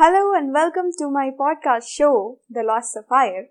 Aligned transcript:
Hello 0.00 0.34
and 0.34 0.50
welcome 0.56 0.90
to 0.90 1.08
my 1.10 1.30
podcast 1.30 1.88
show 1.88 2.08
the 2.52 2.58
lost 2.58 2.94
sapphire 2.94 3.48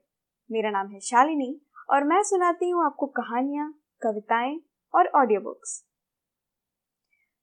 मेरा 0.51 0.69
नाम 0.69 0.87
है 0.87 0.99
शालिनी 0.99 1.61
और 1.89 2.03
मैं 2.03 2.21
सुनाती 2.23 2.69
हूँ 2.69 2.85
आपको 2.85 3.05
कहानियाँ, 3.05 3.73
कविताएँ 4.01 4.59
और 4.93 5.07
ऑडियो 5.07 5.41
बुक्स 5.41 5.85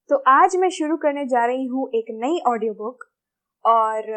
तो 0.09 0.17
आज 0.27 0.57
मैं 0.57 0.69
शुरू 0.69 0.97
करने 0.97 1.27
जा 1.27 1.47
रही 1.47 1.67
हूँ 1.67 1.91
एक 1.95 2.05
नई 2.11 2.41
ऑडियो 2.47 2.75
बुक 2.75 3.05
और 3.65 4.11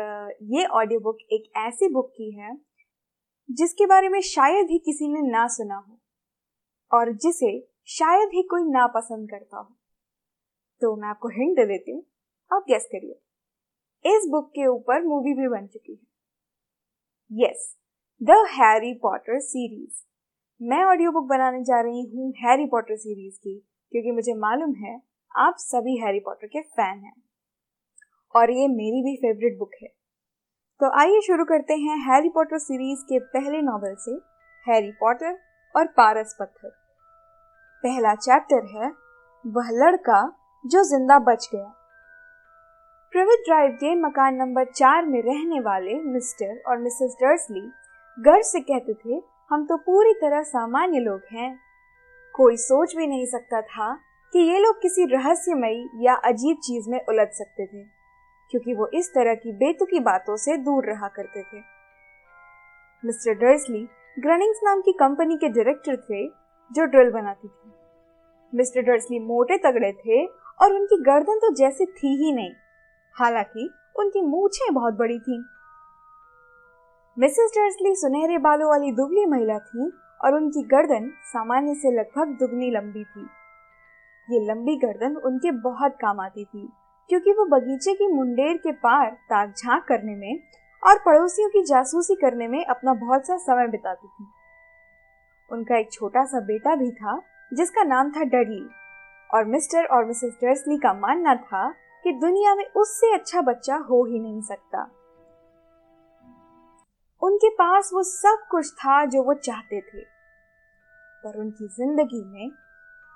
ये 0.44 0.66
ऑडियो 0.66 1.00
बुक 1.00 1.18
एक 1.32 1.52
ऐसी 1.58 1.90
बुक 1.90 2.12
की 2.12 2.32
है 2.32 2.56
जिसके 3.52 3.86
बारे 3.86 4.10
में 4.10 4.22
शायद 4.22 4.68
ही 4.72 4.80
किसी 4.80 5.08
ने 5.08 5.28
ना 5.32 5.48
सुना 5.48 5.84
हो 5.90 7.00
और 7.00 7.14
जिसे 7.14 7.60
शायद 7.86 8.30
ही 8.34 8.44
कोई 8.44 8.64
ना 8.64 8.88
पसंद 8.88 9.30
करता 9.30 9.58
हो। 9.58 9.76
तो 10.82 10.96
मैं 10.96 11.10
आपको 11.10 11.28
हिंट 11.28 11.58
दे 11.58 11.66
देती 11.66 11.92
हूँ, 11.92 12.04
आप 12.54 12.66
गेस 12.68 12.90
करिए। 12.92 13.22
इस 14.06 14.28
बुक 14.32 14.50
के 14.50 14.66
ऊपर 14.68 15.04
मूवी 15.04 15.34
भी 15.34 15.48
बन 15.50 15.66
चुकी 15.68 15.94
है। 15.94 17.44
Yes 17.44 17.76
the 18.22 18.36
Harry 18.52 18.94
Potter 19.04 19.40
series 19.42 20.04
मैं 20.62 20.84
ऑडियो 20.84 21.12
बुक 21.12 21.26
बनाने 21.28 21.64
जा 21.64 21.80
रही 21.82 22.02
हूँ 22.06 22.32
हैरी 22.38 22.66
पॉटर 22.66 22.96
सीरीज़ 22.98 23.38
की, 23.38 23.56
क्योंकि 23.92 24.12
मुझे 24.12 24.34
मालूम 24.36 24.74
है 24.76 24.96
आप 25.32 25.56
सभी 25.60 25.98
हैरी 25.98 26.20
पॉटर 26.20 26.48
के 26.48 26.62
फ़ैन 26.62 27.00
हैं। 27.00 27.14
और 28.36 28.52
ये 28.52 28.68
मेरी 28.68 29.02
भी 29.04 29.16
फेवरेट 29.18 29.58
बुक 29.60 29.72
है। 29.82 29.88
तो 30.80 30.90
आइए 31.00 31.20
शुरू 31.22 31.46
करते 31.46 31.74
हैं 31.76 31.98
हैरी 32.06 32.30
पॉटर 32.30 32.58
सीरीज़ 32.60 33.02
के 33.04 33.20
पहले 33.34 33.62
नॉवल 33.62 33.96
से 34.00 34.12
हैरी 34.66 34.92
पॉटर 35.00 35.38
और 35.76 35.88
पारस 35.98 36.36
पत्थर 36.40 36.70
पहला 37.84 38.14
चैप्टर 38.18 38.66
है, 38.76 38.92
वह 39.46 39.70
लड़का 39.74 40.22
जो 40.66 40.84
ज़िंदा 40.84 41.20
बच 41.22 41.50
गया। 41.54 41.74
प्रिविट 43.16 43.40
ड्राइव 43.40 43.72
के 43.72 43.94
मकान 43.96 44.36
नंबर 44.36 44.64
चार 44.68 45.06
में 45.06 45.22
रहने 45.24 45.60
वाले 45.60 45.94
मिस्टर 46.06 46.58
और 46.68 46.78
मिसेस 46.78 47.16
डर्सली 47.22 47.62
गर्व 48.18 48.42
से 48.42 48.60
कहते 48.62 48.94
थे, 48.94 49.22
हम 49.52 49.64
तो 49.66 49.78
पूरी 49.78 50.14
तरह 50.14 50.42
सामान्य 50.44 51.00
लोग 51.00 51.22
हैं। 51.32 51.60
कोई 52.36 52.58
सोच 52.58 52.96
भी 52.96 53.08
नहीं 53.08 53.26
सकता 53.26 53.62
था 53.62 53.92
कि 54.34 54.40
ये 54.42 54.58
लोग 54.60 54.82
किसी 54.82 55.06
रहस्यमयी 55.06 56.06
या 56.06 56.16
अजीब 56.24 56.58
चीज़ 56.58 56.90
में 56.90 57.00
उलझ 57.00 57.28
सकते 57.28 57.66
थे, 57.66 57.84
क्योंकि 58.52 58.74
वो 58.74 58.88
इस 58.94 59.10
तरह 59.10 59.36
की 59.36 59.52
बेतुकी 59.54 60.00
बातों 60.00 60.36
से 60.38 60.58
दूर 60.58 60.86
रहा 60.86 61.08
करते 61.08 61.44
थे। 61.44 61.62
मिस्टर 63.04 63.40
डर्सली 63.46 63.86
ग्रनिंग्स 64.18 64.60
नाम 64.64 64.82
की 64.82 64.94
कंपनी 65.00 65.38
के 65.38 65.50
डायरेक्टर 65.50 65.96
थे, 66.02 66.28
जो 66.72 66.86
ड्रिल 66.88 67.12
बनाती 67.12 67.48
थी। 67.48 67.72
मिस्टर 68.54 68.92
डर्सली 68.92 69.20
मोटे 69.24 69.58
तगड़े 69.62 69.92
थे 69.96 70.24
और 70.26 70.74
उनकी 70.74 71.02
गर्दन 71.04 71.40
तो 71.40 71.54
जैसे 71.56 71.86
थी 71.86 72.16
ही 72.18 72.36
नहीं। 72.36 72.54
हालाँकि 73.16 73.70
उनकी 74.00 74.22
मूछें 74.22 74.74
बहुत 74.74 74.94
बड़ी 74.94 75.20
थीं। 75.20 75.44
मिसेस 77.18 77.52
डर्सली 77.58 77.96
सुनहरे 77.96 78.38
बालों 78.38 78.70
वाली 78.70 78.92
दुबली 78.92 79.26
महिला 79.26 79.58
थी 79.60 79.92
और 80.22 80.36
उनकी 80.36 80.64
गर्दन 80.64 81.10
सामान्य 81.24 81.76
से 81.76 81.92
लगभग 81.92 82.36
दुगनी 82.40 82.72
लंबी 82.72 83.04
थी 83.04 83.28
ये 84.28 84.40
लंबी 84.46 84.76
गर्दन 84.76 85.16
उनके 85.16 85.52
बहुत 85.52 85.96
काम 86.02 86.20
आती 86.20 86.44
थी, 86.46 86.68
क्योंकि 87.10 87.32
वो 87.32 87.46
बगीचे 87.46 87.94
की 87.94 88.08
मुंडेर 88.08 88.58
के 88.58 88.72
पार 88.72 89.10
ताक 89.30 89.54
झाँक 89.58 89.84
करने 89.84 90.16
में 90.16 90.40
और 90.84 90.98
पड़ोसियों 90.98 91.50
की 91.50 91.64
जासूसी 91.64 92.16
करने 92.16 92.48
में 92.48 92.66
अपना 92.66 92.94
बहुत 92.94 93.28
सा 93.28 93.38
समय 93.38 93.68
बिताती 93.68 94.08
थी 94.08 94.28
उनका 95.50 95.78
एक 95.78 95.92
छोटा 95.92 96.26
सा 96.26 96.40
बेटा 96.40 96.76
भी 96.76 96.92
था, 96.92 97.22
जिसका 97.54 97.84
नाम 97.84 98.12
था 98.12 98.24
डडली 98.24 98.66
और 99.34 99.46
मिस्टर 99.46 99.86
और 99.86 100.06
मिसेस 100.06 100.38
डर्सली 100.44 100.78
का 100.78 100.94
मानना 100.94 101.36
था 101.36 101.74
कि 102.06 102.12
दुनिया 102.14 102.54
में 102.56 102.66
उससे 102.78 103.14
अच्छा 103.14 103.42
बच्चा 103.44 103.76
हो 103.86 104.04
ही 104.06 104.20
नहीं 104.20 104.42
सकता। 104.44 104.82
उनके 107.22 107.50
पास 107.52 107.90
वो 107.94 108.04
सब 108.04 108.46
कुछ 108.52 108.72
था 108.74 109.04
जो 109.06 109.24
वो 109.24 109.34
चाहते 109.36 109.80
थे, 109.82 110.02
पर 111.24 111.40
उनकी 111.40 111.68
ज़िंदगी 111.70 112.24
में 112.24 112.52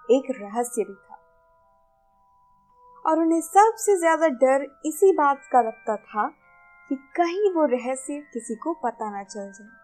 एक 0.10 0.32
रहस्य 0.32 0.84
भी 0.84 0.94
था। 0.96 1.20
और 3.06 3.20
उन्हें 3.20 3.42
सबसे 3.42 3.98
ज़्यादा 3.98 4.28
डर 4.38 4.66
इसी 4.86 5.12
बात 5.14 5.48
का 5.52 5.62
लगता 5.62 5.96
था 5.98 6.28
कि 6.90 6.96
कहीं 7.16 7.54
वो 7.54 7.66
रहस्य 7.68 8.20
किसी 8.34 8.56
को 8.56 8.74
पता 8.84 9.12
ना 9.12 9.24
चल 9.26 9.52
जाए। 9.52 9.78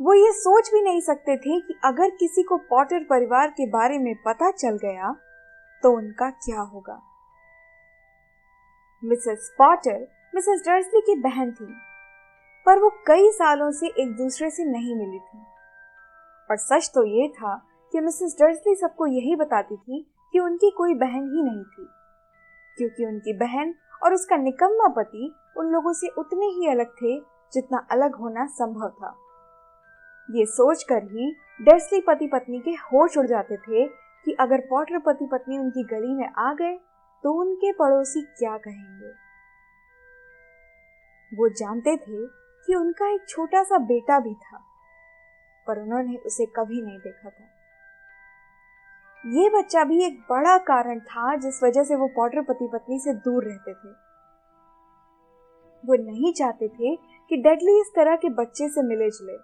वो 0.00 0.14
ये 0.14 0.32
सोच 0.34 0.70
भी 0.72 0.82
नहीं 0.82 1.00
सकते 1.00 1.36
थे 1.38 1.60
कि 1.60 1.80
अगर 1.84 2.10
किसी 2.16 2.42
को 2.42 2.56
पॉटर 2.70 3.04
परिवार 3.10 3.50
के 3.50 3.70
बारे 3.70 3.98
में 3.98 4.14
पता 4.22 4.50
चल 4.52 4.78
गया 4.78 5.12
तो 5.82 5.96
उनका 5.96 6.30
क्या 6.30 6.60
होगा। 6.62 7.02
मिसेस 9.06 9.50
पॉटर, 9.58 9.98
मिसेस 10.34 10.62
डर्सली 10.66 11.00
की 11.00 11.14
बहन 11.20 11.50
थी, 11.52 11.66
पर 12.66 12.78
वो 12.78 12.88
कई 13.06 13.30
सालों 13.32 13.70
से 13.70 13.86
एक 13.86 14.16
दूसरे 14.16 14.50
से 14.50 14.64
नहीं 14.64 14.94
मिली 14.94 15.18
थी। 15.18 15.38
और 16.50 16.56
सच 16.58 16.90
तो 16.94 17.04
ये 17.06 17.28
था 17.30 17.54
कि 17.92 18.00
मिसेस 18.00 18.36
डर्सली 18.40 18.74
सबको 18.74 19.06
यही 19.08 19.36
बताती 19.36 19.76
थी 19.76 20.00
कि 20.34 20.38
उनकी 20.38 20.70
कोई 20.70 20.94
बहन 20.94 21.28
ही 21.34 21.42
नहीं 21.42 21.62
थी, 21.64 21.86
क्योंकि 22.78 23.04
उनकी 23.04 23.32
बहन 23.38 23.74
और 24.02 24.14
उसका 24.14 24.36
निकम्मा 24.36 24.88
पति 24.96 25.32
उन 25.58 25.66
लोगों 25.66 25.92
से 25.92 26.08
उतने 26.18 26.46
ही 26.48 26.68
अलग 26.70 26.90
थे 26.92 27.18
जितना 27.52 27.86
अलग 27.90 28.16
होना 28.16 28.46
संभव 28.52 28.88
था। 28.92 29.14
ये 30.28 30.46
सोचकर 30.46 31.04
ही 31.04 31.30
डर्सली 31.60 32.00
पति 32.00 32.26
पत्नी 32.26 32.58
के 32.58 32.70
होश 32.84 33.16
उड़ 33.18 33.26
जाते 33.26 33.56
थे 33.58 33.86
कि 34.26 34.32
अगर 34.40 34.66
पॉटर 34.70 34.98
पति 34.98 35.28
पत्नी 35.32 35.58
उनकी 35.58 35.84
गली 35.86 36.14
में 36.14 36.28
आ 36.28 36.52
गए 36.54 36.78
तो 37.26 37.32
उनके 37.32 37.72
पड़ोसी 37.72 38.20
क्या 38.38 38.56
कहेंगे? 38.56 39.08
वो 41.32 41.48
जानते 41.48 41.96
थे 41.96 42.26
कि 42.66 42.74
उनका 42.74 43.08
एक 43.14 43.24
छोटा 43.28 43.62
सा 43.62 43.78
बेटा 43.78 44.18
भी 44.20 44.34
था, 44.34 44.58
पर 45.66 45.80
उन्होंने 45.82 46.16
उसे 46.16 46.46
कभी 46.46 46.82
नहीं 46.82 46.98
देखा 46.98 47.30
था। 47.30 47.44
ये 49.24 49.48
बच्चा 49.50 49.84
भी 49.84 50.04
एक 50.04 50.20
बड़ा 50.30 50.56
कारण 50.58 51.00
था 51.00 51.34
जिस 51.36 51.62
वजह 51.62 51.84
से 51.84 51.96
वो 51.96 52.08
पॉटर 52.08 52.42
पति 52.42 52.68
पत्नी 52.72 52.98
से 52.98 53.14
दूर 53.14 53.44
रहते 53.44 53.74
थे। 53.74 53.90
वो 55.84 55.94
नहीं 56.04 56.32
चाहते 56.32 56.68
थे 56.68 56.94
कि 56.96 57.36
डेडली 57.36 57.80
इस 57.80 57.92
तरह 57.96 58.16
के 58.16 58.28
बच्चे 58.34 58.68
से 58.68 58.82
मिले 58.82 59.10
जुले। 59.10 59.38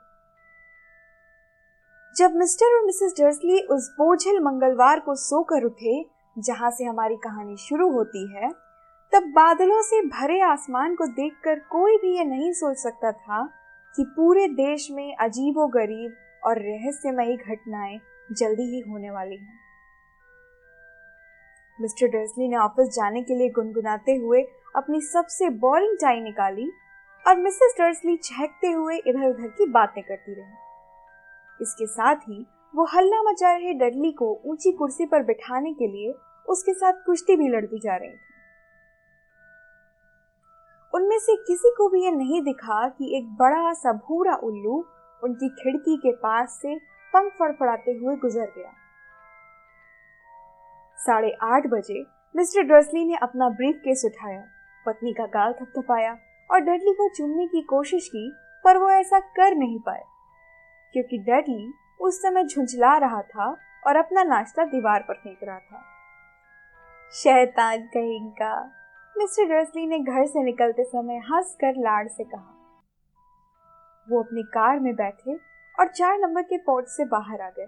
जब 2.16 2.34
मिस्टर 2.36 2.78
और 2.78 2.86
मिसेस 2.86 3.14
डर्सली 3.20 3.60
उस 3.66 3.94
बोझल 3.98 4.40
मंगलवार 4.40 5.00
को 5.00 5.14
सोकर 5.14 5.64
उठे 5.64 6.21
जहाँ 6.36 6.70
से 6.70 6.84
हमारी 6.84 7.16
कहानी 7.16 7.56
शुरू 7.56 7.90
होती 7.92 8.26
है, 8.34 8.50
तब 9.12 9.22
बादलों 9.22 9.82
से 9.82 10.00
भरे 10.02 10.40
आसमान 10.40 10.94
को 10.94 11.06
देखकर 11.06 11.58
कोई 11.70 11.96
भी 11.96 12.16
ये 12.18 12.24
नहीं 12.24 12.52
सोच 12.52 12.76
सकता 12.76 13.12
था 13.12 13.44
कि 13.94 14.04
पूरे 14.16 14.46
देश 14.48 14.88
में 14.90 15.16
अजीबो 15.16 15.66
गरीब 15.66 16.14
और 16.44 16.58
रहस्यमयी 16.58 17.36
घटनाएँ 17.36 17.98
जल्दी 18.32 18.62
ही 18.62 18.80
होने 18.80 19.10
वाली 19.10 19.36
हैं। 19.36 19.58
मिस्टर 21.80 22.06
डर्सली 22.06 22.48
ने 22.48 22.56
ऑफ़िस 22.56 22.88
जाने 22.88 23.22
के 23.22 23.34
लिए 23.34 23.48
गुनगुनाते 23.48 24.14
हुए 24.14 24.42
अपनी 24.76 25.00
सबसे 25.00 25.50
बोरिंग 25.50 25.96
टाई 25.96 26.20
निकाली 26.20 26.70
और 27.26 27.36
मिसेस 27.36 27.74
डर्सली 27.78 28.16
चहकते 28.16 28.70
हुए 28.70 28.96
इधर 28.96 29.28
उधर 29.28 29.48
की 29.48 29.66
बातें 29.66 30.02
करती 30.02 30.34
रही। 30.34 31.62
इसके 31.62 31.86
साथ 31.86 32.16
ही 32.16 32.46
वो 32.74 32.84
हल्ला 32.86 33.20
मचा 33.22 33.52
रहे 33.52 33.72
डडली 33.74 34.10
को 34.12 34.28
ऊँची 34.46 34.72
कुर्सी 34.72 35.06
पर 35.06 35.22
बिठाने 35.22 35.72
के 35.72 35.86
लिए 35.86 36.12
उसके 36.48 36.72
साथ 36.74 36.92
कुश्ती 37.06 37.36
भी 37.36 37.48
लड़ती 37.48 37.78
जा 37.78 37.96
रही 37.96 38.10
थी। 38.10 38.30
उनमें 40.94 41.18
से 41.18 41.36
किसी 41.38 41.70
को 41.76 41.88
भी 41.88 42.04
यह 42.04 42.10
नहीं 42.10 42.42
दिखा 42.42 42.86
कि 42.88 43.16
एक 43.18 43.28
बड़ा 43.36 43.72
सा 43.72 43.92
भूरा 43.98 44.34
उल्लू 44.44 44.84
उनकी 45.22 45.48
खिड़की 45.60 45.96
के 45.96 46.12
पास 46.16 46.58
से 46.62 46.74
पंख 47.14 47.32
फड़फड़ाते 47.32 47.92
हुए 47.92 48.16
गुजर 48.16 48.52
गया। 48.56 48.72
साढ़े 50.98 51.30
आठ 51.44 51.66
बजे 51.66 52.04
मिस्टर 52.34 52.62
ड्रसली 52.62 53.04
ने 53.04 53.16
अपना 53.16 53.48
ब्रीफ 53.50 53.80
केस 53.84 54.02
उठाया, 54.06 54.42
पत्नी 54.86 55.12
का 55.12 55.26
गाल 55.28 55.52
थपथपाया 55.52 56.16
और 56.50 56.60
डडली 56.60 56.92
को 56.92 57.08
चुनने 57.08 57.46
की 57.46 57.62
कोशिश 57.62 58.08
की, 58.08 58.30
पर 58.64 58.78
वो 58.78 58.90
ऐसा 58.90 59.18
कर 59.36 59.54
नहीं 59.56 59.78
पाए, 59.78 60.02
क्योंकि 60.94 61.18
डडली 61.20 61.72
उस 62.02 62.22
समय 62.22 62.44
झुंझला 62.44 62.96
रहा 62.96 63.22
था 63.22 63.56
और 63.86 63.96
अपना 63.96 64.22
नाश्ता 64.22 64.64
दीवार 64.64 65.04
पर 65.08 65.14
फेंक 65.14 65.38
रहा 65.42 65.58
था। 65.58 65.82
शैतान 67.12 67.78
कहेगा, 67.78 68.70
मिस्टर 69.18 69.44
डर्सली 69.44 69.86
ने 69.86 69.98
घर 69.98 70.26
से 70.26 70.42
निकलते 70.42 70.84
समय 70.84 71.16
हंस 71.18 71.54
कर 71.60 71.74
लाड़ 71.76 72.08
से 72.08 72.24
कहा। 72.24 72.58
वो 74.10 74.22
अपनी 74.22 74.42
कार 74.42 74.80
में 74.80 74.94
बैठे 74.94 75.34
और 75.80 75.88
चार 75.88 76.18
नंबर 76.18 76.42
के 76.42 76.58
पोर्ट 76.58 76.86
से 76.86 77.04
बाहर 77.04 77.40
आ 77.40 77.48
गए। 77.48 77.66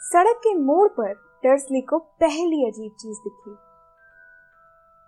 सड़क 0.00 0.36
के 0.38 0.54
मोड़ 0.54 0.88
पर 0.88 1.12
डर्सली 1.44 1.80
को 1.80 1.98
पहली 1.98 2.66
अजीब 2.68 2.92
चीज़ 3.00 3.18
दिखी। 3.18 3.50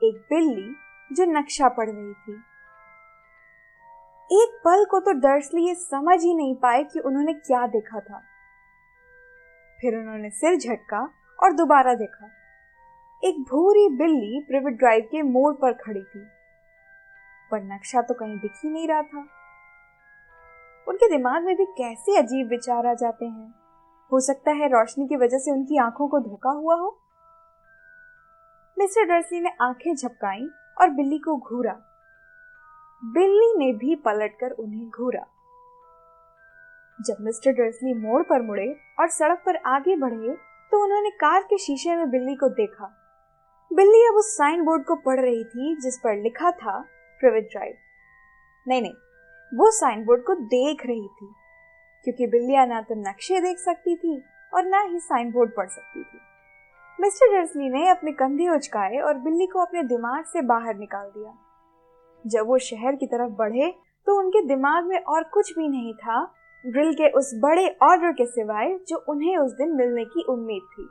एक 0.09 0.27
बिल्ली 0.31 0.77
जो 1.13 1.25
नक्शा 1.25 1.69
पढ़ 1.69 1.91
रही 1.91 2.15
थी। 2.15 2.43
एक 4.33 4.61
पल 4.65 4.85
को 4.85 5.01
तो 5.01 5.13
डर्सली 5.13 5.69
ये 5.69 5.75
समझ 5.75 6.23
ही 6.23 6.35
नहीं 6.35 6.55
पाए 6.55 6.85
कि 6.85 7.01
उन्होंने 7.01 7.33
क्या 7.33 7.67
देखा 7.67 8.01
था। 8.01 8.23
फिर 9.81 9.99
उन्होंने 9.99 10.31
सिर 10.31 10.57
झटका 10.57 11.11
और 11.43 11.53
दोबारा 11.53 11.95
देखा। 11.95 12.31
एक 13.25 13.41
भूरी 13.41 13.89
बिल्ली 13.89 14.45
प्रिवेट 14.49 14.75
ड्राइव 14.75 15.09
के 15.11 15.23
मोड़ 15.23 15.55
पर 15.55 15.73
खड़ी 15.73 16.03
थी। 16.03 16.27
पर 17.51 17.63
नक्शा 17.63 18.03
तो 18.03 18.15
कहीं 18.15 18.39
दिख 18.39 18.53
ही 18.65 18.71
नहीं 18.71 18.89
रहा 18.89 19.03
था। 19.03 19.27
उनके 20.89 21.09
दिमाग 21.09 21.45
में 21.45 21.57
भी 21.57 21.65
कैसे 21.65 22.19
अजीब 22.19 22.49
विचार 22.49 22.87
आ 22.87 22.95
जाते 22.95 23.25
हैं। 23.25 23.55
हो 24.13 24.21
सकता 24.21 24.51
है 24.51 24.69
रोशनी 24.69 25.09
की 25.09 25.17
वजह 25.17 25.39
से 25.39 25.51
उनकी 25.51 25.79
आँखों 25.79 26.09
को 26.09 26.21
धोखा 26.21 26.51
हुआ 26.51 26.75
हो। 26.75 26.99
मिस्टर 28.79 29.05
डर्सली 29.05 29.41
ने 29.41 29.51
आँखें 29.61 29.95
झपकाई 29.95 30.51
और 30.81 30.91
बिल्ली 30.91 31.19
को 31.19 31.37
घूरा। 31.37 31.90
बिल्ली 33.03 33.53
ने 33.59 33.73
भी 33.75 33.95
पलटकर 33.97 34.51
उन्हें 34.53 34.89
घूरा। 34.91 35.25
जब 36.99 37.17
मिस्टर 37.21 37.53
डर्सली 37.53 37.95
मोड़ 37.97 38.23
पर 38.23 38.43
मुड़े 38.43 38.67
और 39.01 39.09
सड़क 39.09 39.43
पर 39.47 39.57
आगे 39.67 39.97
बढ़े 39.97 40.35
तो 40.73 40.83
उन्होंने 40.85 41.11
कार 41.11 41.43
के 41.43 41.59
शीशे 41.59 41.97
में 41.97 42.11
बिल्ली 42.11 42.35
को 42.37 42.49
देखा। 42.51 42.87
बिल्ली 43.71 44.07
अब 44.09 44.17
उस 44.17 44.37
साइन 44.37 44.65
बोर्ड 44.65 44.85
को 44.85 44.95
पढ़ 44.97 45.21
रही 45.21 45.45
थी, 45.45 45.75
जिस 45.77 45.99
पर 45.99 46.23
लिखा 46.23 46.51
था 46.53 46.79
प्रिवेट 47.21 47.49
ड्राइव 47.53 47.75
नहीं 48.67 48.83
नहीं, 48.83 48.95
वो 49.53 49.71
साइन 49.71 50.05
बोर्ड 50.05 50.23
को 50.23 50.35
देख 50.35 50.87
रही 50.87 51.09
थी, 51.09 51.33
क्योंकि 52.05 52.27
बिल्लियाँ 52.29 52.67
ना 52.67 52.81
तो 52.83 52.95
नक्शे 53.01 53.41
देख 53.41 53.59
सकती 53.59 53.97
थी 53.97 54.23
और 54.53 54.65
ना 54.67 54.81
ही 54.83 55.01
साइन 55.01 55.31
बोर्ड 55.33 55.57
पढ़ 55.57 55.69
सकती 55.69 56.03
थी। 56.03 56.19
मिस्टर 56.99 57.33
डर्सली 57.33 57.71
ने 57.71 57.89
अपने 57.89 58.13
कंधे 58.15 58.49
उचकाए 58.49 58.99
और 58.99 59.19
बिल्ली 59.19 59.47
को 59.47 59.61
अपने 59.61 59.83
दिमाग 59.85 60.25
से 60.25 60.43
बाहर 60.45 60.77
निकाल 60.77 61.07
दिया। 61.09 61.39
जब 62.25 62.47
वो 62.47 62.59
शहर 62.59 62.97
की 62.97 63.07
तरफ़ 63.07 63.33
बढ़े 63.33 63.71
तो 64.07 64.19
उनके 64.19 64.43
दिमाग 64.47 64.85
में 64.85 64.99
और 64.99 65.23
कुछ 65.25 65.53
भी 65.59 65.69
नहीं 65.69 65.95
था 65.95 66.23
ड्रिल 66.65 66.93
के 66.95 67.11
उस 67.11 67.31
बड़े 67.35 67.69
ऑर्डर 67.83 68.13
के 68.13 68.27
सिवाय 68.27 68.79
जो 68.89 68.97
उन्हें 69.09 69.37
उस 69.37 69.53
दिन 69.53 69.75
मिलने 69.77 70.05
की 70.05 70.25
उम्मीद 70.29 70.63
थी। 70.73 70.89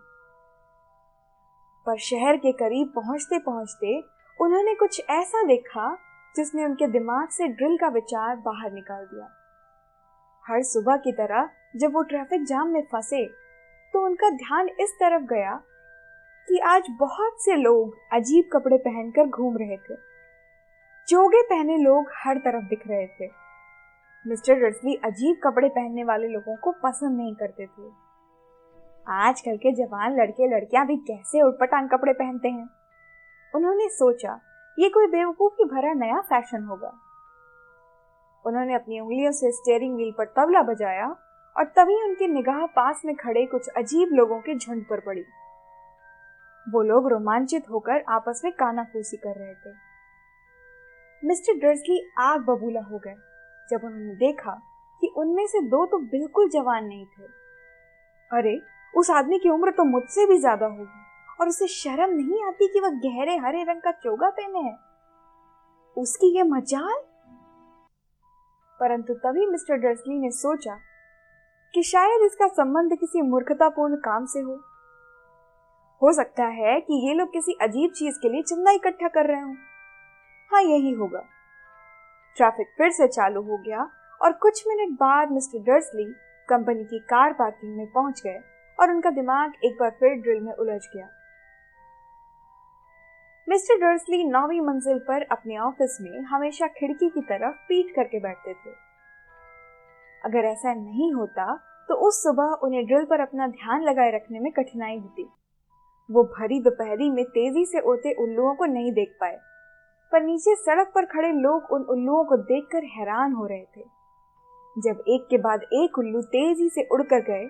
पर 1.87 1.97
शहर 1.97 2.37
के 2.37 2.51
करीब 2.51 2.91
पहुँचते 2.95 3.39
पहुँचते 3.39 3.99
उन्होंने 4.39 4.73
कुछ 4.75 5.01
ऐसा 5.09 5.43
देखा, 5.43 5.93
जिसने 6.35 6.65
उनके 6.65 6.87
दिमाग 6.87 7.29
से 7.29 7.47
ड्रिल 7.47 7.77
का 7.77 7.87
विचार 7.87 8.35
बाहर 8.35 8.71
निकाल 8.71 9.05
दिया। 9.05 9.29
हर 10.45 10.63
सुबह 10.63 10.97
की 10.97 11.11
तरह 11.11 11.49
जब 11.75 11.93
वो 11.93 12.01
ट्रैफ़िक 12.03 12.45
जाम 12.45 12.67
में 12.67 12.81
फंसे 12.81 13.25
तो 13.93 14.05
उनका 14.05 14.29
ध्यान 14.29 14.69
इस 14.81 14.95
तरफ़ 14.99 15.23
गया 15.23 15.55
कि 16.47 16.59
आज 16.65 16.87
बहुत 16.99 17.41
से 17.41 17.55
लोग 17.55 17.95
अजीब 18.13 18.49
कपड़े 18.53 18.77
पहनकर 18.77 19.27
घूम 19.27 19.57
रहे 19.57 19.77
थे। 19.77 20.08
चोगे 21.09 21.41
पहने 21.41 21.77
लोग 21.77 22.11
हर 22.15 22.37
तरफ़ 22.37 22.63
दिख 22.63 22.87
रहे 22.87 23.07
थे। 23.07 23.31
मिस्टर 24.27 24.67
रसली 24.67 24.95
अजीब 24.95 25.37
कपड़े 25.43 25.69
पहनने 25.69 26.03
वाले 26.03 26.27
लोगों 26.27 26.55
को 26.55 26.71
पसंद 26.71 27.17
नहीं 27.17 27.35
करते 27.35 27.65
थे। 27.65 27.91
आजकल 29.07 29.57
के 29.57 29.71
जवान 29.71 30.15
लड़के 30.15 30.47
लड़कियाँ 30.47 30.87
भी 30.87 30.97
कैसे 30.97 31.41
उटपटांग 31.41 31.89
कपड़े 31.89 32.13
पहनते 32.13 32.49
हैं? 32.49 32.69
उन्होंने 33.55 33.89
सोचा, 33.89 34.39
ये 34.79 34.89
कोई 34.89 35.07
बेवकूफ़ी 35.07 35.65
भरा 35.65 35.93
नया 35.93 36.21
फ़ैशन 36.21 36.63
होगा। 36.63 36.93
उन्होंने 38.45 38.73
अपनी 38.73 38.99
उंगलियों 38.99 39.31
से 39.31 39.51
स्टेयरिंग 39.51 39.95
व्हील 39.95 40.13
पर 40.17 40.25
तबला 40.25 40.61
बजाया 40.61 41.15
और 41.57 41.63
तभी 41.63 42.03
उनकी 42.03 42.27
निगाह 42.27 42.65
पास 42.65 43.01
में 43.05 43.15
खड़े 43.15 43.45
कुछ 43.45 43.67
अजीब 43.67 44.09
लोगों 44.11 44.41
के 44.41 44.55
झुंड 44.55 44.85
पर 44.89 44.99
पड़ी। 44.99 45.25
वो 46.69 46.81
लोग 46.81 47.07
रोमांचित 47.07 47.69
होकर 47.69 48.03
आपस 48.09 48.41
में 48.43 48.53
कानाफूसी 48.53 49.17
कर 49.17 49.35
रहे 49.35 49.53
थे। 49.53 49.88
मिस्टर 51.23 51.57
डर्सली 51.59 51.99
आग 52.19 52.41
बबूला 52.41 52.81
हो 52.81 52.97
गए, 52.97 53.15
जब 53.69 53.83
उन्होंने 53.85 54.15
देखा 54.17 54.51
कि 55.01 55.07
उनमें 55.17 55.45
से 55.47 55.61
दो 55.61 55.85
तो 55.85 55.97
बिल्कुल 56.07 56.49
जवान 56.49 56.85
नहीं 56.85 57.05
थे। 57.07 57.27
अरे, 58.31 58.59
उस 58.93 59.09
आदमी 59.09 59.39
की 59.39 59.49
उम्र 59.49 59.71
तो 59.71 59.83
मुझसे 59.83 60.25
भी 60.25 60.37
ज़्यादा 60.37 60.65
होगी, 60.65 61.01
और 61.39 61.47
उसे 61.47 61.67
शर्म 61.67 62.15
नहीं 62.15 62.43
आती 62.45 62.67
कि 62.67 62.79
वह 62.79 62.99
गहरे 63.01 63.35
हरे 63.37 63.63
रंग 63.63 63.81
का 63.81 63.91
चोगा 63.93 64.29
पहने 64.29 64.59
है। 64.59 64.77
उसकी 65.97 66.35
ये 66.37 66.43
मजाल? 66.45 67.01
परंतु 68.79 69.13
तभी 69.19 69.45
मिस्टर 69.45 69.77
डर्सली 69.77 70.19
ने 70.19 70.31
सोचा 70.31 70.79
कि 71.73 71.83
शायद 71.83 72.21
इसका 72.21 72.47
संबंध 72.47 72.97
किसी 72.99 73.21
मूर्खतापूर्ण 73.21 73.95
काम 73.95 74.25
से 74.25 74.39
हो। 74.39 74.59
हो 76.01 76.11
सकता 76.13 76.45
है 76.55 76.79
कि 76.81 77.07
ये 77.07 77.13
लोग 77.13 77.33
किसी 77.33 77.57
अजीब 77.61 77.91
चीज़ 77.91 78.19
के 78.19 78.29
लिए 78.29 78.41
चंदा 78.43 78.71
इकट्ठा 78.71 79.07
कर 79.07 79.25
रहे 79.25 79.41
हो। 79.41 79.55
हाँ 80.51 80.61
यही 80.61 80.91
होगा। 80.91 81.19
ट्रैफ़िक 82.37 82.67
फिर 82.77 82.89
से 82.91 83.07
चालू 83.07 83.41
हो 83.41 83.57
गया 83.57 83.81
और 84.21 84.31
कुछ 84.33 84.63
मिनट 84.67 84.97
बाद 84.99 85.31
मिस्टर 85.31 85.59
डर्सली 85.63 86.05
कंपनी 86.49 86.83
की 86.83 86.99
कार 87.09 87.33
पार्किंग 87.33 87.75
में 87.77 87.85
पहुँच 87.87 88.21
गए 88.21 88.39
और 88.79 88.91
उनका 88.91 89.09
दिमाग 89.09 89.53
एक 89.65 89.75
बार 89.79 89.89
फिर 89.89 90.13
ड्रिल 90.15 90.39
में 90.41 90.51
उलझ 90.53 90.81
गया। 90.85 91.07
मिस्टर 93.47 93.77
डर्सली 93.77 94.23
नौवीं 94.23 94.61
मंजिल 94.61 94.99
पर 94.99 95.23
अपने 95.31 95.57
ऑफ़िस 95.57 95.97
में 96.01 96.19
हमेशा 96.21 96.67
खिड़की 96.69 97.09
की 97.09 97.21
तरफ़ 97.21 97.55
पीट 97.67 97.93
करके 97.95 98.19
बैठते 98.19 98.53
थे। 98.53 98.73
अगर 100.21 100.45
ऐसा 100.45 100.73
नहीं 100.73 101.11
होता 101.13 101.53
तो 101.89 101.95
उस 102.07 102.21
सुबह 102.23 102.57
उन्हें 102.63 102.85
ड्रिल 102.85 103.05
पर 103.05 103.19
अपना 103.19 103.47
ध्यान 103.49 103.83
लगाए 103.83 104.11
रखने 104.11 104.39
में 104.39 104.51
कठिनाई 104.51 104.97
होती। 104.97 105.27
वो 106.09 106.23
भरी 106.33 106.59
दोपहरी 106.61 107.09
में 107.09 107.23
तेज़ी 107.27 107.65
से 107.65 107.79
उड़ते 107.81 108.13
उल्लुओं 108.23 108.55
को 108.55 108.65
नहीं 108.65 108.91
देख 108.93 109.15
पाए। 109.21 109.39
पर 110.11 110.21
नीचे 110.21 110.55
सड़क 110.57 110.91
पर 110.95 111.05
खड़े 111.05 111.31
लोग 111.33 111.71
उन 111.71 111.81
उल्लुओं 111.85 112.23
को 112.25 112.37
देखकर 112.37 112.83
हैरान 112.97 113.33
हो 113.33 113.45
रहे 113.45 113.63
थे। 113.77 113.83
जब 114.75 115.03
एक 115.07 115.27
के 115.29 115.37
बाद 115.39 115.63
एक 115.75 115.97
उल्लू 115.99 116.21
तेज़ी 116.27 116.69
से 116.69 116.87
उड़कर 116.91 117.21
गए 117.23 117.45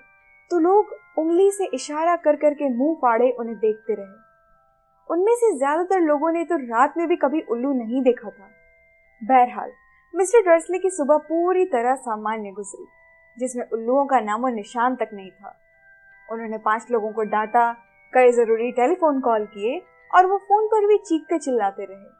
तो 0.52 0.60
लोग 0.60 0.96
उंगली 1.18 1.50
से 1.52 1.66
इशारा 1.74 2.16
कर 2.18 2.36
करके 2.36 2.70
मुँह 2.70 2.96
फाड़े 3.02 3.30
उन्हें 3.32 3.56
देखते 3.58 3.96
रहे। 3.96 4.18
उनमें 5.10 5.34
से 5.36 5.56
ज़्यादातर 5.58 6.00
लोगों 6.02 6.32
ने 6.32 6.44
तो 6.46 6.56
रात 6.58 6.98
में 6.98 7.08
भी 7.08 7.16
कभी 7.16 7.42
उल्लू 7.42 7.74
नहीं 7.76 8.02
देखा 8.04 8.30
था। 8.30 8.50
बहरहाल, 9.22 9.72
मिस्टर 10.14 10.42
ड्रेसले 10.42 10.80
की 10.80 10.90
सुबह 10.90 11.18
पूरी 11.28 11.66
तरह 11.68 11.96
सामान्य 11.98 12.52
गुजरी, 12.52 12.86
जिसमें 13.38 13.64
उल्लुओं 13.66 14.06
का 14.06 14.20
नामो 14.20 14.48
निशान 14.50 14.96
तक 14.96 15.10
नहीं 15.14 15.32
था। 15.32 15.56
उन्होंने 16.30 16.58
पाँच 16.60 16.88
लोगों 16.92 17.12
को 17.12 17.24
डांटा, 17.26 17.72
कई 18.14 18.32
ज़रूरी 18.32 18.72
टेलीफोन 18.72 19.20
कॉल 19.22 19.46
किए 19.48 19.82
और 20.12 20.26
वो 20.26 20.38
फ़ोन 20.40 20.68
पर 20.68 20.88
भी 20.88 20.98
चीखते 21.00 21.40
चिल्लाते 21.40 21.86
रहे। 21.86 22.19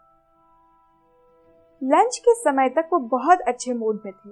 लंच 1.82 2.18
के 2.18 2.34
समय 2.34 2.70
तक 2.70 2.90
वो 2.94 3.00
बहुत 3.00 3.42
अच्छे 3.42 3.74
मूड 3.74 4.00
में 4.06 4.14
थे। 4.14 4.30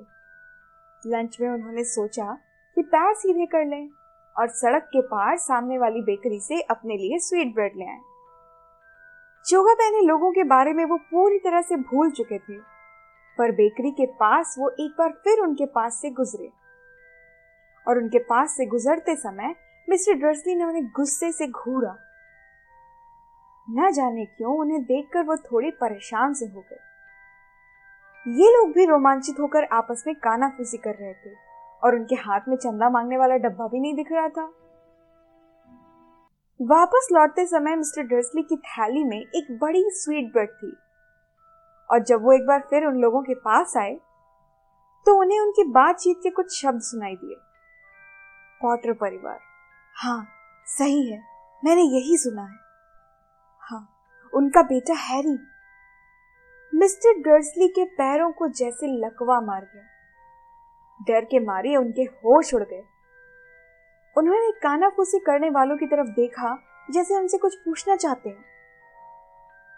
लंच 1.03 1.37
में 1.41 1.49
उन्होंने 1.49 1.83
सोचा 1.83 2.33
कि 2.77 2.81
पैर 2.81 3.13
सीधे 3.13 3.45
कर 3.45 3.65
लें 3.65 3.89
और 4.35 4.47
सड़क 4.47 4.83
के 4.83 5.01
पार 5.01 5.37
सामने 5.37 5.77
वाली 5.77 6.01
बेकरी 6.01 6.39
से 6.39 6.61
अपने 6.61 6.97
लिए 6.97 7.19
स्वीट 7.19 7.53
ब्रेड 7.53 7.75
ले 7.75 7.85
आए। 7.85 7.99
चोगा 9.45 9.73
पहने 9.73 10.01
लोगों 10.01 10.31
के 10.31 10.43
बारे 10.43 10.73
में 10.73 10.83
वो 10.85 10.97
पूरी 11.11 11.39
तरह 11.39 11.61
से 11.61 11.75
भूल 11.75 12.11
चुके 12.11 12.37
थे, 12.37 12.57
पर 13.37 13.51
बेकरी 13.51 13.91
के 13.91 14.05
पास 14.05 14.55
वो 14.59 14.69
एक 14.69 14.95
बार 14.97 15.11
फिर 15.23 15.39
उनके 15.39 15.65
पास 15.65 16.01
से 16.01 16.09
गुजरे। 16.09 16.51
और 17.87 17.97
उनके 17.97 18.19
पास 18.19 18.55
से 18.57 18.65
गुजरते 18.65 19.15
समय 19.15 19.55
मिस्टर 19.89 20.13
ड्रसली 20.13 20.55
ने 20.55 20.63
उन्हें 20.63 20.85
गुस्से 20.85 21.31
से 21.31 21.47
घूरा। 21.47 21.95
न 23.67 23.91
जाने 23.91 24.25
क्यों 24.25 24.57
उन्हें 24.57 24.83
देखकर 24.83 25.23
वो 25.23 25.37
थोड़े 25.37 25.71
परेशान 25.71 26.33
से 26.33 26.45
हो 26.45 26.61
गए। 26.61 26.86
ये 28.27 28.51
लोग 28.51 28.71
भी 28.73 28.85
रोमांचित 28.85 29.39
होकर 29.39 29.63
आपस 29.73 30.03
में 30.07 30.15
कानाफूसी 30.15 30.77
कर 30.77 30.95
रहे 30.95 31.13
थे, 31.15 31.29
और 31.83 31.95
उनके 31.95 32.15
हाथ 32.17 32.47
में 32.47 32.55
चंदा 32.57 32.89
मांगने 32.89 33.17
वाला 33.17 33.35
डब्बा 33.39 33.67
भी 33.67 33.79
नहीं 33.79 33.93
दिख 33.95 34.11
रहा 34.11 34.27
था। 34.29 34.45
वापस 36.59 37.07
लौटते 37.11 37.45
समय 37.45 37.75
मिस्टर 37.75 38.03
ड्रेसली 38.03 38.43
की 38.43 38.57
थैली 38.57 39.03
में 39.03 39.17
एक 39.17 39.57
बड़ी 39.61 39.83
स्वीट 39.93 40.31
ब्रेड 40.33 40.49
थी, 40.53 40.75
और 41.89 42.03
जब 42.03 42.23
वो 42.23 42.33
एक 42.33 42.45
बार 42.47 42.67
फिर 42.69 42.85
उन 42.85 42.95
लोगों 42.97 43.21
के 43.23 43.33
पास 43.39 43.77
आए 43.77 43.97
तो 45.05 45.19
उन्हें 45.19 45.39
उनकी 45.39 45.63
बातचीत 45.71 46.19
के 46.23 46.29
कुछ 46.31 46.51
शब्द 46.53 46.81
सुनाई 46.83 47.15
दिए। 47.15 47.35
पॉटर 48.61 48.93
परिवार। 48.95 49.39
हाँ 49.95 50.25
सही 50.67 51.09
है, 51.11 51.21
मैंने 51.63 51.81
यही 51.83 52.17
सुना 52.17 52.41
है। 52.43 52.57
हाँ 53.63 53.87
उनका 54.33 54.61
बेटा 54.63 54.93
हैरी। 55.01 55.37
मिस्टर 56.77 57.21
डर्सली 57.21 57.67
के 57.67 57.85
पैरों 57.85 58.31
को 58.31 58.47
जैसे 58.47 58.87
लकवा 58.87 59.41
मार 59.41 59.61
गया। 59.61 59.83
डर 61.01 61.25
के 61.25 61.39
मारे 61.39 61.75
उनके 61.75 62.01
होश 62.01 62.53
उड़ 62.53 62.63
गए। 62.63 62.83
उन्होंने 64.17 64.51
कानाफूसी 64.51 65.19
करने 65.19 65.49
वालों 65.49 65.77
की 65.77 65.85
तरफ़ 65.85 66.07
देखा, 66.07 66.57
जैसे 66.91 67.15
उनसे 67.15 67.37
कुछ 67.37 67.55
पूछना 67.55 67.95
चाहते 67.95 68.29
हैं। 68.29 68.45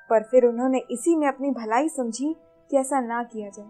पर 0.10 0.24
फिर 0.24 0.46
उन्होंने 0.46 0.80
इसी 0.92 1.16
में 1.16 1.28
अपनी 1.28 1.52
भलाई 1.52 1.90
समझी 1.90 2.36
कि 2.72 2.78
ऐसा 2.78 3.00
ना 3.00 3.24
किया 3.24 3.50
जाए। 3.50 3.70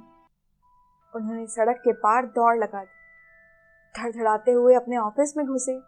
उन्होंने 1.16 1.48
सड़क 1.48 1.78
के 1.78 1.94
पार 1.94 2.26
दौड़ 2.26 2.58
लगा 2.58 2.84
दी। 2.84 3.00
धड़धड़ाते 4.02 4.52
हुए 4.52 4.76
अपने 4.76 4.98
ऑफ़िस 4.98 5.38
में 5.38 5.48
घुसे। 5.48 5.80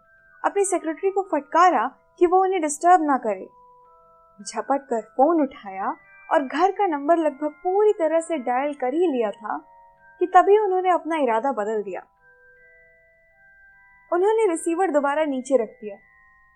अपनी 0.45 0.65
सेक्रेटरी 0.65 1.11
को 1.11 1.21
फटकारा 1.21 1.91
कि 2.19 2.25
वो 2.25 2.43
उन्हें 2.43 2.61
डिस्टर्ब 2.61 3.01
ना 3.03 3.17
करे। 3.17 3.49
झपट 4.43 4.87
कर 4.89 5.01
फ़ोन 5.01 5.41
उठाया 5.41 5.95
और 6.31 6.43
घर 6.43 6.71
का 6.71 6.87
नंबर 6.87 7.17
लगभग 7.17 7.51
पूरी 7.63 7.93
तरह 7.93 8.19
से 8.19 8.37
डायल 8.37 8.73
कर 8.73 8.93
ही 8.93 9.07
लिया 9.07 9.31
था 9.31 9.57
कि 10.19 10.25
तभी 10.25 10.57
उन्होंने 10.57 10.89
अपना 10.89 11.17
इरादा 11.17 11.51
बदल 11.51 11.83
दिया। 11.83 12.01
उन्होंने 14.11 14.47
रिसीवर 14.49 14.91
दोबारा 14.91 15.25
नीचे 15.25 15.57
रख 15.57 15.69
दिया 15.69 15.97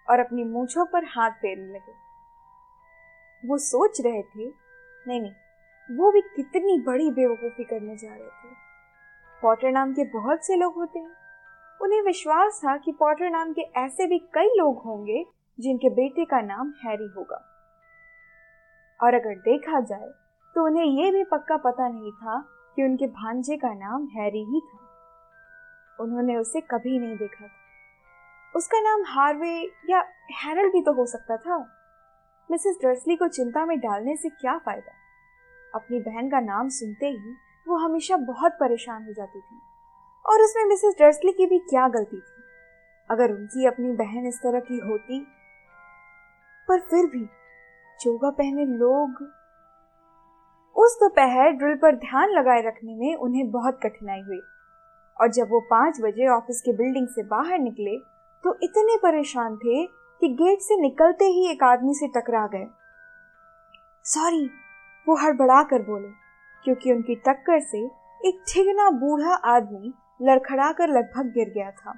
और 0.08 0.20
अपनी 0.20 0.44
मूछों 0.44 0.86
पर 0.86 1.04
हाथ 1.06 1.32
फेरने 1.32 1.68
लगे। 1.68 1.94
वो 3.48 3.58
सोच 3.58 4.02
रहे 4.02 4.22
थे, 4.22 4.48
नहीं 5.08 5.22
नहीं, 5.22 5.98
वो 5.98 6.12
भी 6.12 6.22
कितनी 6.22 6.78
बड़ी 6.80 7.12
बेवकूफ़ी 7.12 7.64
करने 7.64 7.96
जा 7.96 8.10
रहे 8.10 8.28
थे। 8.28 8.54
पॉटर 9.42 9.72
नाम 9.72 9.94
के 9.94 10.04
बहुत 10.04 10.46
से 10.46 10.56
लोग 10.56 10.76
होते 10.76 11.00
हैं। 11.00 11.12
उन्हें 11.82 12.02
विश्वास 12.02 12.62
था 12.66 12.78
कि 12.78 12.92
पॉटर 12.92 13.30
नाम 13.30 13.54
के 13.54 13.62
ऐसे 13.62 14.08
भी 14.08 14.20
कई 14.34 14.48
लोग 14.48 14.82
होंगे 14.84 15.26
जिनके 15.60 15.90
बेटे 15.90 16.26
का 16.26 16.42
नाम 16.42 16.74
हैरी 16.86 17.08
होगा। 17.18 17.55
और 19.00 19.14
अगर 19.14 19.36
देखा 19.36 19.80
जाए 19.80 20.12
तो 20.56 20.66
उन्हें 20.66 20.86
यह 20.86 21.12
भी 21.12 21.24
पक्का 21.24 21.58
पता 21.58 21.88
नहीं 21.88 22.12
था 22.12 22.40
कि 22.76 22.84
उनके 22.84 23.08
भांजे 23.08 23.58
का 23.58 23.74
नाम 23.74 24.08
हैरी 24.08 24.44
ही 24.44 24.62
था। 24.62 24.80
उन्होंने 26.00 26.36
उसे 26.36 26.62
कभी 26.62 27.00
नहीं 27.00 27.18
देखा 27.18 27.48
था। 27.48 27.52
उसका 28.56 28.80
नाम 28.80 29.04
हार्वे 29.08 29.72
या 29.90 30.04
हैरल 30.32 30.70
भी 30.70 30.82
तो 30.82 30.94
हो 30.94 31.06
सकता 31.06 31.38
था। 31.38 31.58
मिसेस 32.52 32.78
डर्सली 32.84 33.16
को 33.16 33.28
चिंता 33.28 33.66
में 33.66 33.80
डालने 33.80 34.16
से 34.16 34.30
क्या 34.30 34.58
फ़ायदा? 34.58 34.92
अपनी 35.76 36.00
बहन 36.00 36.30
का 36.30 36.40
नाम 36.40 36.70
सुनते 36.70 37.08
ही 37.08 37.36
वो 37.68 37.78
हमेशा 37.78 38.18
बहुत 38.18 38.52
परेशान 38.52 39.06
हो 39.06 39.14
जाती 39.14 39.40
थी। 39.40 39.60
और 40.26 40.42
उसमें 40.42 40.66
मिसेस 40.66 40.96
डर्सली 41.00 41.32
की 41.32 41.46
भी 41.46 41.60
क्या 41.60 41.88
गलती 41.88 42.18
थी? 42.18 42.44
अगर 43.10 43.32
उनकी 43.32 43.66
अपनी 43.66 43.92
बहन 43.92 44.28
इस 44.28 44.40
तरह 44.44 44.60
की 44.60 44.78
होती, 44.80 45.20
पर 46.68 46.80
फिर 46.80 47.06
भी 47.06 47.26
चोगा 48.00 48.30
पहने 48.30 48.66
लोग। 48.68 49.24
उस 50.76 50.98
दोपहर 51.00 51.52
ड्रिल 51.52 51.76
पर 51.76 51.96
ध्यान 51.96 52.30
लगाए 52.30 52.62
रखने 52.62 52.96
में 52.96 53.16
उन्हें 53.16 53.50
बहुत 53.52 53.80
कठिनाई 53.84 54.22
हुई। 54.22 54.42
और 55.18 55.32
जब 55.32 55.50
वो 55.52 55.60
पाँच 55.70 56.02
बजे 56.02 56.28
ऑफ़िस 56.28 56.62
के 56.62 56.72
बिल्डिंग 56.74 57.08
से 57.08 57.24
बाहर 57.24 57.60
निकले 57.60 57.98
तो 58.44 58.58
इतने 58.64 58.98
परेशान 58.98 59.56
थे 59.56 59.86
कि 60.22 60.28
गेट 60.34 60.60
से 60.60 60.80
निकलते 60.82 61.26
ही 61.26 61.50
एक 61.52 61.64
आदमी 61.64 61.94
से 61.94 62.08
टकरा 62.08 62.46
गए। 62.48 62.68
सॉरी, 64.06 64.46
वो 65.08 65.16
हड़बड़ा 65.16 65.62
कर 65.64 65.82
बोले, 65.82 66.10
क्योंकि 66.66 66.92
उनकी 66.92 67.16
टक्कर 67.28 67.60
से 67.62 67.80
एक 68.22 68.44
ठिगना 68.48 68.90
बूढ़ा 68.90 69.34
आदमी 69.48 69.94
लड़खड़ा 70.22 70.72
कर 70.72 70.90
लगभग 70.90 71.32
गिर 71.34 71.50
गया 71.50 71.72
था। 71.72 71.94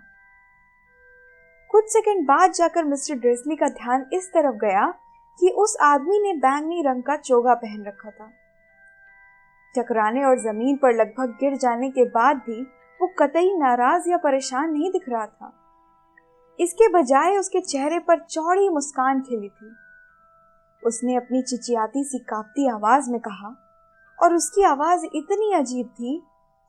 कुछ 1.70 1.90
सेकंड 1.90 2.26
बाद 2.28 2.52
जाकर 2.52 2.84
मिस्टर 2.84 3.16
ड्रेसली 3.16 3.56
का 3.56 3.68
ध्यान 3.74 4.06
इस 4.14 4.30
तरफ़ 4.30 4.56
गया 4.56 4.88
कि 5.40 5.50
उस 5.50 5.78
आदमी 5.82 6.20
ने 6.20 6.34
बैंगनी 6.34 6.82
रंग 6.82 7.04
का 7.04 7.16
चोगा 7.18 7.54
पहन 7.56 7.84
रखा 7.84 8.10
था। 8.10 8.32
टकराने 9.76 10.24
और 10.24 10.40
ज़मीन 10.40 10.78
पर 10.78 10.94
लगभग 10.94 11.38
गिर 11.40 11.58
जाने 11.58 11.90
के 11.90 12.06
बाद 12.06 12.38
भी 12.38 12.62
वो 13.00 13.08
कतई 13.20 13.54
नाराज़ 13.58 14.10
या 14.10 14.18
परेशान 14.18 14.72
नहीं 14.72 14.92
दिख 14.92 15.10
रहा 15.10 15.26
था। 15.26 15.54
इसके 16.60 16.88
बजाय 16.90 17.38
उसके 17.38 17.60
चेहरे 17.62 18.00
पर 18.00 18.20
चौड़ी 18.20 18.70
मुस्कान 18.70 19.22
खिली 19.22 19.50
थी। 19.50 19.76
उसने 20.84 21.16
अपनी 21.16 21.42
चिचियाती 21.42 22.04
सी 22.04 22.20
कांपती 22.20 22.68
आवाज़ 22.70 23.10
में 23.12 23.20
कहा, 23.20 23.56
और 24.20 24.34
उसकी 24.34 24.64
आवाज़ 24.64 25.06
इतनी 25.06 25.54
अजीब 25.54 25.88
थी 25.90 26.18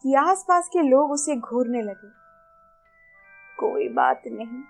कि 0.05 0.15
आसपास 0.15 0.69
के 0.69 0.83
लोग 0.83 1.11
उसे 1.11 1.37
घूरने 1.37 1.83
लगे। 1.83 2.11
कोई 3.59 3.89
बात 3.89 4.23
नहीं, 4.27 4.63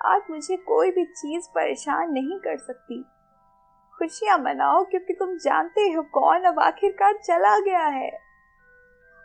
आज 0.00 0.22
मुझे 0.30 0.56
कोई 0.56 0.90
भी 0.90 1.04
चीज़ 1.04 1.48
परेशान 1.48 2.12
नहीं 2.12 2.38
कर 2.38 2.56
सकती। 2.58 3.04
खुशियाँ 3.98 4.38
मनाओ 4.38 4.84
क्योंकि 4.84 5.12
तुम 5.12 5.36
जानते 5.36 5.80
हो 5.80 6.02
कौन 6.02 6.42
अब 6.42 6.58
आखिरकार 6.58 7.12
चला 7.12 7.58
गया 7.58 7.86
है। 7.86 8.10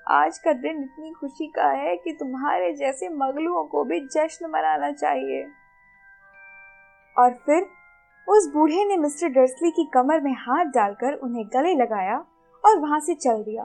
आज 0.07 0.38
का 0.38 0.53
दिन 0.53 0.83
इतनी 0.83 1.11
खुशी 1.11 1.47
का 1.47 1.67
है 1.67 1.95
कि 1.97 2.11
तुम्हारे 2.11 2.73
जैसे 2.73 3.09
मगलुओं 3.09 3.63
को 3.63 3.83
भी 3.83 3.99
जश्न 3.99 4.45
मनाना 4.45 4.91
चाहिए। 4.91 5.47
और 7.17 7.33
फिर 7.33 7.63
उस 8.27 8.51
बूढ़े 8.53 8.85
ने 8.85 8.97
मिस्टर 8.97 9.27
डर्सली 9.27 9.71
की 9.71 9.89
कमर 9.93 10.21
में 10.21 10.33
हाथ 10.33 10.65
डालकर 10.65 11.13
उन्हें 11.13 11.47
गले 11.47 11.75
लगाया 11.75 12.17
और 12.65 12.79
वहाँ 12.79 12.99
से 12.99 13.15
चल 13.15 13.43
दिया। 13.43 13.63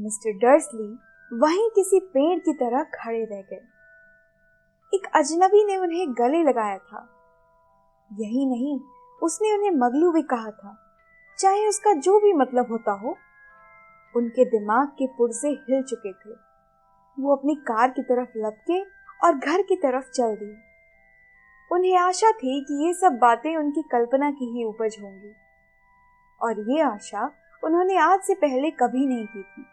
मिस्टर 0.00 0.38
डर्सली 0.38 0.98
वहीं 1.38 1.70
किसी 1.70 2.00
पेड़ 2.00 2.38
की 2.38 2.52
तरह 2.52 2.82
खड़े 2.82 3.24
रह 3.24 3.40
गए। 3.40 3.62
एक 4.94 5.06
अजनबी 5.14 5.64
ने 5.64 5.76
उन्हें 5.76 6.12
गले 6.12 6.42
लगाया 6.42 6.78
था। 6.78 7.08
यही 8.12 8.46
नहीं 8.46 8.78
उसने 9.24 9.52
उन्हें 9.52 9.70
मगलू 9.78 10.10
भी 10.12 10.22
कहा 10.24 10.50
था। 10.52 10.76
चाहे 11.38 11.66
उसका 11.66 11.92
जो 12.00 12.18
भी 12.20 12.32
मतलब 12.32 12.70
होता 12.70 12.92
हो, 12.94 13.16
उनके 14.14 14.44
दिमाग 14.50 14.88
के 14.98 15.06
पुर्जे 15.16 15.48
हिल 15.48 15.82
चुके 15.82 16.12
थे। 16.14 16.34
वो 17.18 17.34
अपनी 17.36 17.54
कार 17.66 17.90
की 17.90 18.02
तरफ़ 18.04 18.38
लपके 18.38 18.80
और 19.20 19.34
घर 19.34 19.62
की 19.62 19.76
तरफ़ 19.76 20.10
चल 20.10 20.36
दिए 20.36 20.56
उन्हें 21.70 21.96
आशा 21.98 22.30
थी 22.32 22.60
कि 22.60 22.84
ये 22.86 22.92
सब 22.94 23.18
बातें 23.18 23.56
उनकी 23.56 23.82
कल्पना 23.82 24.30
की 24.30 24.50
ही 24.50 24.64
उपज 24.64 24.96
होंगी। 25.02 25.32
और 26.40 26.60
ये 26.70 26.80
आशा 26.82 27.30
उन्होंने 27.62 27.96
आज 27.98 28.20
से 28.20 28.34
पहले 28.36 28.70
कभी 28.72 29.06
नहीं 29.06 29.26
की 29.26 29.42
थी, 29.42 29.64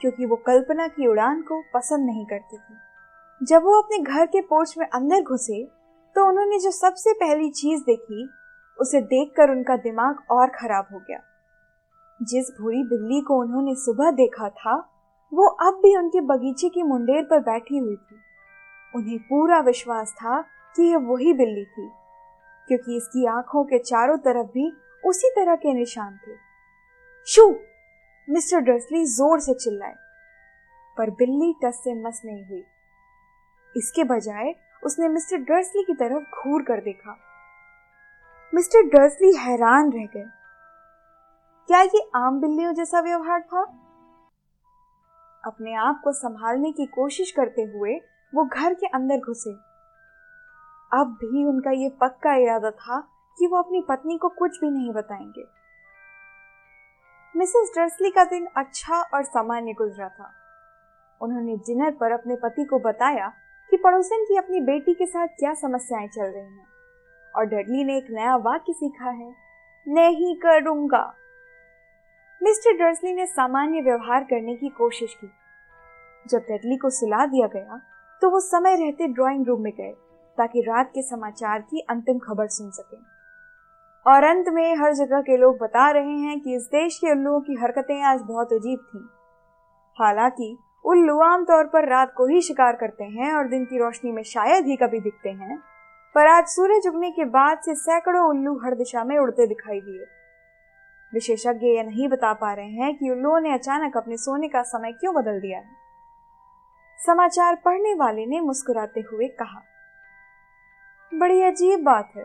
क्योंकि 0.00 0.26
वो 0.26 0.36
कल्पना 0.46 0.86
की 0.88 1.06
उड़ान 1.06 1.42
को 1.42 1.60
पसंद 1.74 2.06
नहीं 2.06 2.24
करते 2.26 2.56
थे। 2.56 2.74
जब 3.40 3.62
वो 3.62 3.80
अपने 3.82 3.98
घर 3.98 4.26
के 4.26 4.40
पोर्च 4.42 4.74
में 4.78 4.86
अंदर 4.88 5.22
घुसे 5.22 5.62
तो 6.16 6.26
उन्होंने 6.28 6.58
जो 6.58 6.70
सबसे 6.70 7.12
पहली 7.14 7.50
चीज़ 7.52 7.82
देखी 7.82 8.28
उसे 8.78 9.00
देखकर 9.00 9.50
उनका 9.50 9.76
दिमाग 9.76 10.22
और 10.30 10.50
खराब 10.50 10.86
हो 10.92 10.98
गया। 10.98 11.18
जिस 12.20 12.50
भूरी 12.60 12.82
बिल्ली 12.82 13.20
को 13.20 13.40
उन्होंने 13.40 13.74
सुबह 13.74 14.10
देखा 14.10 14.48
था, 14.48 14.76
वो 15.32 15.46
अब 15.46 15.74
भी 15.74 15.96
उनके 15.96 16.20
बगीचे 16.20 16.68
की 16.68 16.82
मुंडेर 16.82 17.22
पर 17.22 17.40
बैठी 17.40 17.78
हुई 17.78 17.96
थी। 17.96 18.20
उन्हें 18.94 19.18
पूरा 19.18 19.60
विश्वास 19.60 20.12
था 20.12 20.40
कि 20.76 20.82
यह 20.82 20.98
वही 20.98 21.32
बिल्ली 21.32 21.64
थी, 21.64 21.88
क्योंकि 22.68 22.96
इसकी 22.96 23.26
आँखों 23.26 23.64
के 23.64 23.78
चारों 23.78 24.16
तरफ़ 24.18 24.46
भी 24.46 24.70
उसी 25.04 25.30
तरह 25.30 25.56
के 25.56 25.74
निशान 25.74 26.16
थे। 26.16 26.36
शू! 27.26 27.48
मिस्टर 28.28 28.60
डर्सली 28.60 29.04
ज़ोर 29.04 29.40
से 29.40 29.54
चिल्लाए, 29.54 29.94
पर 30.96 31.10
बिल्ली 31.10 31.52
टस 31.64 31.80
से 31.84 31.94
मस 32.02 32.22
नहीं 32.24 32.44
हुई। 32.44 32.64
इसके 33.76 34.04
बजाय 34.04 34.54
उसने 34.82 35.08
मिस्टर 35.08 35.36
डर्सली 35.44 35.82
की 35.82 35.94
तरफ़ 35.94 36.42
घूर 36.42 36.62
कर 36.62 36.80
देखा। 36.80 37.16
मिस्टर 38.54 38.82
डर्सली 38.82 39.36
हैरान 39.36 39.92
रह 39.92 40.06
गए। 40.06 40.24
क्या 41.66 41.80
ये 41.80 42.10
आम 42.14 42.40
बिल्लियों 42.40 42.72
जैसा 42.72 43.00
व्यवहार 43.00 43.40
था? 43.42 43.62
अपने 45.44 45.74
आप 45.74 46.00
को 46.04 46.12
संभालने 46.12 46.72
की 46.72 46.86
कोशिश 46.86 47.30
करते 47.30 47.62
हुए 47.62 48.00
वो 48.34 48.44
घर 48.44 48.74
के 48.74 48.86
अंदर 48.86 49.16
घुसे। 49.16 49.50
अब 51.00 51.18
भी 51.20 51.44
उनका 51.44 51.70
ये 51.70 51.88
पक्का 51.88 52.34
इरादा 52.34 52.70
था 52.70 53.00
कि 53.38 53.46
वो 53.46 53.56
अपनी 53.58 53.84
पत्नी 53.88 54.18
को 54.18 54.28
कुछ 54.28 54.60
भी 54.60 54.70
नहीं 54.70 54.92
बताएँगे। 54.92 55.44
मिसेस 57.38 57.72
डर्सली 57.76 58.10
का 58.10 58.24
दिन 58.24 58.48
अच्छा 58.56 59.02
और 59.02 59.22
सामान्य 59.22 59.72
गुजरा 59.72 60.08
था। 60.08 60.32
उन्होंने 61.20 61.56
डिनर 61.56 61.90
पर 61.90 62.12
अपने 62.12 62.36
पति 62.36 62.64
को 62.64 62.78
बताया 62.78 63.32
कि 63.70 63.76
पड़ोसन 63.76 64.24
की 64.24 64.36
अपनी 64.36 64.60
बेटी 64.60 64.94
के 64.94 65.06
साथ 65.06 65.28
क्या 65.28 65.54
समस्याएँ 65.54 66.08
चल 66.08 66.24
रही 66.24 66.58
हैं। 66.58 66.75
और 67.36 67.44
डडली 67.44 67.84
ने 67.84 67.96
एक 67.96 68.06
नया 68.10 68.36
वाक्य 68.36 68.72
सीखा 68.72 69.10
है, 69.10 69.34
नहीं 69.86 70.36
करूँगा. 70.36 71.14
मिस्टर 72.42 72.76
डर्सली 72.76 73.12
ने 73.12 73.26
सामान्य 73.26 73.80
व्यवहार 73.80 74.24
करने 74.24 74.54
की 74.56 74.68
कोशिश 74.68 75.14
की। 75.14 75.30
जब 76.26 76.38
डडली 76.38 76.76
को 76.76 76.90
सुला 76.90 77.26
दिया 77.26 77.46
गया 77.46 77.80
तो 78.22 78.30
वो 78.30 78.40
समय 78.40 78.76
रहते 78.76 79.06
ड्राइंग 79.08 79.46
रूम 79.46 79.60
में 79.60 79.72
गए, 79.72 79.92
ताकि 80.38 80.60
रात 80.60 80.90
के 80.94 81.02
समाचार 81.02 81.60
की 81.60 81.80
अंतिम 81.80 82.18
खबर 82.18 82.46
सुन 82.46 82.70
सकें। 82.70 82.98
और 84.06 84.24
अंत 84.24 84.48
में 84.48 84.76
हर 84.76 84.94
जगह 84.94 85.20
के 85.20 85.36
लोग 85.36 85.58
बता 85.58 85.90
रहे 85.90 86.16
हैं 86.18 86.40
कि 86.40 86.54
इस 86.54 86.62
देश 86.62 86.98
के 86.98 87.10
उल्लुओं 87.10 87.40
की 87.40 87.54
हरकतें 87.54 88.02
आज 88.02 88.20
बहुत 88.20 88.52
अजीब 88.52 88.78
थी। 88.78 89.08
हालाँकि, 89.98 90.56
उल्लू 90.84 91.18
आमतौर 91.20 91.64
पर 91.64 91.88
रात 91.88 92.12
को 92.16 92.26
ही 92.26 92.40
शिकार 92.42 92.76
करते 92.76 93.04
हैं 93.04 93.34
और 93.34 93.48
दिन 93.48 93.64
की 93.64 93.78
रोशनी 93.78 94.12
में 94.12 94.22
शायद 94.22 94.66
ही 94.66 94.76
कभी 94.76 95.00
दिखते 95.00 95.30
हैं। 95.30 95.62
पर 96.16 96.26
आज 96.26 96.46
सूरज 96.46 96.86
उगने 96.86 97.10
के 97.10 97.24
बाद 97.24 97.58
से 97.58 97.74
सैकड़ों 97.74 98.28
उल्लू 98.28 98.54
हर 98.64 98.74
दिशा 98.74 99.04
में 99.04 99.18
उड़ते 99.18 99.46
दिखाई 99.46 99.80
दिए। 99.80 100.04
विशेषज्ञ 101.14 101.66
यह 101.66 101.82
नहीं 101.82 102.08
बता 102.08 102.32
पा 102.32 102.52
रहे 102.52 102.70
हैं 102.70 102.96
कि 102.96 103.10
उल्लुओं 103.10 103.40
ने 103.40 103.52
अचानक 103.52 103.96
अपने 103.96 104.16
सोने 104.16 104.48
का 104.48 104.62
समय 104.62 104.92
क्यों 104.92 105.14
बदल 105.14 105.40
दिया 105.40 105.58
है। 105.58 105.76
समाचार 107.06 107.56
पढ़ने 107.56 107.94
वाले 107.94 108.26
ने 108.26 108.40
मुस्कुराते 108.40 109.00
हुए 109.00 109.28
कहा, 109.28 109.62
बड़ी 111.14 111.42
अजीब 111.42 111.84
बात 111.84 112.12
है। 112.16 112.24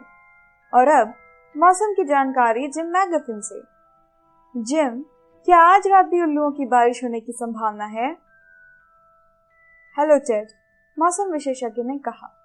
और 0.74 0.88
अब, 0.88 1.14
मौसम 1.58 1.94
की 1.94 2.04
जानकारी 2.04 2.68
जिम 2.68 2.86
मैगफिन 2.86 3.42
से। 3.42 3.62
जिम, 4.58 5.02
क्या 5.46 5.58
आज 5.58 5.88
रात 5.88 6.06
भी 6.06 6.22
उल्लुओं 6.22 6.52
की 6.52 6.66
बारिश 6.66 7.04
होने 7.04 7.20
की 7.20 7.32
संभावना 7.32 7.86
है? 7.86 8.18
हेलो 10.00 10.18
टेड 10.18 10.48
मौसम 11.00 11.24
विशेषज्ञ 11.24 11.84
ने 11.84 11.98
कहा। 11.98 12.41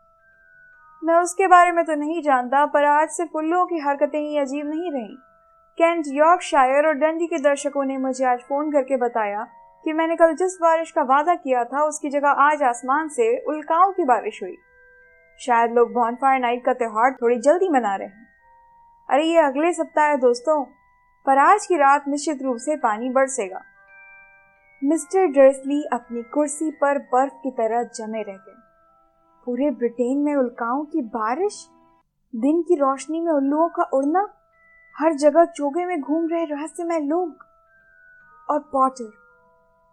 मैं 1.03 1.15
उसके 1.15 1.47
बारे 1.47 1.73
में 1.73 1.85
तो 1.85 1.95
नहीं 1.95 2.23
जानता, 2.23 2.65
पर 2.67 2.85
आज 2.85 3.09
से 3.09 3.25
उल्लुओं 3.35 3.67
की 3.67 3.79
हरकतें 3.79 4.19
ही 4.21 4.38
अजीब 4.38 4.67
नहीं 4.67 4.91
रही। 4.93 5.17
कैंट 5.79 6.05
यॉर्कशायर 6.09 6.87
और 6.87 6.95
डंडी 6.95 7.26
के 7.26 7.38
दर्शकों 7.38 7.85
ने 7.85 7.99
मुझे 7.99 8.25
आज 8.25 8.38
फ़ोन 8.38 8.73
करके 8.73 8.97
बताया 8.97 9.47
कि 9.85 9.93
मैंने 9.93 10.17
कल 10.17 10.35
जिस 10.35 10.57
बारिश 10.62 10.91
का 10.91 11.03
वादा 11.03 11.35
किया 11.35 11.65
था, 11.65 11.83
उसकी 11.83 12.09
जगह 12.09 12.29
आज 12.29 12.62
आसमान 12.62 13.09
से 13.09 13.38
उल्काओं 13.49 13.93
की 13.93 14.05
बारिश 14.05 14.43
हुई। 14.43 14.57
शायद 15.41 15.73
लोग 15.73 15.93
बॉनफायर 15.93 16.41
नाइट 16.41 16.65
का 16.65 16.73
त्योहार 16.73 17.12
थोड़ी 17.12 17.37
जल्दी 17.38 17.69
मना 17.69 17.95
रहे 17.97 18.09
हैं। 18.09 18.26
अरे 19.09 19.25
ये 19.25 19.38
अगले 19.38 19.73
सप्ताह 19.73 20.07
है 20.07 20.17
दोस्तों, 20.17 20.62
पर 21.26 21.38
आज 21.38 21.67
की 21.67 21.76
रात 21.76 22.09
निश्चित 22.09 22.43
रूप 22.43 22.57
से 22.57 22.76
पानी 22.76 23.11
बरसेगा। 23.11 23.62
मिस्टर 24.83 25.26
डर्सली 25.26 25.83
अपनी 25.93 26.23
कुर्सी 26.23 26.71
पर 26.71 26.99
बर्फ़ 27.12 27.35
की 27.43 27.50
तरह 27.50 27.83
जमे 27.97 28.23
रह 28.23 28.37
गए 28.37 28.56
पूरे 29.47 29.71
ब्रिटेन 29.71 30.19
में 30.19 30.35
उल्काओं 30.35 30.85
की 30.85 31.00
बारिश, 31.03 31.57
दिन 32.35 32.62
की 32.62 32.75
रोशनी 32.75 33.21
में 33.21 33.33
उल्लुओं 33.33 33.69
का 33.69 33.83
उड़ना, 33.95 34.29
हर 34.97 35.12
जगह 35.15 35.45
चोगे 35.47 35.85
में 35.85 36.00
घूम 36.00 36.26
रहे 36.29 36.45
रहस्यमय 36.45 37.00
लोग 37.00 37.45
और 38.50 38.59
पॉटर। 38.73 39.11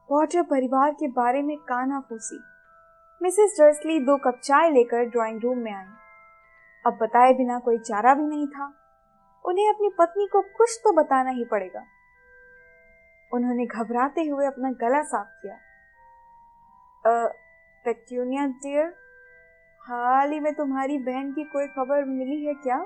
पॉटर 0.09 0.43
परिवार 0.43 0.91
के 0.91 1.07
बारे 1.07 1.41
में 1.41 1.57
काना 1.57 1.99
फूसी 1.99 2.39
मिसेस 3.21 3.55
डर्सली 3.59 3.99
दो 3.99 4.17
कप 4.17 4.39
चाय 4.43 4.69
लेकर 4.71 5.03
ड्राइंग 5.05 5.39
रूम 5.41 5.57
में 5.57 5.71
आई। 5.73 5.85
अब 6.85 6.97
बताए 7.01 7.33
बिना 7.33 7.59
कोई 7.59 7.77
चारा 7.77 8.13
भी 8.15 8.23
नहीं 8.23 8.47
था। 8.47 8.65
उन्हें 9.45 9.69
अपनी 9.69 9.89
पत्नी 9.99 10.27
को 10.27 10.41
कुछ 10.57 10.79
तो 10.83 10.91
बताना 10.93 11.29
ही 11.29 11.45
पड़ेगा। 11.45 11.83
उन्होंने 13.31 13.65
घबराते 13.65 14.23
हुए 14.23 14.45
अपना 14.45 14.71
गला 14.81 15.01
साफ़ 15.03 15.27
किया। 15.41 15.57
पेट्यूनिया 17.85 18.45
डियर 18.47 18.93
हाल 19.83 20.31
ही 20.31 20.39
में 20.39 20.53
तुम्हारी 20.55 20.97
बहन 20.97 21.33
की 21.33 21.43
कोई 21.43 21.67
खबर 21.67 22.05
मिली 22.05 22.45
है 22.45 22.53
क्या? 22.53 22.85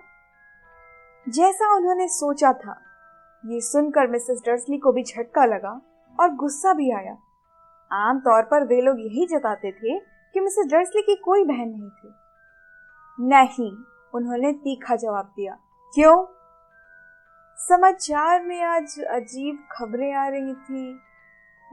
जैसा 1.30 1.76
उन्होंने 1.76 2.08
सोचा 2.08 2.54
था। 2.54 2.82
ये 3.46 3.62
सुनकर 3.62 4.08
मिसेस 4.08 4.42
डर्सली 4.46 4.78
को 4.78 4.92
भी 4.92 5.04
झटका 5.04 5.46
लगा 5.46 5.82
और 6.20 6.30
गुस्सा 6.30 6.74
भी 6.74 6.92
आया। 6.92 7.18
आमतौर 7.92 8.44
पर 8.44 8.64
वे 8.64 8.82
लोग 8.82 9.00
यही 9.00 9.28
जताते 9.28 9.72
थे 9.72 10.00
कि 10.00 10.40
मिसेस 10.40 10.72
डर्सली 10.72 11.02
की 11.02 11.16
कोई 11.16 11.46
बहन 11.46 11.70
नहीं 11.70 11.90
थी। 11.90 12.14
नहीं, 13.30 13.84
उन्होंने 14.14 14.54
तीखा 14.54 14.96
जवाब 14.96 15.26
दिया। 15.26 15.54
क्यों? 15.94 16.26
समाचार 17.58 18.44
में 18.44 18.62
आज 18.62 19.00
अजीब 19.00 19.60
खबरें 19.72 20.14
आ 20.14 20.28
रही 20.28 20.54
थी। 20.54 21.00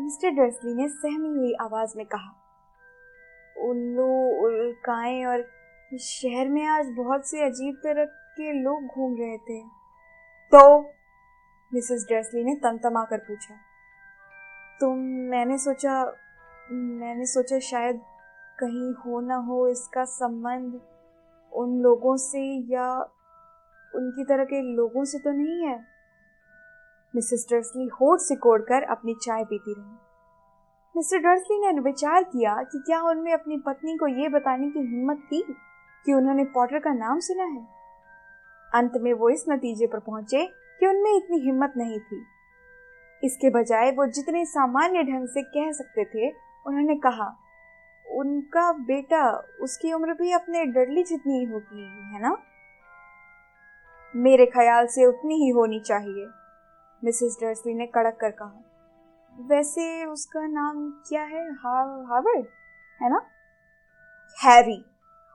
मिस्टर 0.00 0.30
डर्सली 0.30 0.74
ने 0.74 0.88
सहमी 0.88 1.28
हुई 1.28 1.54
आवाज़ 1.60 1.96
में 1.96 2.06
कहा 2.06 2.40
उल्लू, 3.56 4.06
उल्काएँ 4.44 5.24
और 5.24 5.46
शहर 5.92 6.48
में 6.48 6.64
आज 6.66 6.86
बहुत 6.96 7.28
से 7.28 7.42
अजीब 7.42 7.74
तरह 7.84 8.04
के 8.36 8.52
लोग 8.52 8.86
घूम 8.86 9.16
रहे 9.18 9.36
थे। 9.38 9.60
तो 10.52 10.80
मिसेस 11.72 12.06
डर्सली 12.10 12.44
ने 12.44 12.54
तमतमा 12.54 13.04
कर 13.04 13.18
पूछा 13.18 13.54
तो 14.80 14.94
मैंने 15.30 15.58
सोचा 15.58 16.04
मैंने 16.72 17.26
सोचा 17.26 17.58
शायद 17.58 18.00
कहीं 18.58 18.92
हो 18.94 19.20
ना 19.20 19.36
हो 19.46 19.66
इसका 19.68 20.04
संबंध 20.04 20.80
उन 21.52 21.78
लोगों 21.82 22.16
से 22.16 22.42
या 22.72 22.90
उनकी 23.92 24.24
तरह 24.24 24.44
के 24.44 24.60
लोगों 24.74 25.04
से 25.04 25.18
तो 25.18 25.30
नहीं 25.30 25.66
है? 25.66 25.76
मिसेस 27.14 27.46
डर्सली 27.50 27.86
होठ 28.00 28.20
सिकोड़ 28.20 28.60
कर 28.62 28.82
अपनी 28.82 29.14
चाय 29.22 29.44
पीती 29.44 29.74
रही। 29.78 29.96
मिस्टर 30.94 31.18
डर्सली 31.18 31.58
ने 31.58 31.80
विचार 31.80 32.22
किया 32.22 32.54
कि 32.62 32.78
क्या 32.78 33.00
उनमें 33.02 33.32
अपनी 33.32 33.56
पत्नी 33.56 33.96
को 33.96 34.06
यह 34.06 34.28
बताने 34.28 34.68
की 34.70 34.80
हिम्मत 34.80 35.22
थी 35.32 35.42
कि 36.06 36.12
उन्होंने 36.12 36.44
पॉटर 36.44 36.78
का 36.78 36.92
नाम 36.92 37.20
सुना 37.20 37.44
है। 37.44 37.66
अंत 38.68 38.92
में 38.96 39.12
वो 39.12 39.30
इस 39.30 39.44
नतीजे 39.48 39.86
पर 39.86 39.98
पहुँचे 39.98 40.44
कि 40.80 40.86
उनमें 40.86 41.10
इतनी 41.12 41.38
हिम्मत 41.38 41.72
नहीं 41.76 41.98
थी। 42.00 42.22
इसके 43.22 43.50
बजाय 43.50 43.90
वो 43.90 44.06
जितने 44.06 44.44
सामान्य 44.44 45.02
ढंग 45.02 45.28
से 45.28 45.42
कह 45.42 45.72
सकते 45.72 46.04
थे, 46.04 46.30
उन्होंने 46.66 46.96
कहा, 46.96 47.26
उनका 48.06 48.72
बेटा 48.72 49.30
उसकी 49.62 49.92
उम्र 49.92 50.14
भी 50.14 50.32
अपने 50.32 50.64
डरली 50.66 51.02
जितनी 51.02 51.38
ही 51.38 51.44
होगी 51.44 51.82
है 52.14 52.20
ना? 52.22 52.36
मेरे 54.14 54.46
ख्याल 54.46 54.86
से 54.86 55.06
उतनी 55.06 55.34
ही 55.34 55.48
होनी 55.48 55.80
चाहिए, 55.80 56.26
मिसेस 57.02 57.38
डर्सली 57.42 57.74
ने 57.74 57.86
कड़क 57.86 58.18
कर 58.20 58.30
कहा। 58.30 58.62
वैसे 59.38 60.04
उसका 60.04 60.46
नाम 60.46 60.90
क्या 61.08 61.22
है? 61.22 61.42
हार्वर्ड, 61.52 62.46
है 63.00 63.10
ना? 63.10 63.20
हैरी। 64.38 64.84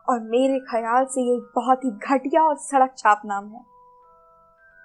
और 0.07 0.19
मेरे 0.19 0.59
ख्याल 0.59 1.05
से 1.05 1.21
ये 1.21 1.39
बहुत 1.55 1.83
ही 1.85 1.91
घटिया 1.91 2.43
और 2.43 2.55
सड़क 2.57 2.93
छाप 2.97 3.21
नाम 3.25 3.47
है। 3.47 3.61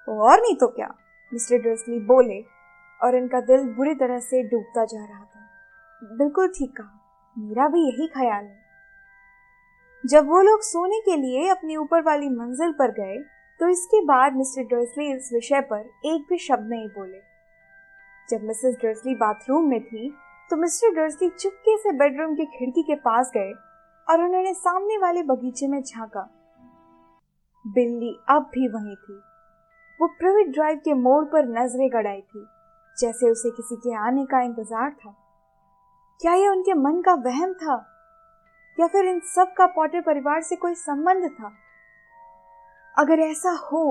और 0.09 0.40
नहीं 0.40 0.57
तो 0.57 0.66
क्या? 0.66 0.88
मिस्टर 1.33 1.59
डर्सली 1.59 1.98
बोले 2.00 2.40
और 3.00 3.16
इनका 3.16 3.40
दिल 3.40 3.68
बुरी 3.74 3.94
तरह 3.94 4.18
से 4.20 4.42
डूबता 4.42 4.85
जा 4.85 5.05
रहा 5.05 5.24
था। 5.24 6.16
बिल्कुल 6.16 6.48
ठीक 6.48 6.77
कहा। 6.77 7.00
मेरा 7.37 7.68
भी 7.68 7.81
यही 7.81 8.07
ख्याल 8.09 8.44
है। 8.44 8.62
जब 10.05 10.29
वो 10.29 10.40
लोग 10.42 10.61
सोने 10.62 11.00
के 11.00 11.16
लिए 11.16 11.48
अपनी 11.48 11.77
ऊपर 11.77 12.03
वाली 12.03 12.29
मंजिल 12.29 12.72
पर 12.72 12.90
गए 12.90 13.18
तो 13.61 13.68
इसके 13.68 14.05
बाद 14.05 14.37
मिस्टर 14.37 14.62
ड्रेसली 14.62 15.12
इस 15.12 15.31
विषय 15.33 15.61
पर 15.61 15.79
एक 16.07 16.27
भी 16.31 16.38
शब्द 16.38 16.68
नहीं 16.70 16.88
बोले। 16.88 17.34
जब 18.28 18.42
मिसेस 18.42 18.76
डर्सली 18.82 19.14
बाथरूम 19.14 19.68
में 19.68 19.80
थी 19.84 20.08
तो 20.50 20.56
मिस्टर 20.56 20.94
डर्सली 20.94 21.28
चुपके 21.30 21.76
से 21.78 21.92
बेडरूम 21.92 22.34
की 22.34 22.44
खिड़की 22.48 22.82
के 22.82 22.94
पास 22.94 23.30
गए 23.34 23.52
और 24.08 24.22
उन्होंने 24.22 24.52
सामने 24.54 24.96
वाले 24.98 25.22
बगीचे 25.22 25.66
में 25.68 25.82
झांका। 25.82 26.22
बिल्ली 27.64 28.14
अब 28.28 28.50
भी 28.54 28.68
वहीं 28.68 28.94
थी। 28.96 29.20
वो 30.00 30.06
प्रिविट 30.18 30.48
ड्राइव 30.48 30.80
के 30.84 30.94
मोड़ 30.94 31.24
पर 31.24 31.48
नज़रें 31.50 31.88
गड़ाई 31.92 32.20
थी, 32.20 32.44
जैसे 32.96 33.30
उसे 33.30 33.50
किसी 33.50 33.76
के 33.76 33.94
आने 33.96 34.24
का 34.26 34.40
इंतज़ार 34.40 34.90
था। 34.90 35.14
क्या 36.20 36.34
यह 36.34 36.50
उनके 36.50 36.74
मन 36.74 37.00
का 37.02 37.14
वहम 37.24 37.52
था? 37.52 37.76
या 38.78 38.87
फिर 38.87 39.04
इन 39.04 39.20
सब 39.24 39.52
का 39.54 39.66
पॉटर 39.66 40.00
परिवार 40.00 40.42
से 40.42 40.56
कोई 40.56 40.74
संबंध 40.74 41.28
था? 41.30 41.52
अगर 42.94 43.20
ऐसा 43.20 43.50
हो 43.62 43.82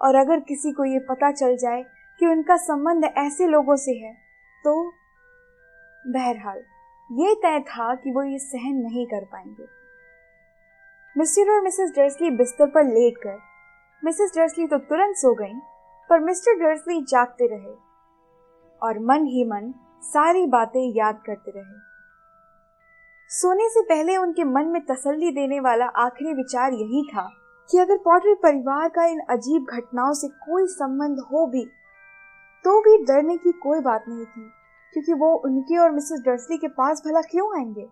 और 0.00 0.14
अगर 0.14 0.40
किसी 0.40 0.72
को 0.72 0.84
यह 0.84 1.06
पता 1.08 1.30
चल 1.32 1.56
जाए 1.56 1.84
कि 2.20 2.26
उनका 2.26 2.56
संबंध 2.56 3.04
ऐसे 3.04 3.46
लोगों 3.46 3.76
से 3.76 3.92
है। 3.94 4.12
तो 4.64 4.82
बहरहाल 6.04 6.62
ये 7.10 7.34
तय 7.34 7.58
था 7.60 7.94
कि 7.94 8.10
वो 8.10 8.22
ये 8.22 8.38
सहन 8.38 8.76
नहीं 8.76 9.06
कर 9.06 9.24
पाएँगे। 9.24 9.66
मिस्टर 11.16 11.50
और 11.50 11.60
मिसेस 11.62 11.90
डर्सली 11.96 12.30
बिस्तर 12.30 12.66
पर 12.66 12.84
लेट 12.84 13.18
कर 13.18 13.38
मिसेस 14.02 14.32
डर्सली 14.36 14.66
तो 14.66 14.78
तुरंत 14.78 15.16
सो 15.16 15.34
गईं, 15.34 15.58
पर 16.10 16.20
मिस्टर 16.20 16.58
डर्सली 16.58 17.00
जागते 17.02 17.46
रहे 17.46 17.74
और 18.82 18.98
मन 18.98 19.26
ही 19.26 19.44
मन 19.44 19.72
सारी 20.02 20.46
बातें 20.46 20.80
याद 20.96 21.22
करते 21.26 21.50
रहे। 21.50 21.78
सोने 23.30 23.68
से 23.68 23.82
पहले 23.82 24.16
उनके 24.16 24.44
मन 24.44 24.66
में 24.66 24.80
तसल्ली 24.86 25.30
देने 25.30 25.60
वाला 25.60 25.86
आखिरी 25.98 26.34
विचार 26.34 26.72
यही 26.72 27.02
था 27.04 27.28
कि 27.68 27.78
अगर 27.78 27.96
पॉटर 27.96 28.34
परिवार 28.34 28.88
का 28.88 29.04
इन 29.04 29.20
अजीब 29.30 29.66
घटनाओं 29.70 30.12
से 30.12 30.28
कोई 30.44 30.66
संबंध 30.66 31.20
हो 31.32 31.46
भी 31.46 31.66
तो 32.66 32.80
भी 32.80 33.04
डरने 33.04 33.36
की 33.36 33.52
कोई 33.52 33.80
बात 33.80 34.04
नहीं 34.08 34.24
थी, 34.24 34.50
क्योंकि 34.92 35.12
वो 35.12 35.34
उनके 35.34 35.78
और 35.78 35.90
मिसेस 35.90 36.20
डर्सली 36.20 36.56
के 36.58 36.68
पास 36.68 37.02
भला 37.06 37.20
क्यों 37.20 37.58
आएँगे? 37.58 37.86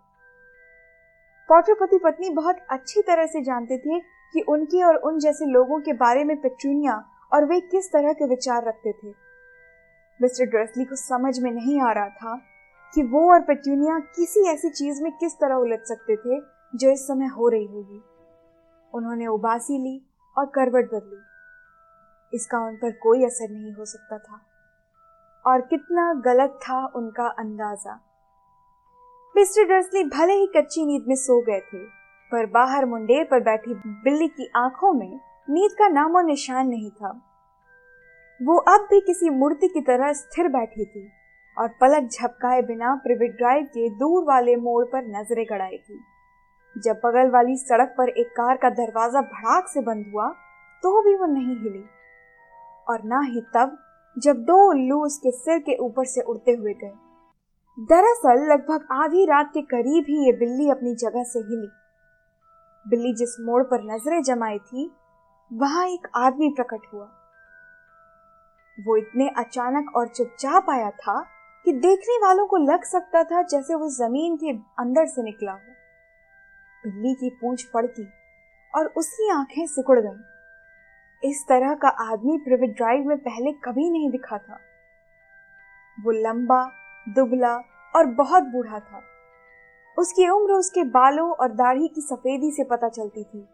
पॉटर 1.48 1.74
पति 1.74 1.98
पत्नी 1.98 2.30
बहुत 2.30 2.56
अच्छी 2.70 3.02
तरह 3.02 3.26
से 3.26 3.42
जानते 3.42 3.78
थे 3.78 3.98
कि 4.32 4.40
उनके 4.40 4.82
और 4.82 4.96
उन 4.96 5.18
जैसे 5.18 5.44
लोगों 5.46 5.80
के 5.80 5.92
बारे 5.92 6.24
में 6.24 6.40
पेट्रूनिया 6.40 7.04
और 7.32 7.44
वे 7.44 7.60
किस 7.60 7.92
तरह 7.92 8.12
के 8.12 8.24
विचार 8.24 8.64
रखते 8.64 8.92
थे। 8.92 9.08
मिस्टर 10.22 10.44
ड्रेसली 10.44 10.84
को 10.84 10.96
समझ 10.96 11.38
में 11.38 11.50
नहीं 11.50 11.80
आ 11.80 11.92
रहा 11.92 12.08
था 12.08 12.36
कि 12.94 13.02
वो 13.02 13.32
और 13.32 13.40
पेट्यूनिया 13.40 13.98
किसी 13.98 14.40
ऐसी 14.40 14.70
चीज़ 14.70 15.02
में 15.02 15.12
किस 15.12 15.34
तरह 15.34 15.54
उलझ 15.54 15.78
सकते 15.78 16.16
थे 16.16 16.40
जो 16.74 16.90
इस 16.90 17.06
समय 17.06 17.26
हो 17.26 17.48
रही 17.48 17.66
होगी। 17.66 18.02
उन्होंने 18.94 19.26
उबासी 19.26 19.78
ली 19.78 20.06
और 20.38 20.46
करवट 20.46 20.84
बदली। 20.84 21.20
इसका 22.36 22.58
उन 22.58 22.76
पर 22.76 22.92
कोई 22.92 23.24
असर 23.24 23.50
नहीं 23.50 23.72
हो 23.72 23.84
सकता 23.84 24.18
था। 24.18 24.40
और 25.44 25.60
कितना 25.60 26.12
गलत 26.24 26.58
था 26.62 26.84
उनका 26.96 27.26
अंदाज़ा। 27.38 27.98
मिस्टर 29.34 29.64
डर्सली 29.64 30.04
भले 30.10 30.34
ही 30.34 30.46
कच्ची 30.56 30.84
नींद 30.86 31.04
में 31.08 31.14
सो 31.16 31.40
गए 31.42 31.60
थे, 31.62 31.84
पर 32.32 32.46
बाहर 32.50 32.84
मुंडेर 32.84 33.24
पर 33.24 33.40
बैठी 33.42 33.74
बिल्ली 34.04 34.28
की 34.28 34.50
आँखों 34.56 34.92
में 34.92 35.20
नींद 35.48 35.72
का 35.78 35.88
नामो 35.90 36.20
निशान 36.20 36.68
नहीं 36.68 36.90
था। 36.92 37.10
वो 38.40 38.56
अब 38.68 38.86
भी 38.90 39.00
किसी 39.00 39.30
मूर्ति 39.32 39.68
की 39.68 39.80
तरह 39.82 40.12
स्थिर 40.12 40.48
बैठी 40.50 40.84
थी 40.84 41.08
और 41.56 41.68
पलक 41.80 42.08
झपकाए 42.10 42.62
बिना 42.62 42.94
प्रिविट 43.04 43.36
ड्राइव 43.36 43.64
के 43.66 43.88
दूर 43.98 44.24
वाले 44.24 44.56
मोड़ 44.58 44.84
पर 44.84 45.06
नज़रें 45.10 45.44
गड़ाई 45.50 45.76
थी। 45.78 46.00
जब 46.76 47.00
बगल 47.04 47.30
वाली 47.30 47.56
सड़क 47.58 47.94
पर 47.98 48.08
एक 48.10 48.30
कार 48.30 48.56
का 48.56 48.70
दरवाज़ा 48.72 49.20
भड़ाक 49.22 49.68
से 49.68 49.80
बंद 49.82 50.06
हुआ 50.12 50.28
तो 50.82 51.00
भी 51.02 51.14
वो 51.16 51.26
नहीं 51.26 51.56
हिली। 51.58 51.84
और 52.86 53.02
ना 53.04 53.20
ही 53.24 53.40
तब 53.54 53.76
जब 54.18 54.36
दो 54.36 54.70
उल्लू 54.70 55.04
उसके 55.04 55.30
सिर 55.30 55.58
के 55.58 55.76
ऊपर 55.76 56.04
से 56.04 56.20
उड़ते 56.20 56.50
हुए 56.50 56.72
गए। 56.72 56.92
दरअसल, 57.80 58.52
लगभग 58.52 58.88
आधी 58.92 59.24
रात 59.24 59.50
के 59.54 59.62
करीब 59.62 60.04
ही 60.04 60.26
ये 60.26 60.32
बिल्ली 60.32 60.70
अपनी 60.70 60.94
जगह 60.94 61.22
से 61.22 61.38
हिली। 61.38 61.68
बिल्ली 62.88 63.14
जिस 63.14 63.36
मोड़ 63.40 63.62
पर 63.62 63.94
नज़रें 63.94 64.22
जमाई 64.22 64.58
थी, 64.58 64.90
वहाँ 65.52 65.86
एक 65.86 66.08
आदमी 66.16 66.50
प्रकट 66.50 66.80
हुआ। 66.94 67.04
वो 68.86 68.96
इतने 68.96 69.28
अचानक 69.28 69.96
और 69.96 70.08
चुपचाप 70.08 70.70
आया 70.70 70.90
था 70.90 71.22
कि 71.64 71.72
देखने 71.72 72.26
वालों 72.26 72.46
को 72.46 72.56
लग 72.56 72.84
सकता 72.84 73.24
था 73.24 73.42
जैसे 73.42 73.74
वो 73.74 73.88
ज़मीन 73.88 74.36
के 74.36 74.50
अंदर 74.78 75.06
से 75.06 75.22
निकला 75.22 75.52
हो। 75.52 75.58
बिल्ली 76.84 77.14
की 77.14 77.30
पूंछ 77.30 77.64
पड़ती 77.64 78.08
और 78.76 78.86
उसकी 78.86 79.30
आँखें 79.30 79.66
सिकुड़ 79.66 80.00
गईं। 80.00 80.33
इस 81.24 81.46
तरह 81.48 81.74
का 81.74 81.88
आदमी 81.88 82.38
प्रिवेट 82.38 82.76
ड्राइव 82.76 83.04
में 83.04 83.18
पहले 83.18 83.52
कभी 83.52 83.90
नहीं 83.90 84.10
दिखा 84.10 84.38
था। 84.38 84.58
वो 86.04 86.10
लंबा, 86.10 86.70
दुबला 87.08 87.56
और 87.96 88.06
बहुत 88.06 88.42
बूढ़ा 88.42 88.78
था। 88.78 89.02
उसकी 89.98 90.28
उम्र 90.28 90.52
उसके 90.52 90.84
बालों 90.84 91.30
और 91.30 91.52
दाढ़ी 91.52 91.88
की 91.88 92.00
सफेदी 92.00 92.50
से 92.50 92.64
पता 92.64 92.88
चलती 92.88 93.24
थी। 93.24 93.48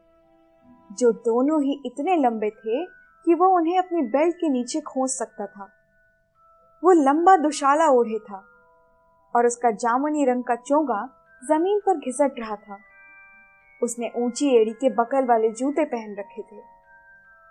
जो 0.98 1.12
दोनों 1.12 1.62
ही 1.62 1.82
इतने 1.86 2.16
लंबे 2.16 2.50
थे 2.50 2.86
कि 3.24 3.34
वो 3.34 3.48
उन्हें 3.48 3.78
अपनी 3.78 4.02
बेल्ट 4.02 4.36
के 4.36 4.48
नीचे 4.48 4.80
खोज 4.80 5.10
सकता 5.10 5.46
था। 5.46 5.68
वो 6.84 6.92
लंबा, 6.92 7.36
दुशाला 7.36 7.86
ओढ़े 7.86 8.18
था 8.18 8.44
और 9.36 9.46
उसका 9.46 9.70
जामुनी 9.70 10.24
रंग 10.24 10.44
का 10.44 10.54
चोंगा 10.54 11.08
ज़मीन 11.44 11.80
पर 11.86 11.98
घिसट 11.98 12.34
रहा 12.38 12.56
था। 12.56 12.78
उसने 13.82 14.12
ऊँची 14.16 14.56
एड़ी 14.56 14.72
के 14.72 14.90
बकल 14.90 15.24
वाले 15.24 15.50
जूते 15.50 15.84
पहन 15.84 16.16
रखे 16.18 16.42
थे। 16.42 16.79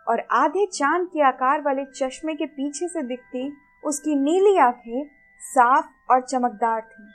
और 0.10 0.24
आधे 0.32 0.66
चाँद 0.66 1.08
के 1.08 1.22
आकार 1.22 1.62
वाले 1.62 1.86
चश्मे 1.86 2.36
के 2.36 2.46
पीछे 2.46 2.88
से 2.88 3.02
दिखती 3.02 3.54
उसकी 3.84 4.16
नीली 4.16 4.58
आँखें 4.58 5.08
साफ़ 5.42 5.86
और 6.12 6.22
चमकदार 6.22 6.82
थीं। 6.82 7.08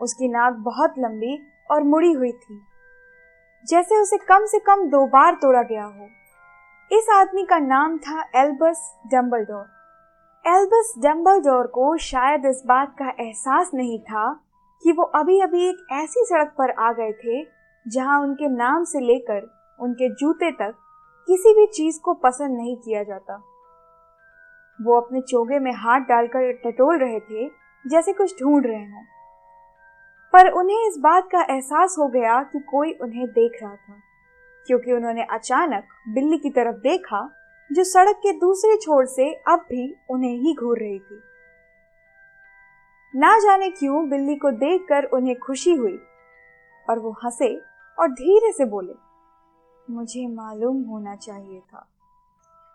उसकी 0.00 0.28
नाक 0.28 0.52
बहुत 0.52 0.94
लंबी 0.98 1.46
और 1.70 1.82
मुड़ी 1.82 2.12
हुई 2.12 2.32
थी। 2.32 2.60
जैसे 3.66 4.02
उसे 4.02 4.16
कम 4.16 4.46
से 4.46 4.58
कम 4.58 4.86
दो 4.86 5.06
बार 5.06 5.34
तोड़ा 5.34 5.62
गया 5.62 5.84
हो। 5.84 6.08
इस 6.92 7.06
आदमी 7.12 7.44
का 7.44 7.58
नाम 7.58 7.98
था 7.98 8.30
एल्बस 8.34 8.98
डम्बलडोर। 9.06 9.66
एल्बस 10.46 10.94
डम्बलडोर 10.98 11.66
को 11.66 11.96
शायद 11.96 12.46
इस 12.46 12.62
बात 12.66 12.94
का 12.98 13.08
एहसास 13.20 13.70
नहीं 13.74 13.98
था 13.98 14.40
कि 14.82 14.92
वो 14.92 15.02
अभी 15.02 15.40
अभी 15.40 15.68
एक 15.68 15.86
ऐसी 15.92 16.24
सड़क 16.24 16.54
पर 16.58 16.70
आ 16.70 16.92
गए 16.92 17.12
थे 17.12 17.46
जहाँ 17.88 18.20
उनके 18.20 18.48
नाम 18.48 18.84
से 18.84 19.00
लेकर 19.00 19.50
उनके 19.80 20.08
जूते 20.14 20.50
तक 20.52 20.74
किसी 21.30 21.52
भी 21.54 21.66
चीज़ 21.66 22.00
को 22.00 22.12
पसंद 22.14 22.56
नहीं 22.56 22.76
किया 22.76 23.02
जाता। 23.02 23.34
वो 24.78 25.00
अपने 25.00 25.20
चोगे 25.20 25.58
में 25.58 25.70
हाथ 25.72 26.00
डालकर 26.00 26.52
टटोल 26.52 26.98
रहे 26.98 27.20
थे, 27.20 27.48
जैसे 27.84 28.12
कुछ 28.12 28.42
ढूंढ 28.42 28.66
रहे 28.66 28.84
हों। 28.84 29.02
पर 30.32 30.50
उन्हें 30.50 30.88
इस 30.88 30.96
बात 30.98 31.28
का 31.32 31.42
एहसास 31.50 31.96
हो 31.98 32.08
गया 32.08 32.42
कि 32.42 32.58
कोई 32.60 32.92
उन्हें 32.92 33.26
देख 33.26 33.58
रहा 33.62 33.74
था, 33.74 33.94
क्योंकि 34.66 34.92
उन्होंने 34.92 35.24
अचानक 35.24 35.84
बिल्ली 36.08 36.38
की 36.38 36.50
तरफ़ 36.50 36.76
देखा, 36.76 37.20
जो 37.70 37.84
सड़क 37.84 38.16
के 38.16 38.32
दूसरे 38.32 38.76
छोर 38.76 39.06
से 39.06 39.32
अब 39.48 39.58
भी 39.70 39.94
उन्हें 40.10 40.34
ही 40.36 40.54
घूर 40.54 40.78
रही 40.78 40.98
थी। 40.98 41.20
ना 43.14 43.38
जाने 43.38 43.70
क्यों 43.70 44.08
बिल्ली 44.10 44.36
को 44.36 44.50
देखकर 44.50 45.04
उन्हें 45.04 45.38
खुशी 45.38 45.74
हुई, 45.74 45.98
और 46.90 46.98
वो 46.98 47.10
हंसे 47.24 47.54
और 47.98 48.10
धीरे 48.10 48.52
से 48.52 48.64
बोले 48.64 49.09
मुझे 49.90 50.26
मालूम 50.26 50.82
होना 50.82 51.16
चाहिए 51.16 51.60
था। 51.60 51.86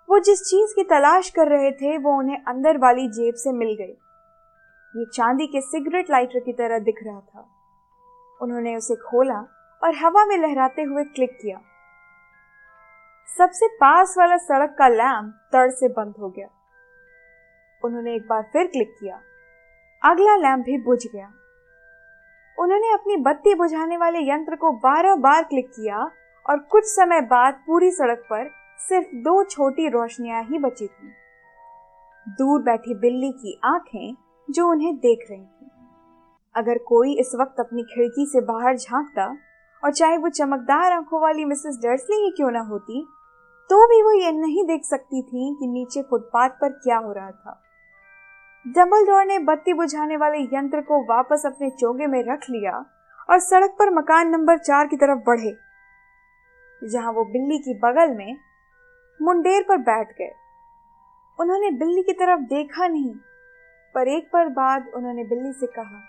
वो 0.09 0.19
जिस 0.19 0.39
चीज़ 0.39 0.75
की 0.75 0.83
तलाश 0.83 1.29
कर 1.29 1.47
रहे 1.47 1.71
थे, 1.71 1.97
वो 1.97 2.17
उन्हें 2.17 2.43
अंदर 2.43 2.77
वाली 2.77 3.07
जेब 3.07 3.35
से 3.35 3.51
मिल 3.51 3.75
गई। 3.81 3.97
ये 4.99 5.05
चांदी 5.13 5.47
के 5.47 5.61
सिगरेट 5.61 6.09
लाइटर 6.09 6.39
की 6.39 6.53
तरह 6.53 6.79
दिख 6.79 6.99
रहा 7.03 7.19
था। 7.19 7.47
उन्होंने 8.41 8.75
उसे 8.75 8.95
खोला 8.95 9.39
और 9.83 9.95
हवा 9.95 10.25
में 10.25 10.37
लहराते 10.37 10.81
हुए 10.81 11.03
क्लिक 11.03 11.39
किया। 11.41 11.61
सबसे 13.37 13.67
पास 13.67 14.15
वाला 14.17 14.37
सड़क 14.37 14.75
का 14.79 14.87
लैम्प 14.87 15.49
तड़ 15.53 15.71
से 15.71 15.87
बंद 15.87 16.13
हो 16.19 16.29
गया। 16.29 16.47
उन्होंने 17.85 18.15
एक 18.15 18.27
बार 18.27 18.49
फिर 18.53 18.67
क्लिक 18.67 18.97
किया। 18.99 19.21
अगला 20.05 20.35
लैम्प 20.35 20.65
भी 20.65 20.77
बुझ 20.77 21.07
गया। 21.07 21.31
उन्होंने 22.59 22.93
अपनी 22.93 23.17
बत्ती 23.17 23.55
बुझाने 23.55 23.97
वाले 23.97 24.19
यंत्र 24.19 24.55
को 24.55 24.71
बारह 24.71 25.15
बार 25.15 25.43
क्लिक 25.43 25.69
किया 25.69 26.11
और 26.45 26.59
कुछ 26.71 26.83
समय 26.85 27.21
बाद 27.21 27.53
पूरी 27.67 27.91
सड़क 27.91 28.25
पर 28.29 28.49
सिर्फ़ 28.79 29.15
दो 29.23 29.43
छोटी 29.43 29.87
रोशनियाँ 29.89 30.43
ही 30.43 30.59
बची 30.59 30.87
थी। 30.87 31.11
दूर 32.27 32.61
बैठी 32.61 32.93
बिल्ली 32.95 33.31
की 33.31 33.59
आँखें 33.65 34.15
जो 34.47 34.69
उन्हें 34.71 34.95
देख 34.95 35.25
रही 35.31 35.41
थी। 35.41 35.69
अगर 36.55 36.77
कोई 36.77 37.15
इस 37.19 37.31
वक्त 37.35 37.59
अपनी 37.59 37.83
खिड़की 37.83 38.25
से 38.25 38.41
बाहर 38.41 38.77
झांकता 38.77 39.25
और 39.83 39.91
चाहे 39.91 40.17
वो 40.17 40.29
चमकदार 40.29 40.91
आँखों 40.91 41.21
वाली 41.21 41.45
मिसेस 41.45 41.79
डर्सली 41.83 42.15
ही 42.15 42.31
क्यों 42.31 42.51
ना 42.51 42.59
होती 42.61 43.05
तो 43.69 43.85
भी 43.87 44.01
वो 44.03 44.11
ये 44.11 44.31
नहीं 44.31 44.65
देख 44.65 44.83
सकती 44.85 45.21
थी 45.21 45.53
कि 45.59 45.67
नीचे 45.67 46.01
फुटपाथ 46.01 46.49
पर 46.61 46.69
क्या 46.73 46.97
हो 46.97 47.11
रहा 47.11 47.31
था। 47.31 47.61
डम्बलडोर 48.65 49.25
ने 49.25 49.39
बत्ती 49.39 49.73
बुझाने 49.73 50.17
वाले 50.17 50.41
यंत्र 50.53 50.81
को 50.81 51.01
वापस 51.05 51.43
अपने 51.45 51.69
चोगे 51.69 52.07
में 52.07 52.23
रख 52.23 52.49
लिया 52.49 52.73
और 53.29 53.39
सड़क 53.39 53.75
पर 53.79 53.93
मकान 53.93 54.29
नंबर 54.29 54.57
चार 54.57 54.87
की 54.87 54.95
तरफ़ 54.95 55.19
बढ़े। 55.27 55.55
जहाँ 56.85 57.11
वो 57.11 57.23
बिल्ली 57.25 57.57
की 57.59 57.73
बगल 57.79 58.15
में 58.15 58.37
मुंडेर 59.19 59.63
पर 59.63 59.77
बैठ 59.83 60.17
गए। 60.17 60.31
उन्होंने 61.39 61.71
बिल्ली 61.71 62.03
की 62.03 62.13
तरफ़ 62.13 62.41
देखा 62.49 62.87
नहीं, 62.87 63.13
पर 63.95 64.07
एक 64.07 64.29
पर 64.33 64.49
बाद 64.51 64.91
उन्होंने 64.95 65.23
बिल्ली 65.23 65.51
से 65.53 65.67
कहा, 65.67 65.99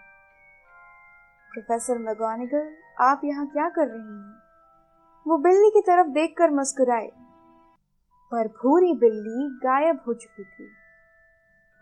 प्रोफेसर 1.50 1.98
मैगोनिगल, 1.98 2.70
आप 3.00 3.20
यहाँ 3.24 3.46
क्या 3.46 3.68
कर 3.68 3.88
रही 3.88 4.00
हैं? 4.00 4.34
वो 5.26 5.38
बिल्ली 5.38 5.70
की 5.70 5.80
तरफ़ 5.80 6.08
देखकर 6.10 6.50
मुस्कुराए। 6.50 7.10
पर 8.32 8.48
भूरी 8.54 8.92
बिल्ली 8.94 9.48
गायब 9.58 10.00
हो 10.06 10.14
चुकी 10.14 10.44
थी, 10.44 10.68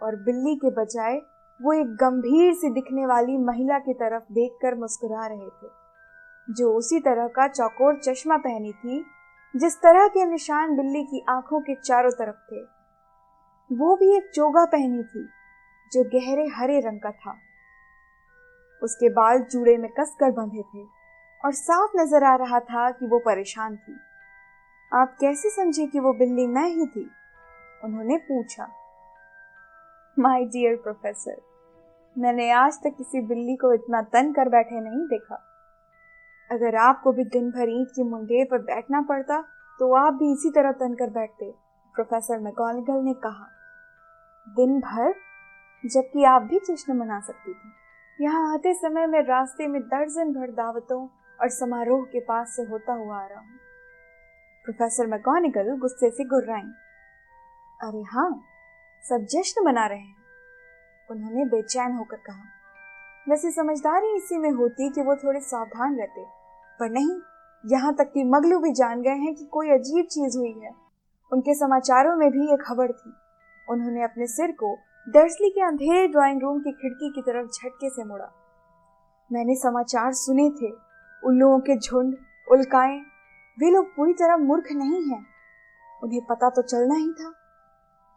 और 0.03 0.17
बिल्ली 0.17 0.55
के 0.57 0.71
बजाय 0.73 1.21
वो 1.61 1.73
एक 1.73 1.95
गंभीर 1.97 2.53
सी 2.55 2.71
दिखने 2.73 3.07
वाली 3.07 3.37
महिला 3.39 3.79
की 3.79 3.95
तरफ़ 3.95 4.33
देखकर 4.33 4.75
मुस्कुरा 4.75 5.27
रहे 5.27 5.49
थे। 5.51 5.84
जो 6.51 6.75
उसी 6.75 7.01
तरह 7.01 7.29
का 7.29 7.49
चौकोर 7.49 8.01
चश्मा 8.05 8.37
पहनी 8.37 8.73
थी, 8.73 9.05
जिस 9.57 9.77
तरह 9.77 10.09
के 10.09 10.25
निशान 10.25 10.77
बिल्ली 10.77 11.05
की 11.05 11.25
आँखों 11.29 11.61
के 11.61 11.75
चारों 11.75 12.11
तरफ़ 12.11 12.37
थे, 12.37 12.61
वो 13.77 13.97
भी 13.97 14.17
एक 14.17 14.31
चोगा 14.35 14.65
पहनी 14.65 15.03
थी, 15.03 15.29
जो 15.93 16.05
गहरे 16.05 16.47
हरे 16.47 16.81
रंग 16.81 17.01
का 17.01 17.11
था। 17.11 17.37
उसके 18.83 19.09
बाल 19.09 19.43
चूड़े 19.43 19.77
में 19.77 19.91
कसकर 19.91 20.31
बंधे 20.31 20.63
थे 20.63 20.85
और 21.45 21.53
साफ़ 21.53 21.91
नज़र 21.97 22.25
आ 22.25 22.35
रहा 22.35 22.61
था 22.61 22.91
कि 22.91 23.07
वो 23.07 23.19
परेशान 23.19 23.77
थी। 23.77 23.97
आप 24.93 25.17
कैसे 25.21 25.51
समझे 25.51 25.87
कि 25.87 26.01
वो 26.01 26.13
बिल्ली 26.13 26.47
मैं 26.47 26.69
ही 26.69 26.87
थी? 26.87 27.11
उन्होंने 27.85 28.17
पूछा। 28.17 28.69
माय 30.19 30.45
डियर 30.45 30.77
प्रोफेसर 30.77 31.43
मैंने 32.19 32.51
आज 32.51 32.75
तक 32.75 32.95
किसी 32.99 33.21
बिल्ली 33.21 33.57
को 33.57 33.73
इतना 33.73 34.03
तन 34.03 34.33
कर 34.33 34.49
बैठे 34.49 34.81
नहीं 34.81 35.07
देखा। 35.07 35.54
अगर 36.55 36.77
आपको 36.79 37.13
भी 37.13 37.25
दिन 37.31 37.51
भर 37.51 37.69
ईंट 37.71 37.89
की 37.89 38.03
मुंडेर 38.05 38.47
पर 38.51 38.59
बैठना 38.65 39.01
पड़ता 39.03 39.41
तो 39.81 39.93
आप 39.97 40.15
भी 40.15 40.33
इसी 40.33 40.51
तरह 40.51 40.73
तन 40.73 40.95
कर 40.95 41.11
बैठते, 41.11 41.51
प्रोफेसर 41.95 42.39
मैकॉनिकल 42.41 43.03
ने 43.05 43.15
कहा। 43.21 43.47
दिन 44.47 44.79
भर? 44.81 45.15
जबकि 45.85 46.25
आप 46.25 46.43
भी 46.43 46.59
जश्न 46.67 46.97
मना 46.97 47.19
सकती 47.21 47.53
थी। 47.53 47.73
यहाँ 48.19 48.53
आते 48.53 48.73
समय 48.75 49.07
मैं 49.07 49.23
रास्ते 49.23 49.67
में 49.67 49.81
दर्जन 49.83 50.33
भर 50.33 50.51
दावतों 50.53 51.01
और 51.39 51.49
समारोह 51.51 52.05
के 52.05 52.21
पास 52.21 52.55
से 52.57 52.63
होता 52.63 52.93
हुआ 52.93 53.17
आ 53.17 53.27
रहा 53.27 53.41
हूँ। 53.41 53.59
प्रोफेसर 54.65 55.07
मैकॉनिकल 55.07 55.77
गुस्से 55.79 56.11
से 56.11 56.25
गुर्राई 56.25 56.71
अरे 57.81 58.03
हाँ 58.13 58.31
सब 59.05 59.27
जश्न 59.31 59.65
मना 59.65 59.87
रहे 59.87 59.99
हैं। 59.99 60.17
उन्होंने 61.09 61.45
बेचैन 61.47 61.93
होकर 61.93 62.17
कहा। 62.27 62.45
वैसे 63.27 63.51
समझदारी 63.51 64.15
इसी 64.17 64.39
में 64.39 64.51
होती 64.53 64.89
कि 64.91 65.03
वो 65.03 65.17
थोड़े 65.17 65.41
सावधान 65.41 65.97
रहते। 65.97 66.25
पर 66.81 66.91
नहीं, 66.91 67.21
यहाँ 67.67 67.95
तक 67.95 68.11
कि 68.15 68.25
मगलू 68.25 68.59
भी 68.59 68.73
जान 68.73 69.03
गए 69.03 69.11
हैं 69.11 69.35
कि 69.35 69.45
कोई 69.45 69.71
अजीब 69.71 70.07
चीज़ 70.07 70.39
हुई 70.39 70.53
है। 70.53 70.71
उनके 71.33 71.55
समाचारों 71.55 72.17
में 72.17 72.31
भी 72.31 72.53
एक 72.53 72.63
खबर 72.63 72.93
थी। 72.93 73.13
उन्होंने 73.71 74.03
अपने 74.03 74.27
सिर 74.27 74.53
को 74.53 74.79
डर्सली 75.09 75.51
के 75.51 75.61
अंधेरे 75.61 76.09
ड्राइंग 76.09 76.43
रूम 76.43 76.59
की 76.59 76.73
खिड़की 76.73 77.11
की 77.11 77.23
तरफ़ 77.23 77.47
झटके 77.47 77.91
से 77.91 78.05
मुड़ा। 78.05 78.33
मैंने 79.33 79.55
समाचार 79.55 80.13
सुने 80.13 80.51
थे। 80.51 80.73
उल्लुओं 81.25 81.61
के 81.61 81.79
झुंड, 81.79 82.17
उल्काएँ, 82.51 82.99
वे 83.59 83.71
लोग 83.71 83.97
पूरी 83.97 84.13
तरह 84.13 84.37
मूर्ख 84.37 84.65
नहीं 84.73 85.11
हैं। 85.11 85.27
उन्हें 86.03 86.21
पता 86.31 86.51
तो 86.51 86.63
चलना 86.63 86.95
ही 86.95 87.13
था। 87.13 87.31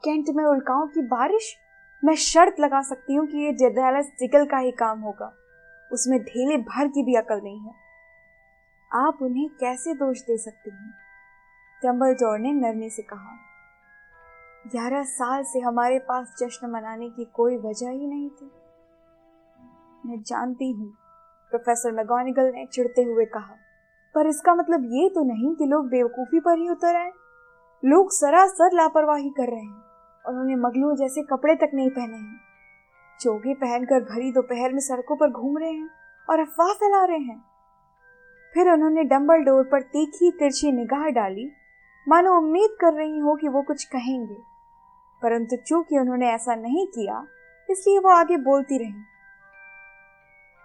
कैंट 0.04 0.26
में 0.30 0.46
उल्काओं 0.46 0.88
की 0.88 1.02
बारिश? 1.02 1.58
मैं 2.06 2.16
शर्त 2.16 2.56
लगा 2.60 2.82
सकती 2.82 3.16
हूँ 3.16 3.28
कि 3.28 3.38
ये 3.38 3.54
जेदालस 3.54 4.06
जिगल 4.20 4.46
का 4.46 4.58
ही 4.58 4.72
काम 4.72 5.00
होगा। 5.00 5.34
उसमें 5.92 6.20
ढेले 6.20 6.58
भर 6.58 6.88
की 6.88 7.04
भी 7.04 7.16
अकल 7.16 7.42
नहीं 7.44 7.60
है। 7.60 7.87
आप 8.92 9.18
उन्हें 9.22 9.48
कैसे 9.60 9.94
दोष 9.96 10.22
दे 10.22 10.38
सकते 10.38 10.70
हैं? 10.70 10.94
टम्बल 11.82 12.16
ने 12.38 12.52
नरमी 12.54 12.90
से 12.90 13.02
कहा, 13.04 13.36
ग्यारह 14.66 15.04
साल 15.06 15.44
से 15.44 15.60
हमारे 15.60 15.98
पास 16.00 16.36
जश्न 16.40 16.70
मनाने 16.70 17.10
की 17.10 17.26
कोई 17.34 17.58
वजह 17.58 17.90
ही 17.90 18.08
नहीं 18.08 18.30
थी। 18.30 18.52
मैं 20.06 20.22
जानती 20.22 20.72
हूँ, 20.72 20.90
प्रोफेसर 21.52 21.92
मैगोनिगल 21.92 22.52
ने 22.56 22.66
चिढ़ते 22.66 23.04
हुए 23.04 23.26
कहा, 23.28 23.56
पर 24.16 24.28
इसका 24.28 24.56
मतलब 24.56 24.86
ये 24.94 25.10
तो 25.10 25.24
नहीं 25.26 25.54
कि 25.56 25.66
लोग 25.66 25.90
बेवकूफ़ी 25.90 26.40
पर 26.40 26.58
ही 26.58 26.70
उतर 26.70 26.96
आए। 26.96 27.12
लोग 27.84 28.12
सरासर 28.12 28.76
लापरवाही 28.76 29.30
कर 29.30 29.50
रहे 29.50 29.60
हैं 29.60 29.82
और 30.26 30.32
उन्होंने 30.32 30.56
मगलू 30.58 30.96
जैसे 30.96 31.24
कपड़े 31.26 31.56
तक 31.56 31.72
नहीं 31.74 31.90
पहने 31.90 32.18
हैं। 32.18 32.40
चोगे 33.20 33.54
पहनकर 33.56 34.04
भरी 34.06 34.32
दोपहर 34.32 34.74
में 34.74 34.80
सड़कों 34.80 35.16
पर 35.16 35.30
घूम 35.32 35.58
रहे 35.58 35.72
हैं 35.72 35.90
और 36.30 36.40
अफवाह 36.40 36.74
फैला 36.74 37.04
रहे 37.06 37.20
हैं। 37.20 37.44
फिर 38.58 38.72
उन्होंने 38.72 39.04
डम्बल 39.04 39.38
डोर 39.38 39.64
पर 39.64 39.82
तीखी 39.82 40.32
तिरछी 40.32 40.72
निगाह 40.72 41.10
डाली। 41.10 41.52
मानो 42.08 42.38
उम्मीद 42.38 42.78
कर 42.82 42.94
रही 42.94 43.20
हो 43.20 43.36
कि 43.36 43.48
वो 43.48 43.62
कुछ 43.62 43.84
कहेंगे। 43.84 44.38
परंतु 45.24 45.56
चूँकि 45.56 46.00
उन्होंने 46.00 46.30
ऐसा 46.30 46.56
नहीं 46.56 46.88
किया 46.88 47.28
इसलिए 47.70 48.00
वो 48.00 48.10
आगे 48.10 48.38
बोलती 48.38 48.78
रही। 48.78 48.94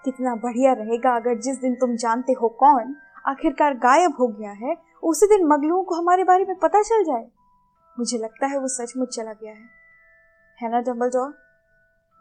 कितना 0.04 0.34
बढ़िया 0.34 0.72
रहेगा 0.72 1.16
अगर 1.16 1.34
जिस 1.34 1.60
दिन 1.60 1.74
तुम 1.74 1.96
जानते 1.96 2.32
हो 2.32 2.48
कौन 2.48 2.96
आखिरकार 3.26 3.74
गायब 3.74 4.14
हो 4.20 4.28
गया 4.28 4.50
है 4.50 4.76
उसी 5.02 5.26
दिन 5.26 5.46
मगलुओं 5.46 5.84
को 5.84 5.94
हमारे 5.94 6.24
बारे 6.24 6.44
में 6.44 6.58
पता 6.58 6.82
चल 6.82 7.04
जाए। 7.04 7.28
मुझे 7.98 8.18
लगता 8.18 8.46
है 8.46 8.58
वो 8.58 8.68
सचमुच 8.68 9.16
चला 9.16 9.32
गया 9.32 9.52
है। 9.52 9.68
है 10.62 10.70
ना 10.70 10.80
डम्बल 10.80 11.10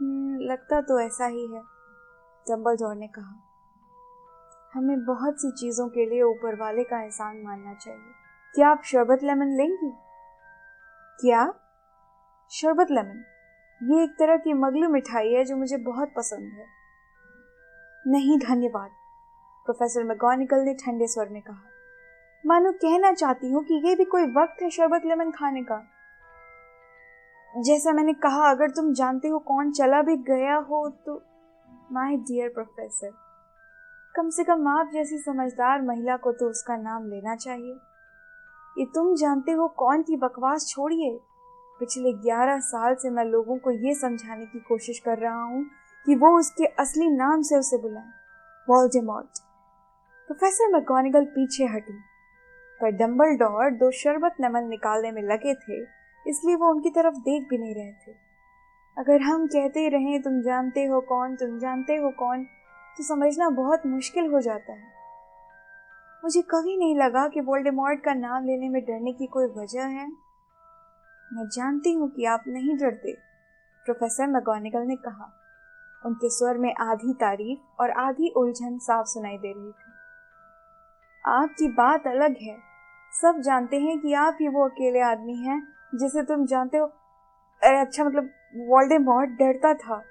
हम्म, 0.01 0.39
लगता 0.39 0.81
तो 0.81 0.99
ऐसा 0.99 1.25
ही 1.25 1.47
है 1.53 1.61
डम्बल 2.49 2.77
ने 2.81 3.07
कहा। 3.07 3.50
हमें 4.75 5.05
बहुत 5.05 5.41
सी 5.41 5.51
चीज़ों 5.51 5.87
के 5.89 6.05
लिए 6.05 6.21
ऊपर 6.21 6.55
वाले 6.55 6.83
का 6.83 7.01
एहसान 7.01 7.41
मानना 7.41 7.73
चाहिए। 7.73 8.13
क्या 8.55 8.69
आप 8.69 8.81
शरबत 8.83 9.23
लेमन 9.23 9.47
लेंगी? 9.47 9.91
क्या? 11.19 11.53
शरबत 12.49 12.91
लेमन। 12.91 13.23
ये 13.81 14.03
एक 14.03 14.09
तरह 14.09 14.37
की 14.37 14.53
मगलू 14.53 14.89
मिठाई 14.89 15.29
है 15.29 15.43
जो 15.43 15.55
मुझे 15.55 15.77
बहुत 15.77 16.13
पसंद 16.17 16.53
है। 16.53 16.65
नहीं, 18.07 18.39
धन्यवाद। 18.39 18.89
प्रोफेसर 19.65 20.03
मैगोनिकल 20.03 20.57
ने 20.57 20.73
ठंडे 20.73 21.07
स्वर 21.07 21.29
में 21.29 21.41
कहा। 21.41 21.61
मानो 22.45 22.71
कहना 22.71 23.11
चाहती 23.11 23.51
हूँ 23.51 23.63
कि 23.63 23.73
ये 23.87 23.95
भी 23.95 24.05
कोई 24.05 24.23
वक्त 24.23 24.61
है 24.61 24.69
शरबत 24.69 25.01
लेमन 25.05 25.31
खाने 25.31 25.63
का। 25.63 25.83
जैसा 27.57 27.91
मैंने 27.91 28.13
कहा, 28.13 28.49
अगर 28.49 28.69
तुम 28.69 28.93
जानते 28.93 29.27
हो 29.27 29.39
कौन 29.39 29.71
चला 29.71 30.01
भी 30.01 30.15
गया 30.17 30.55
हो 30.55 30.89
तो 30.89 31.21
माय 31.91 32.15
डियर 32.15 32.49
प्रोफेसर 32.49 33.30
कम 34.15 34.29
से 34.29 34.43
कम 34.43 34.67
आप 34.67 34.89
जैसी 34.93 35.17
समझदार 35.17 35.81
महिला 35.81 36.15
को 36.17 36.31
तो 36.31 36.49
उसका 36.49 36.75
नाम 36.77 37.07
लेना 37.09 37.35
चाहिए। 37.35 37.73
ये 38.77 38.85
तुम 38.85 39.15
जानते 39.15 39.51
हो 39.51 39.67
कौन 39.67 40.01
की 40.01 40.17
बकवास 40.17 40.67
छोड़िए। 40.67 41.11
पिछले 41.79 42.13
ग्यारह 42.13 42.59
साल 42.59 42.95
से 42.95 43.09
मैं 43.09 43.25
लोगों 43.25 43.57
को 43.57 43.71
ये 43.71 43.93
समझाने 43.95 44.45
की 44.45 44.59
कोशिश 44.59 44.99
कर 44.99 45.17
रहा 45.17 45.43
हूँ 45.43 45.63
कि 46.07 46.15
वो 46.15 46.37
उसके 46.39 46.65
असली 46.65 47.09
नाम 47.09 47.41
से 47.41 47.57
उसे 47.57 47.77
बुलाएँ। 47.77 48.11
वॉल्डेमॉर्ट। 48.67 49.39
प्रोफेसर 50.29 50.71
मैगोनिगल 50.73 51.25
पीछे 51.25 51.65
हटी। 51.65 51.99
पर 52.81 52.91
डम्बल 52.91 53.35
डॉर 53.37 53.71
दो 53.71 53.91
शरबत 53.91 54.35
नमन 54.41 54.67
निकालने 54.67 55.11
में 55.11 55.21
लगे 55.21 55.53
थे, 55.53 55.81
इसलिए 56.25 56.55
वो 56.55 56.69
उनकी 56.69 56.89
तरफ़ 56.89 57.15
देख 57.15 57.47
भी 57.49 57.57
नहीं 57.57 57.75
रहे 57.75 57.91
थे। 57.91 58.15
अगर 58.97 59.21
हम 59.21 59.45
कहते 59.47 59.87
रहे, 59.89 60.19
तुम 60.19 60.41
जानते 60.41 60.85
हो 60.85 61.01
कौन, 61.01 61.35
तुम 61.35 61.59
जानते 61.59 61.95
हो 61.95 62.09
कौन 62.09 62.45
तो 62.97 63.03
समझना 63.03 63.49
बहुत 63.49 63.85
मुश्किल 63.85 64.25
हो 64.25 64.41
जाता 64.41 64.73
है। 64.73 65.01
मुझे 66.23 66.41
कभी 66.41 66.77
नहीं 66.77 66.95
लगा 66.95 67.27
कि 67.27 67.39
वोल्डेमॉर्ट 67.39 68.03
का 68.03 68.13
नाम 68.13 68.45
लेने 68.45 68.69
में 68.69 68.83
डरने 68.83 69.13
की 69.13 69.27
कोई 69.27 69.45
वजह 69.45 69.83
है। 69.83 70.07
मैं 71.33 71.47
जानती 71.47 71.93
हूँ 71.93 72.09
कि 72.09 72.25
आप 72.25 72.43
नहीं 72.47 72.77
डरते, 72.77 73.13
प्रोफेसर 73.85 74.27
मैगोनिगल 74.27 74.81
ने 74.81 74.95
कहा। 74.95 75.31
उनके 76.05 76.29
स्वर 76.29 76.57
में 76.57 76.75
आधी 76.75 77.13
तारीफ़ 77.13 77.81
और 77.81 77.91
आधी 77.91 78.29
उलझन 78.29 78.77
साफ़ 78.77 79.05
सुनाई 79.05 79.37
दे 79.37 79.53
रही 79.53 79.71
थी। 79.71 79.91
आपकी 81.25 81.67
बात 81.67 82.07
अलग 82.07 82.35
है। 82.41 82.57
सब 83.21 83.41
जानते 83.41 83.79
हैं 83.79 83.99
कि 83.99 84.13
आप 84.13 84.37
ही 84.41 84.47
वो 84.47 84.67
अकेले 84.67 84.99
आदमी 84.99 85.35
हैं 85.35 85.67
जिसे 85.95 86.23
तुम 86.23 86.45
जानते 86.45 86.77
हो। 86.77 86.85
अरे 87.63 87.79
अच्छा 87.79 88.03
मतलब 88.03 88.23
वोल्डेमॉर्ट 88.55 89.29
डरता 89.29 89.73
था। 89.73 90.03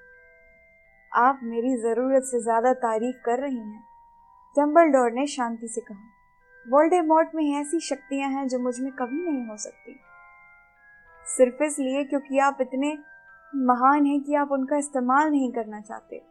आप 1.13 1.39
मेरी 1.43 1.77
ज़रूरत 1.77 2.23
से 2.23 2.39
ज़्यादा 2.39 2.73
तारीफ़ 2.73 3.15
कर 3.25 3.39
रही 3.39 3.57
हैं। 3.57 3.83
डम्बलडोर 4.57 5.11
ने 5.11 5.27
शांति 5.27 5.67
से 5.67 5.81
कहा 5.81 6.71
वर्ल्ड 6.71 6.93
वोल्डेमॉर्ट 6.93 7.29
में 7.35 7.59
ऐसी 7.61 7.79
शक्तियाँ 7.79 8.29
हैं 8.29 8.47
जो 8.47 8.59
मुझमें 8.59 8.91
कभी 8.91 9.31
नहीं 9.31 9.47
हो 9.47 9.57
सकती। 9.57 9.99
सिर्फ़ 11.37 11.63
इसलिए 11.63 12.03
क्योंकि 12.03 12.39
आप 12.39 12.57
इतने 12.61 12.97
महान 13.55 14.05
हैं 14.05 14.21
कि 14.21 14.35
आप 14.35 14.51
उनका 14.51 14.77
इस्तेमाल 14.77 15.31
नहीं 15.31 15.51
करना 15.51 15.81
चाहते। 15.81 16.21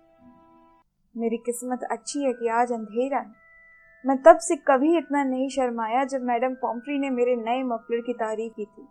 मेरी 1.21 1.37
किस्मत 1.37 1.83
अच्छी 1.90 2.25
है 2.25 2.33
कि 2.33 2.49
आज 2.49 2.73
अंधेरा 2.73 3.19
है। 3.19 3.33
मैं 4.07 4.23
तब 4.23 4.38
से 4.38 4.57
कभी 4.57 4.99
इतना 4.99 5.25
नहीं 5.25 5.49
शर्माया 5.49 6.05
जब 6.05 6.23
मैडम 6.23 6.55
पॉम्फ्री 6.55 6.99
ने 6.99 7.11
मेरे 7.11 7.37
नए 7.37 7.62
मफलर 7.62 8.01
की 8.01 8.12
तारीफ़ 8.12 8.53
की 8.53 8.64
थी। 8.64 8.88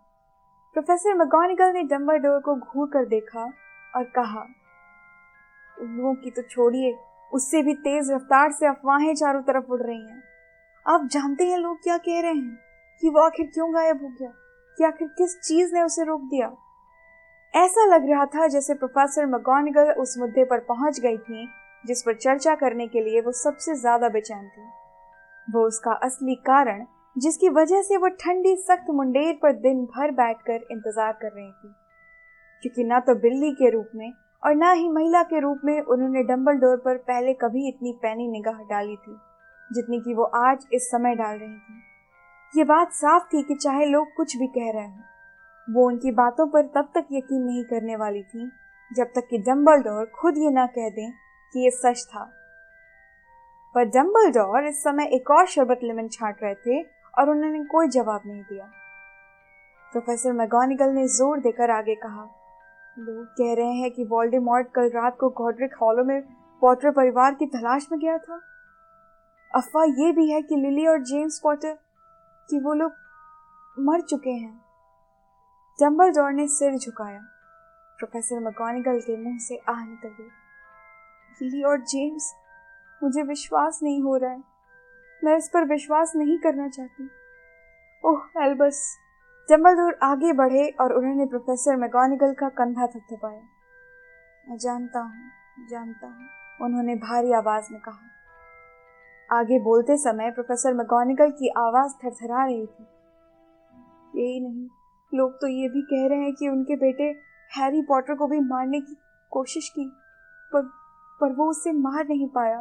प्रोफेसर 0.73 1.13
मैगोनिगल 1.13 1.73
ने 1.73 1.83
डम्बर 1.83 2.39
को 2.39 2.55
घूर 2.55 2.89
कर 2.89 3.05
देखा 3.05 3.51
और 3.95 4.03
कहा 4.03 4.45
उल्लुओं 5.81 6.15
की 6.15 6.31
तो 6.31 6.41
छोड़िए, 6.41 6.97
उससे 7.33 7.63
भी 7.63 7.73
तेज 7.73 8.11
रफ्तार 8.11 8.51
से 8.51 8.67
अफवाहें 8.67 9.15
चारों 9.15 9.41
तरफ़ 9.41 9.71
उड़ 9.71 9.81
रही 9.81 10.01
हैं। 10.01 10.23
आप 10.87 11.07
जानते 11.11 11.45
हैं 11.47 11.57
लोग 11.57 11.83
क्या 11.83 11.97
कह 11.97 12.19
रहे 12.21 12.33
हैं? 12.33 12.59
कि 13.01 13.09
वो 13.09 13.19
आखिर 13.19 13.45
क्यों 13.45 13.73
गायब 13.73 14.03
हो 14.03 14.09
गया? 14.09 14.33
कि 14.77 14.83
आखिर 14.83 15.07
किस 15.07 15.39
चीज़ 15.39 15.73
ने 15.73 15.81
उसे 15.81 16.03
रोक 16.03 16.21
दिया? 16.21 16.51
ऐसा 17.55 17.85
लग 17.85 18.09
रहा 18.09 18.25
था 18.25 18.47
जैसे 18.47 18.73
प्रोफेसर 18.73 19.25
मगोनिगल 19.25 19.91
उस 19.91 20.17
मुद्दे 20.17 20.45
पर 20.45 20.59
पहुँच 20.59 20.99
गई 20.99 21.17
थी, 21.17 21.47
जिस 21.85 22.03
पर 22.03 22.13
चर्चा 22.13 22.55
करने 22.55 22.87
के 22.87 23.01
लिए 23.01 23.21
वो 23.21 23.31
सबसे 23.31 23.75
ज़्यादा 23.75 24.09
बेचैन 24.09 24.47
थी। 24.47 24.67
वो 25.53 25.67
उसका 25.67 25.91
असली 25.91 26.35
कारण, 26.35 26.85
जिसकी 27.17 27.49
वजह 27.49 27.81
से 27.81 27.97
वो 27.97 28.07
ठंडी, 28.07 28.55
सख्त 28.55 28.89
मुंडेर 28.89 29.39
पर 29.41 29.51
दिन 29.51 29.85
भर 29.85 30.11
बैठकर 30.11 30.67
इंतज़ार 30.71 31.13
कर 31.13 31.31
रही 31.31 31.51
थी। 31.51 31.75
क्योंकि 32.61 32.83
ना 32.83 32.99
तो 32.99 33.15
बिल्ली 33.15 33.51
के 33.51 33.69
रूप 33.69 33.89
में 33.95 34.13
और 34.43 34.55
ना 34.55 34.71
ही 34.71 34.87
महिला 34.89 35.21
के 35.23 35.39
रूप 35.39 35.61
में 35.65 35.79
उन्होंने 35.81 36.23
डम्बल 36.25 36.59
पर 36.77 36.97
पहले 36.99 37.33
कभी 37.35 37.67
इतनी 37.67 37.91
पैनी 38.01 38.27
निगाह 38.29 38.61
डाली 38.65 38.95
थी, 38.97 39.15
जितनी 39.71 39.99
की 39.99 40.13
वो 40.13 40.23
आज 40.23 40.65
इस 40.73 40.89
समय 40.91 41.15
डाल 41.15 41.37
रही 41.37 41.57
थी। 41.57 41.81
ये 42.53 42.63
बात 42.65 42.93
साफ़ 42.93 43.23
थी 43.25 43.43
कि 43.43 43.55
चाहे 43.55 43.85
लोग 43.85 44.13
कुछ 44.17 44.35
भी 44.37 44.47
कह 44.49 44.71
रहे 44.71 44.85
हों, 44.85 45.01
वो 45.67 45.87
उनकी 45.87 46.11
बातों 46.13 46.47
पर 46.47 46.65
तब 46.67 46.89
तक 46.95 47.07
यकीन 47.11 47.41
नहीं 47.41 47.63
करने 47.65 47.95
वाली 47.95 48.23
थी, 48.23 48.49
जब 48.91 49.11
तक 49.15 49.27
कि 49.29 49.37
डम्बल 49.41 50.05
खुद 50.15 50.37
ये 50.37 50.49
ना 50.51 50.65
कह 50.67 50.89
दें 50.89 51.11
कि 51.53 51.63
ये 51.63 51.69
सच 51.71 52.05
था। 52.05 52.23
पर 53.75 53.85
डम्बल 53.87 54.67
इस 54.67 54.83
समय 54.83 55.09
एक 55.13 55.31
और 55.31 55.45
शरबत 55.47 55.79
लेमन 55.83 56.07
छाट 56.09 56.43
रहे 56.43 56.55
थे 56.57 56.81
और 57.13 57.29
उन्होंने 57.29 57.63
कोई 57.65 57.87
जवाब 57.89 58.21
नहीं 58.25 58.41
दिया। 58.43 58.71
प्रोफेसर 59.93 60.33
मैगोनिगल 60.33 60.89
ने 60.91 61.07
ज़ोर 61.09 61.39
देकर 61.39 61.71
आगे 61.71 61.95
कहा 61.97 62.27
लोग 62.99 63.25
कह 63.25 63.53
रहे 63.53 63.73
हैं 63.73 63.91
कि 63.91 64.03
वोल्डेमॉर्ट 64.03 64.67
कल 64.75 64.89
रात 64.89 65.17
को 65.19 65.29
गॉड्रिक 65.29 65.75
हॉलो 65.81 66.03
में 66.03 66.21
पॉटर 66.61 66.91
परिवार 66.91 67.33
की 67.33 67.45
तलाश 67.45 67.87
में 67.91 67.99
गया 68.01 68.17
था। 68.17 68.41
अफवाह 69.55 69.85
ये 69.85 70.11
भी 70.11 70.31
है 70.31 70.41
कि 70.41 70.55
लिली 70.55 70.87
और 70.87 71.01
जेम्स 71.01 71.39
पॉटर 71.43 71.77
कि 72.49 72.59
वो 72.59 72.73
लोग 72.73 72.91
मर 73.79 74.01
चुके 74.01 74.29
हैं। 74.29 74.61
जम्बल 75.79 76.11
डोर 76.11 76.31
ने 76.31 76.47
सिर 76.47 76.77
झुकाया। 76.77 77.21
प्रोफेसर 77.97 78.47
मकॉनिकल 78.47 78.99
के 78.99 79.17
मुँह 79.17 79.37
से 79.37 79.57
आह 79.69 79.85
निकल 79.85 80.09
गई। 80.09 80.29
लिली 81.41 81.63
और 81.63 81.81
जेम्स, 81.81 82.33
मुझे 83.03 83.23
विश्वास 83.23 83.79
नहीं 83.83 84.03
हो 84.03 84.17
रहा 84.17 84.31
है। 84.31 84.43
मैं 85.23 85.37
इस 85.37 85.49
पर 85.53 85.65
विश्वास 85.65 86.13
नहीं 86.15 86.37
करना 86.37 86.67
चाहती। 86.67 87.09
ओह, 88.05 88.21
एल्बस। 88.37 88.97
जम्बलडोर 89.49 89.97
आगे 90.03 90.31
बढ़े 90.33 90.67
और 90.81 90.93
उन्होंने 90.93 91.25
प्रोफेसर 91.25 91.75
मैगोनिगल 91.75 92.33
का 92.33 92.49
कंधा 92.49 92.85
थपथपाया। 92.87 93.39
मैं 94.49 94.57
जानता 94.57 94.99
हूँ 94.99 95.67
जानता 95.69 96.07
हूँ, 96.07 96.27
उन्होंने 96.61 96.95
भारी 96.95 97.31
आवाज़ 97.31 97.71
में 97.71 97.79
कहा। 97.81 99.37
आगे 99.37 99.59
बोलते 99.59 99.97
समय 99.97 100.31
प्रोफेसर 100.31 100.73
मैगोनिगल 100.73 101.31
की 101.31 101.49
आवाज़ 101.57 101.93
थरथरा 101.95 102.43
रही 102.45 102.65
थी। 102.65 102.87
यही 104.15 104.39
नहीं, 104.39 104.67
लोग 105.11 105.33
तो 105.33 105.47
ये 105.47 105.69
भी 105.69 105.81
कह 105.81 106.07
रहे 106.07 106.19
हैं 106.19 106.33
कि 106.33 106.47
उनके 106.47 106.75
बेटे 106.75 107.09
हैरी 107.51 107.81
पॉटर 107.81 108.15
को 108.15 108.27
भी 108.27 108.39
मारने 108.39 108.81
की 108.81 108.95
कोशिश 109.31 109.69
की, 109.69 109.89
पर 110.51 110.69
पर 111.21 111.33
वो 111.33 111.49
उसे 111.49 111.71
मार 111.71 112.07
नहीं 112.07 112.27
पाया। 112.27 112.59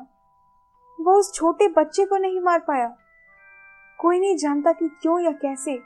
वो 0.98 1.18
उस 1.18 1.32
छोटे 1.34 1.68
बच्चे 1.68 2.06
को 2.06 2.16
नहीं 2.16 2.40
मार 2.40 2.58
पाया। 2.58 2.88
कोई 3.98 4.20
नहीं 4.20 4.36
जानता 4.36 4.72
कि 4.72 4.88
क्यों 5.02 5.20
या 5.20 5.32
कैसे 5.32 5.78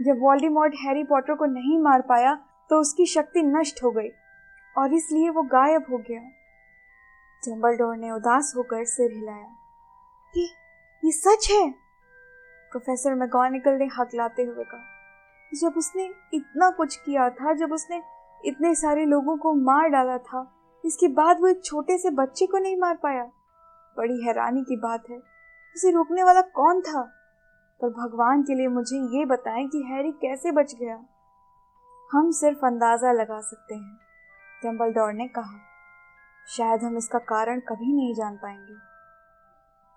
जब 0.00 0.20
वॉल्डीमॉर्ट 0.20 0.74
हैरी 0.76 1.04
पॉटर 1.04 1.34
को 1.34 1.44
नहीं 1.46 1.78
मार 1.78 2.02
पाया 2.02 2.34
तो 2.70 2.80
उसकी 2.80 3.06
शक्ति 3.06 3.42
नष्ट 3.42 3.82
हो 3.84 3.90
गई, 3.90 4.08
और 4.76 4.94
इसलिए 4.94 5.30
वो 5.30 5.42
गायब 5.48 5.86
हो 5.90 5.98
गया। 6.00 6.20
डम्बलडोर 7.42 7.96
ने 7.96 8.10
उदास 8.10 8.52
होकर 8.56 8.84
सिर 8.84 9.12
हिलाया। 9.12 9.46
ये 10.34 10.44
ये 11.02 11.12
सच 11.12 11.48
है? 11.50 11.70
प्रोफेसर 12.72 13.14
मैगोनिकल 13.14 13.72
ने 13.72 13.88
हकलाते 13.98 14.42
हुए 14.42 14.64
कहा। 14.64 14.90
जब 15.52 15.74
उसने 15.76 16.04
इतना 16.34 16.70
कुछ 16.70 16.96
किया 16.96 17.28
था, 17.30 17.52
जब 17.54 17.72
उसने 17.72 18.02
इतने 18.40 18.74
सारे 18.74 19.04
लोगों 19.06 19.36
को 19.36 19.52
मार 19.54 19.88
डाला 19.88 20.18
था, 20.18 20.46
इसके 20.84 21.08
बाद 21.10 21.40
वो 21.40 21.48
एक 21.48 21.64
छोटे 21.64 21.98
से 21.98 22.10
बच्चे 22.12 22.46
को 22.46 22.58
नहीं 22.58 22.76
मार 22.76 22.94
पाया। 23.02 23.24
बड़ी 23.96 24.22
हैरानी 24.22 24.62
की 24.62 24.76
बात 24.78 25.10
है, 25.10 25.16
उसे 25.76 25.90
रोकने 25.90 26.22
वाला 26.22 26.40
कौन 26.52 26.80
था? 26.80 27.02
पर 27.82 27.88
भगवान 27.90 28.42
के 28.42 28.54
लिए 28.54 28.68
मुझे 28.68 28.96
ये 29.16 29.24
बताएँ 29.24 29.66
कि 29.68 29.82
हैरी 29.82 30.10
कैसे 30.12 30.50
बच 30.52 30.74
गया। 30.74 30.98
हम 32.10 32.30
सिर्फ़ 32.30 32.64
अंदाज़ा 32.66 33.12
लगा 33.12 33.40
सकते 33.40 33.74
हैं, 33.74 33.96
डम्बलडोर 34.62 35.12
ने 35.12 35.26
कहा। 35.28 35.58
शायद 36.48 36.82
हम 36.82 36.96
इसका 36.96 37.18
कारण 37.18 37.60
कभी 37.60 37.92
नहीं 37.92 38.14
जान 38.14 38.36
पाएँगे। 38.36 38.74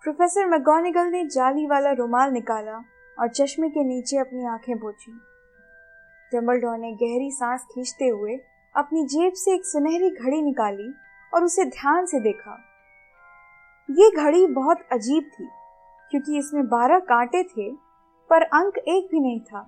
प्रोफेसर 0.04 0.46
मैगोनिगल 0.46 1.08
ने 1.08 1.24
जाली 1.26 1.66
वाला 1.68 1.92
रुमाल 1.92 2.32
निकाला 2.32 2.78
और 3.18 3.28
चश्मे 3.28 3.70
के 3.70 3.84
नीचे 3.84 4.18
अपनी 4.18 4.46
आँखें 4.46 4.78
पोछी 4.78 5.12
डम्बलडोर 6.32 6.78
ने 6.78 6.92
गहरी 6.94 7.30
सांस 7.32 7.66
खींचते 7.66 8.08
हुए 8.08 8.38
अपनी 8.76 9.04
जेब 9.06 9.34
से 9.34 9.54
एक 9.54 9.66
सुनहरी 9.66 10.10
घड़ी 10.10 10.42
निकाली 10.42 10.94
और 11.34 11.44
उसे 11.44 11.66
ध्यान 11.66 12.06
से 12.06 12.20
देखा। 12.20 12.58
ये 13.90 14.10
घड़ी 14.12 14.46
बहुत 14.48 14.82
अजीब 14.92 15.30
थी 15.34 15.48
क्योंकि 16.12 16.38
इसमें 16.38 16.68
बारह 16.68 17.00
कांटे 17.02 17.44
थे, 17.46 17.72
पर 18.30 18.44
अंक 18.44 18.78
एक 18.78 19.08
भी 19.12 19.20
नहीं 19.20 19.40
था। 19.42 19.66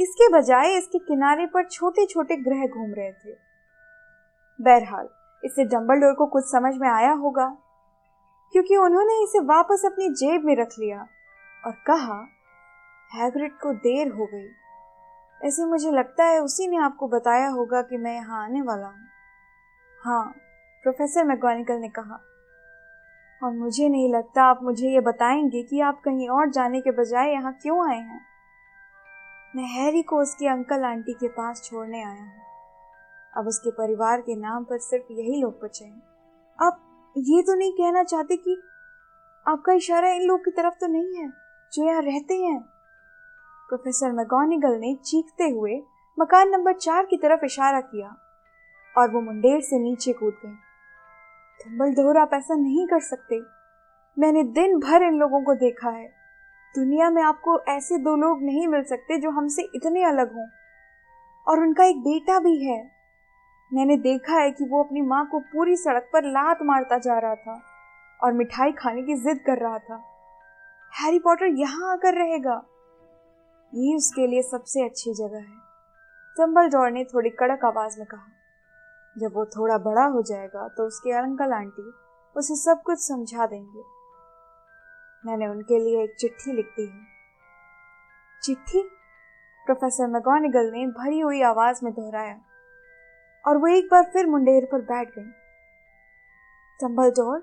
इसके 0.00 0.28
बजाय 0.32 0.76
इसके 0.76 0.98
किनारे 0.98 1.46
पर 1.46 1.66
छोटे 1.66 2.06
छोटे 2.06 2.36
ग्रह 2.38 2.66
घूम 2.66 2.92
रहे 2.92 3.12
थे। 3.12 3.34
बहरहाल, 4.58 5.08
इससे 5.42 5.64
डम्बलडोर 5.66 6.14
को 6.14 6.26
कुछ 6.26 6.44
समझ 6.44 6.74
में 6.76 6.88
आया 6.88 7.12
होगा, 7.12 7.46
क्योंकि 8.54 8.76
उन्होंने 8.76 9.22
इसे 9.24 9.40
वापस 9.44 9.82
अपनी 9.86 10.08
जेब 10.10 10.44
में 10.44 10.54
रख 10.56 10.78
लिया 10.78 11.06
और 11.64 11.72
कहा, 11.86 12.18
हैग्रिड 13.10 13.52
को 13.52 13.72
देर 13.74 14.08
हो 14.08 14.26
गई। 14.26 14.48
ऐसे 15.40 15.64
मुझे 15.64 15.90
लगता 15.90 16.24
है 16.24 16.38
उसी 16.38 16.66
ने 16.68 16.76
आपको 16.76 17.08
बताया 17.08 17.48
होगा 17.48 17.82
कि 17.82 17.96
मैं 17.96 18.14
यहाँ 18.14 18.42
आने 18.44 18.62
वाला 18.62 18.86
हूँ। 18.86 19.08
हाँ 20.00 20.24
प्रोफेसर 20.84 21.24
मैगोनिकल 21.24 21.78
ने 21.78 21.88
कहा। 21.88 22.20
और 23.42 23.52
मुझे 23.52 23.88
नहीं 23.88 24.12
लगता 24.12 24.42
आप 24.42 24.60
मुझे 24.62 24.88
ये 24.88 25.00
बताएँगे 25.00 25.62
कि 25.62 25.80
आप 25.80 26.00
कहीं 26.04 26.28
और 26.28 26.50
जाने 26.50 26.80
के 26.80 26.90
बजाय 26.90 27.32
यहाँ 27.32 27.52
क्यों 27.62 27.90
आए 27.90 27.98
हैं। 27.98 28.20
मैं 29.56 29.64
हैरी 29.64 30.02
को 30.02 30.20
उसके 30.20 30.48
अंकल 30.48 30.84
आंटी 30.84 31.12
के 31.12 31.28
पास 31.28 31.62
छोड़ने 31.64 32.02
आया 32.02 32.22
हूँ। 32.22 32.40
अब 33.36 33.46
उसके 33.46 33.70
परिवार 33.70 34.20
के 34.20 34.36
नाम 34.36 34.64
पर 34.64 34.78
सिर्फ़ 34.78 35.12
यही 35.12 35.40
लोग 35.40 35.60
बचे 35.64 35.84
हैं। 35.84 36.02
आप 36.58 36.80
ये 37.16 37.42
तो 37.42 37.54
नहीं 37.54 37.72
कहना 37.72 38.02
चाहते 38.02 38.36
कि 38.36 38.62
आपका 39.46 39.72
इशारा 39.72 40.08
इन 40.08 40.22
लोग 40.22 40.44
की 40.44 40.50
तरफ़ 40.50 40.74
तो 40.74 40.86
नहीं 40.86 41.16
है, 41.16 41.28
जो 41.72 41.84
यहाँ 41.84 42.02
रहते 42.02 42.34
हैं। 42.34 42.60
प्रोफेसर 43.68 44.12
मैगोनिगल 44.12 44.78
ने 44.78 44.94
चीखते 44.94 45.48
हुए 45.48 45.82
मकान 46.18 46.48
नंबर 46.48 46.72
चार 46.72 47.06
की 47.06 47.16
तरफ़ 47.16 47.44
इशारा 47.44 47.80
किया 47.80 48.16
और 48.96 49.10
वो 49.10 49.20
मुंडेर 49.20 49.60
से 49.60 49.78
नीचे 49.78 50.12
कूद 50.12 50.38
गए 51.66 51.70
डम्बलडोर 51.70 52.16
आप 52.16 52.30
ऐसा 52.34 52.54
नहीं 52.54 52.86
कर 52.86 53.00
सकते। 53.00 53.40
मैंने 54.18 54.42
दिन 54.42 54.78
भर 54.78 55.02
इन 55.02 55.14
लोगों 55.14 55.42
को 55.42 55.54
देखा 55.54 55.90
है। 55.90 56.08
दुनिया 56.76 57.10
में 57.10 57.22
आपको 57.22 57.60
ऐसे 57.60 57.98
दो 57.98 58.16
लोग 58.16 58.42
नहीं 58.42 58.68
मिल 58.68 58.82
सकते 58.82 59.18
जो 59.18 59.30
हमसे 59.30 59.62
इतने 59.62 60.04
अलग 60.04 60.34
हों। 60.34 60.48
और 61.48 61.60
उनका 61.60 61.84
एक 61.84 62.00
बेटा 62.00 62.38
भी 62.38 62.64
है। 62.64 62.90
मैंने 63.72 63.96
देखा 63.96 64.34
है 64.34 64.50
कि 64.50 64.64
वो 64.64 64.84
अपनी 64.84 65.00
माँ 65.00 65.26
को 65.26 65.38
पूरी 65.38 65.76
सड़क 65.76 66.10
पर 66.12 66.22
लात 66.24 66.58
मारता 66.62 66.98
जा 66.98 67.18
रहा 67.18 67.34
था 67.34 67.62
और 68.24 68.32
मिठाई 68.32 68.72
खाने 68.72 69.02
की 69.02 69.14
जिद 69.14 69.40
कर 69.46 69.58
रहा 69.58 69.78
था। 69.78 70.02
हैरी 71.00 71.18
पॉटर 71.18 71.46
यहाँ 71.46 71.92
आकर 71.92 72.14
रहेगा। 72.14 72.64
ये 73.74 73.96
उसके 73.96 74.26
लिए 74.26 74.42
सबसे 74.42 74.84
अच्छी 74.84 75.14
जगह 75.14 75.38
है। 75.38 75.62
चंबल 76.36 76.70
ने 76.92 77.04
थोड़ी 77.04 77.30
कड़क 77.30 77.64
आवाज़ 77.64 77.98
में 77.98 78.06
कहा। 78.06 78.41
जब 79.16 79.32
वो 79.34 79.44
थोड़ा 79.46 79.78
बड़ा 79.78 80.04
हो 80.04 80.22
जाएगा 80.22 80.68
तो 80.68 80.86
उसके 80.86 81.12
अंकल 81.12 81.52
आंटी 81.52 81.90
उसे 82.36 82.56
सब 82.56 82.82
कुछ 82.82 82.98
समझा 82.98 83.46
देंगे। 83.46 83.82
मैंने 85.24 85.46
उनके 85.46 85.78
लिए 85.78 86.02
एक 86.04 86.16
चिट्ठी 86.20 86.52
लिख 86.52 86.66
दी 86.66 86.86
है। 86.86 87.00
चिट्ठी? 88.42 88.82
प्रोफेसर 89.66 90.06
मैगोनिगल 90.06 90.70
ने 90.72 90.86
भरी 90.86 91.20
हुई 91.20 91.42
आवाज़ 91.42 91.84
में 91.84 91.92
दोहराया 91.92 92.40
और 93.44 93.56
वो 93.56 93.66
एक 93.66 93.84
बार 93.84 94.02
फिर 94.02 94.26
मुंडेर 94.26 94.68
पर 94.72 94.80
बैठ 94.80 95.08
गई। 95.18 95.30
डम्बलडोर 96.80 97.38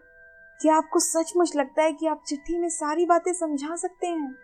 क्या 0.61 0.75
आपको 0.75 0.99
सचमुच 0.99 1.55
लगता 1.55 1.83
है 1.83 1.93
कि 1.93 2.07
आप 2.07 2.23
चिट्ठी 2.27 2.57
में 2.59 2.69
सारी 2.69 3.05
बातें 3.05 3.33
समझा 3.33 3.75
सकते 3.75 4.07
हैं? 4.07 4.35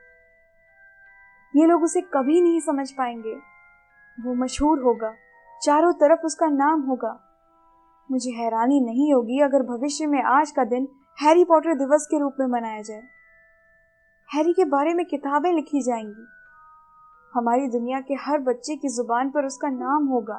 ये 1.56 1.66
लोग 1.66 1.84
उसे 1.84 2.02
कभी 2.02 2.42
नहीं 2.42 2.60
समझ 2.60 2.92
पाएँगे। 2.92 3.36
वो 4.24 4.34
मशहूर 4.34 4.80
होगा। 4.80 5.16
चारों 5.62 5.94
तरफ़ 5.94 6.26
उसका 6.26 6.48
नाम 6.48 6.82
होगा। 6.82 7.20
मुझे 8.10 8.32
हैरानी 8.32 8.80
नहीं 8.82 9.14
होगी 9.14 9.40
अगर 9.40 9.64
भविष्य 9.64 10.06
में 10.06 10.22
आज 10.22 10.52
का 10.52 10.64
दिन 10.64 10.88
हैरी 11.18 11.44
पॉटर 11.44 11.76
दिवस 11.76 12.08
के 12.12 12.20
रूप 12.20 12.36
में 12.40 12.48
मनाया 12.48 12.82
जाए। 12.82 13.04
हैरी 14.30 14.54
के 14.54 14.66
बारे 14.66 14.94
में 14.94 15.06
किताबें 15.06 15.52
लिखी 15.54 15.82
जाएँगी। 15.82 16.26
हमारी 17.34 17.68
दुनिया 17.68 18.00
के 18.00 18.14
हर 18.14 18.40
बच्चे 18.40 18.76
की 18.76 18.90
ज़ुबान 18.90 19.30
पर 19.30 19.46
उसका 19.46 19.70
नाम 19.70 20.06
होगा। 20.06 20.38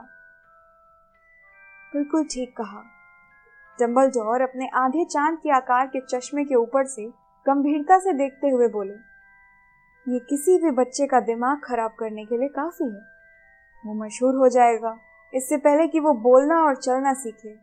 बिल्कुल 1.95 2.25
ठीक 2.25 2.57
कहा। 2.57 2.83
डम्बलडोर 3.79 4.43
अपने 4.43 4.69
आधे 4.75 5.05
चाँद 5.05 5.39
के 5.39 5.51
आकार 5.51 5.87
के 5.87 6.01
चश्मे 6.01 6.45
के 6.45 6.55
ऊपर 6.55 6.87
से 6.87 7.07
गंभीरता 7.47 7.99
से 7.99 8.13
देखते 8.13 8.49
हुए 8.49 8.69
बोले, 8.69 8.95
ये 10.07 10.19
किसी 10.19 10.59
भी 10.59 10.71
बच्चे 10.71 11.07
का 11.07 11.21
दिमाग 11.21 11.61
खराब 11.65 11.95
करने 11.99 12.25
के 12.25 12.39
लिए 12.39 12.49
काफ़ी 12.49 12.85
है। 12.85 13.01
वो 13.85 13.95
मशहूर 13.95 14.35
हो 14.35 14.49
जाएगा। 14.49 14.97
इससे 15.37 15.57
पहले 15.59 15.87
कि 15.89 16.01
वो 16.01 16.13
बोलना 16.23 16.61
और 16.65 16.77
चलना 16.77 17.13
सीखे। 17.15 17.55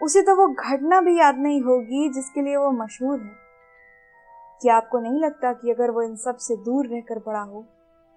उसे 0.00 0.22
तो 0.22 0.34
वो 0.36 0.46
घटना 0.48 1.00
भी 1.00 1.18
याद 1.18 1.38
नहीं 1.38 1.60
होगी 1.62 2.08
जिसके 2.12 2.42
लिए 2.42 2.56
वो 2.56 2.70
मशहूर 2.74 3.20
है। 3.20 3.36
क्या 4.60 4.76
आपको 4.76 4.98
नहीं 5.00 5.20
लगता 5.20 5.52
कि 5.52 5.70
अगर 5.70 5.90
वो 5.90 6.02
इन 6.02 6.14
सबसे 6.16 6.56
दूर 6.64 6.86
रहकर 6.86 7.18
बड़ा 7.26 7.40
हो 7.40 7.62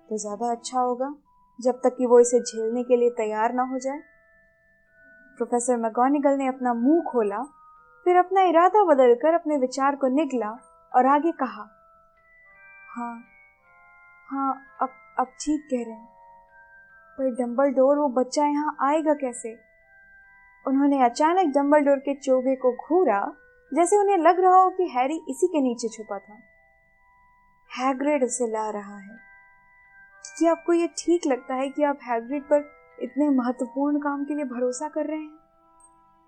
तो 0.09 0.17
ज़्यादा 0.17 0.51
अच्छा 0.51 0.79
होगा, 0.79 1.13
जब 1.59 1.79
तक 1.83 1.95
कि 1.97 2.05
वो 2.05 2.19
इसे 2.19 2.39
झेलने 2.41 2.83
के 2.83 2.95
लिए 2.95 3.09
तैयार 3.17 3.53
ना 3.53 3.63
हो 3.63 3.79
जाए? 3.79 3.99
प्रोफेसर 5.37 5.77
मैगोनिगल 5.77 6.37
ने 6.37 6.47
अपना 6.47 6.73
मुँह 6.73 7.01
खोला, 7.03 7.43
फिर 8.05 8.17
अपना 8.17 8.41
इरादा 8.41 8.83
बदलकर 8.85 9.33
अपने 9.33 9.57
विचार 9.57 9.95
को 9.95 10.07
निकला 10.15 10.49
और 10.91 11.05
आगे 11.07 11.31
कहा 11.39 11.67
हाँ 12.89 13.15
हाँ 14.29 14.53
अब 14.81 14.89
अब 15.19 15.27
ठीक 15.39 15.67
कह 15.71 15.83
रहे 15.83 15.95
हैं। 15.95 16.20
पर 17.21 17.35
डम्बल 17.35 17.69
डोर 17.69 17.97
वो 17.97 18.07
बच्चा 18.09 18.45
यहाँ 18.45 18.75
आएगा 18.81 19.13
कैसे? 19.13 19.57
उन्होंने 20.65 21.01
अचानक 21.03 21.53
डम्बल 21.55 21.79
डोर 21.79 21.99
के 21.99 22.13
चोगे 22.15 22.55
को 22.55 22.71
घूरा, 22.73 23.19
जैसे 23.71 23.97
उन्हें 23.97 24.17
लग 24.17 24.39
रहा 24.39 24.55
हो 24.55 24.69
कि 24.69 24.87
हैरी 24.87 25.19
इसी 25.29 25.47
के 25.47 25.61
नीचे 25.61 25.87
छुपा 25.87 26.17
था। 26.19 26.37
हैग्रिड 27.69 28.23
उसे 28.23 28.47
ला 28.47 28.69
रहा 28.69 28.97
है। 28.97 29.17
क्या 30.37 30.51
आपको 30.51 30.73
ये 30.73 30.87
ठीक 30.97 31.27
लगता 31.27 31.55
है 31.55 31.69
कि 31.69 31.83
आप 31.83 31.99
हैग्रिड 32.03 32.43
पर 32.43 32.69
इतने 33.01 33.29
महत्वपूर्ण 33.29 33.99
काम 33.99 34.25
के 34.25 34.35
लिए 34.35 34.45
भरोसा 34.45 34.87
कर 34.87 35.05
रहे 35.05 35.19
हैं? 35.19 35.39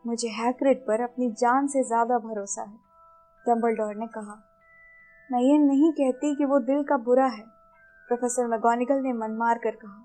मुझे 0.05 0.29
हैग्रिड 0.29 0.85
पर 0.87 1.01
अपनी 1.01 1.31
जान 1.31 1.67
से 1.67 1.83
ज़्यादा 1.83 2.17
भरोसा 2.19 2.61
है 2.61 2.77
डम्बलडोर 3.45 3.95
ने 3.95 4.07
कहा। 4.07 4.41
मैं 5.29 5.41
ये 5.41 5.57
नहीं 5.57 5.91
कहती 5.91 6.35
कि 6.35 6.45
वो 6.45 6.59
दिल 6.61 6.83
का 6.83 6.97
बुरा 6.99 7.25
है, 7.25 7.43
प्रोफेसर 8.09 8.47
मैगोनिकल 8.47 9.01
ने 9.01 9.13
मन 9.13 9.37
मार 9.37 9.57
कर 9.57 9.75
कहा। 9.75 10.03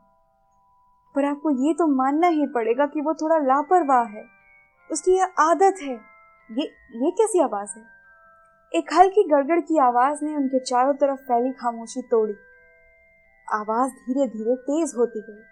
पर 1.18 1.24
आपको 1.24 1.50
ये 1.66 1.72
तो 1.74 1.87
मानना 1.87 2.26
ही 2.26 2.46
पड़ेगा 2.46 2.87
कि 2.87 3.00
वो 3.00 3.14
थोड़ा 3.14 3.37
लापरवाह 3.37 4.04
है। 4.04 4.24
उसकी 4.90 5.16
यह 5.16 5.24
आदत 5.38 5.81
है। 5.83 5.94
ये 6.50 6.64
ये 6.96 7.11
कैसी 7.11 7.40
आवाज़ 7.40 7.78
है? 7.78 7.85
एक 8.72 8.92
हल्की 8.94 9.22
गड़गड़ 9.28 9.61
की 9.61 9.78
आवाज़ 9.78 10.24
ने 10.24 10.37
उनके 10.37 10.59
चारों 10.59 10.92
तरफ़ 10.94 11.20
फैली 11.20 11.52
खामोशी 11.52 12.02
तोड़ी। 12.02 12.35
आवाज़ 13.48 13.92
धीरे 13.92 14.26
धीरे 14.26 14.54
तेज 14.57 14.92
होती 14.98 15.20
गई। 15.20 15.42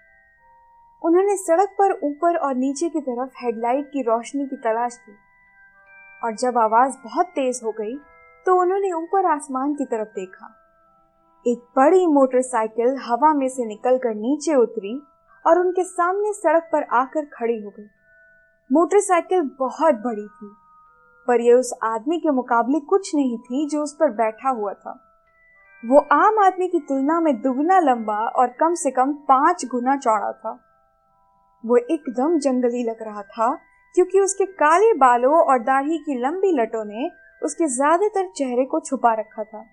उन्होंने 1.02 1.36
सड़क 1.36 1.74
पर 1.78 1.92
ऊपर 2.02 2.36
और 2.36 2.54
नीचे 2.54 2.88
की 2.88 3.00
तरफ़ 3.00 3.32
हेडलाइट 3.42 3.90
की 3.92 4.02
रोशनी 4.02 4.46
की 4.46 4.56
तलाश 4.56 4.96
की। 4.96 5.16
और 6.24 6.36
जब 6.36 6.58
आवाज़ 6.58 6.96
बहुत 7.04 7.26
तेज 7.26 7.60
हो 7.64 7.72
गई 7.72 7.96
तो 8.46 8.60
उन्होंने 8.60 8.92
ऊपर 8.92 9.26
आसमान 9.26 9.74
की 9.74 9.84
तरफ़ 9.84 10.08
देखा। 10.08 10.54
एक 11.46 11.58
बड़ी 11.76 12.06
मोटरसाइकिल 12.06 12.96
हवा 13.02 13.32
में 13.34 13.48
से 13.48 13.66
निकलकर 13.66 14.14
नीचे 14.14 14.54
उतरी 14.54 14.94
और 15.46 15.58
उनके 15.58 15.84
सामने 15.84 16.32
सड़क 16.34 16.68
पर 16.72 16.82
आकर 16.94 17.24
खड़ी 17.32 17.60
हो 17.60 17.70
गई। 17.70 17.88
मोटरसाइकिल 18.70 19.42
बहुत 19.58 19.94
बड़ी 19.96 20.26
थी, 20.26 20.50
पर 21.28 21.40
यह 21.40 21.54
उस 21.54 21.72
आदमी 21.84 22.18
के 22.20 22.30
मुकाबले 22.32 22.80
कुछ 22.86 23.14
नहीं 23.14 23.38
थी 23.40 23.66
जो 23.68 23.82
उस 23.82 23.96
पर 24.00 24.10
बैठा 24.14 24.50
हुआ 24.50 24.72
था। 24.74 24.98
वो 25.84 25.98
आम 26.12 26.38
आदमी 26.40 26.68
की 26.68 26.78
तुलना 26.80 27.20
में 27.20 27.34
दुगना 27.42 27.78
लंबा 27.80 28.18
और 28.30 28.48
कम 28.60 28.74
से 28.74 28.90
कम 28.90 29.12
पाँच 29.28 29.64
गुना 29.66 29.96
चौड़ा 29.98 30.32
था। 30.34 30.58
वो 31.64 31.76
एकदम 31.76 32.38
जंगली 32.38 32.82
लग 32.84 33.02
रहा 33.02 33.22
था, 33.24 33.54
क्योंकि 33.94 34.20
उसके 34.20 34.44
काले 34.54 34.92
बालों 34.96 35.34
और 35.40 35.58
दाढ़ी 35.60 35.98
की 35.98 36.18
लंबी 36.20 36.52
लटों 36.52 36.84
ने 36.84 37.10
उसके 37.42 37.66
ज़्यादातर 37.68 38.28
चेहरे 38.28 38.64
को 38.64 38.80
छुपा 38.80 39.12
रखा 39.14 39.44
था। 39.44 39.64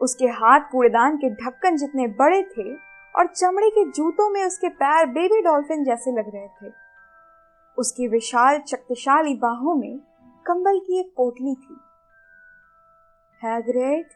उसके 0.00 0.26
हाथ 0.34 0.60
कूड़ेदान 0.72 1.16
के 1.16 1.30
ढक्कन 1.36 1.76
जितने 1.76 2.06
बड़े 2.18 2.42
थे 2.50 2.72
और 3.14 3.26
चमड़े 3.26 3.70
के 3.70 3.84
जूतों 3.90 4.28
में 4.30 4.44
उसके 4.44 4.68
पैर 4.68 5.06
बेबी 5.06 5.40
डॉल्फिन 5.42 5.84
जैसे 5.84 6.12
लग 6.12 6.34
रहे 6.34 6.48
थे। 6.48 6.72
उसकी 7.78 8.08
विशाल, 8.08 8.60
शक्तिशाली 8.60 9.34
बाहों 9.34 9.74
में 9.74 9.98
कंबल 10.46 10.78
की 10.78 10.98
एक 11.00 11.12
पोटली 11.16 11.54
थी। 11.54 11.80
हैग्रेट 13.42 14.10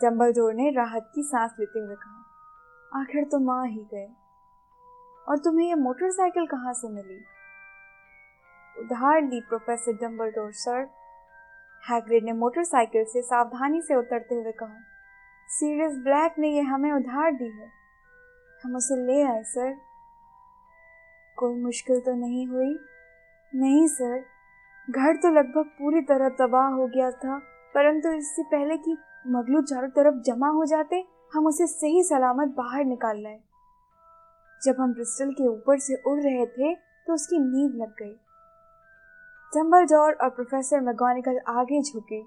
डम्बलडोर 0.00 0.54
ने 0.54 0.70
राहत 0.70 1.10
की 1.14 1.22
सांस 1.22 1.54
लेते 1.60 1.78
हुए 1.78 1.94
कहा, 1.94 3.00
आखिर 3.00 3.24
तो 3.24 3.38
माँ 3.38 3.66
ही 3.66 3.86
गए। 3.94 4.08
और 5.28 5.38
तुम्हें 5.38 5.68
ये 5.68 5.74
मोटरसाइकिल 5.74 6.46
कहाँ 6.46 6.72
से 6.72 6.88
मिली? 6.88 7.18
उधार 8.76 9.22
ली 9.22 9.40
प्रोफेसर 9.40 9.92
डम्बलडोर 9.92 10.52
सर। 10.52 10.88
हैग्रिड 11.82 12.24
ने 12.24 12.32
मोटरसाइकिल 12.32 13.04
से 13.04 13.22
सावधानी 13.22 13.82
से 13.82 13.94
उतरते 13.94 14.34
हुए 14.34 14.52
कहा 14.52 14.80
सीरियस 15.48 15.92
ब्लैक 15.96 16.34
ने 16.38 16.48
यह 16.48 16.72
हमें 16.74 16.92
उधार 16.92 17.32
दी 17.32 17.50
है। 17.50 17.77
हम 18.64 18.76
उसे 18.76 18.96
ले 19.06 19.22
आए, 19.22 19.42
सर। 19.42 19.76
कोई 21.38 21.54
मुश्किल 21.54 22.00
तो 22.00 22.14
नहीं 22.14 22.46
हुई? 22.46 22.78
नहीं, 23.54 23.86
सर। 23.88 24.24
घर 24.90 25.16
तो 25.16 25.30
लगभग 25.30 25.64
पूरी 25.64 26.00
तरह 26.00 26.28
तबाह 26.28 26.68
हो 26.68 26.86
गया 26.86 27.10
था, 27.10 27.38
परंतु 27.74 28.12
इससे 28.12 28.42
पहले 28.42 28.76
कि 28.76 28.96
मगलू 29.26 29.62
चारों 29.62 29.88
तरफ़ 29.88 30.22
जमा 30.22 30.48
हो 30.48 30.64
जाते, 30.64 31.04
हम 31.34 31.46
उसे 31.46 31.66
सही 31.66 32.02
सलामत 32.02 32.48
बाहर 32.48 32.84
निकाल 32.84 33.22
लाए। 33.22 33.40
जब 34.62 34.76
हम 34.80 34.92
ब्रिस्टल 34.94 35.30
के 35.30 35.46
ऊपर 35.46 35.78
से 35.78 36.02
उड़ 36.06 36.20
रहे 36.20 36.46
थे 36.46 36.74
तो 36.74 37.14
उसकी 37.14 37.38
नींद 37.38 37.74
लग 37.74 37.94
गई। 37.98 38.14
चंबल 39.52 39.62
डम्बलडोर 39.62 40.12
और 40.12 40.30
प्रोफेसर 40.30 40.80
मैगोनिकल 40.80 41.38
आगे 41.48 41.82
झुके 41.82 42.20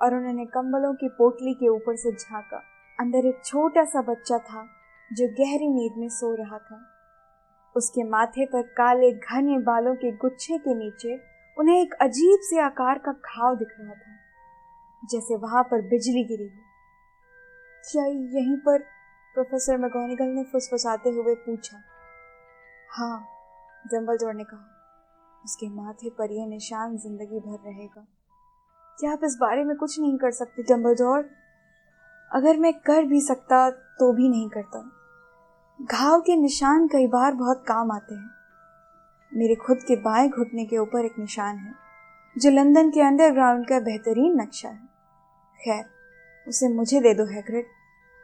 और 0.00 0.14
उन्होंने 0.14 0.44
कंबलों 0.46 0.94
की 0.94 1.08
पोटली 1.08 1.54
के 1.54 1.68
ऊपर 1.68 1.96
से 1.96 2.12
झांका। 2.12 2.62
अंदर 3.00 3.26
एक 3.26 3.40
छोटा 3.44 3.84
सा 3.84 4.02
बच्चा 4.02 4.38
था। 4.38 4.66
जो 5.10 5.26
गहरी 5.34 5.68
नींद 5.70 5.96
में 5.96 6.08
सो 6.10 6.34
रहा 6.36 6.58
था। 6.60 6.84
उसके 7.76 8.02
माथे 8.06 8.44
पर 8.46 8.62
काले 8.76 9.10
घने 9.12 9.58
बालों 9.64 9.94
के 9.96 10.10
गुच्छे 10.18 10.58
के 10.58 10.74
नीचे 10.74 11.14
उन्हें 11.56 11.76
एक 11.76 11.94
अजीब 12.02 12.40
से 12.42 12.60
आकार 12.60 12.98
का 12.98 13.12
घाव 13.12 13.56
दिख 13.56 13.68
रहा 13.78 13.94
था, 13.94 14.16
जैसे 15.02 15.36
वहाँ 15.36 15.62
पर 15.62 15.82
बिजली 15.88 16.24
गिरी 16.24 16.44
हो। 16.44 16.62
क्या 17.84 18.04
यहीं 18.04 18.56
पर 18.58 18.78
प्रोफेसर 19.34 19.76
मैगोनिगल 19.78 20.26
ने 20.26 20.44
फुसफुसाते 20.44 21.10
हुए 21.10 21.34
पूछा? 21.36 21.82
हाँ 22.90 23.26
जम्बलडोर 23.84 24.34
ने 24.34 24.44
कहा, 24.44 24.64
उसके 25.44 25.68
माथे 25.70 26.10
पर 26.10 26.32
यह 26.32 26.46
निशान 26.46 26.96
ज़िंदगी 26.98 27.40
भर 27.40 27.58
रहेगा। 27.60 28.06
क्या 28.98 29.12
आप 29.12 29.24
इस 29.24 29.36
बारे 29.40 29.64
में 29.64 29.76
कुछ 29.76 29.98
नहीं 30.00 30.16
कर 30.18 30.30
सकते 30.32 30.62
डम्बलडोर 30.64 31.28
अगर 32.30 32.56
मैं 32.58 32.72
कर 32.80 33.04
भी 33.06 33.20
सकता 33.22 33.68
तो 33.70 34.12
भी 34.12 34.28
नहीं 34.28 34.48
करता। 34.50 34.78
घाव 35.82 36.20
के 36.20 36.36
निशान 36.36 36.88
कई 36.88 37.06
बार 37.06 37.34
बहुत 37.34 37.64
काम 37.68 37.90
आते 37.90 38.14
हैं। 38.14 38.30
मेरे 39.34 39.54
खुद 39.54 39.78
के 39.78 39.96
बाएँ 39.96 40.28
घुटने 40.28 40.64
के 40.64 40.78
ऊपर 40.78 41.04
एक 41.04 41.18
निशान 41.18 41.56
है, 41.56 41.74
जो 42.38 42.50
लंदन 42.50 42.90
के 42.90 43.00
अंडरग्राउंड 43.00 43.68
का 43.68 43.80
बेहतरीन 43.80 44.40
नक्शा 44.40 44.68
है। 44.68 44.88
खैर, 45.64 45.84
उसे 46.48 46.68
मुझे 46.68 47.00
दे 47.00 47.14
दो 47.14 47.24
हैग्रिड 47.24 47.66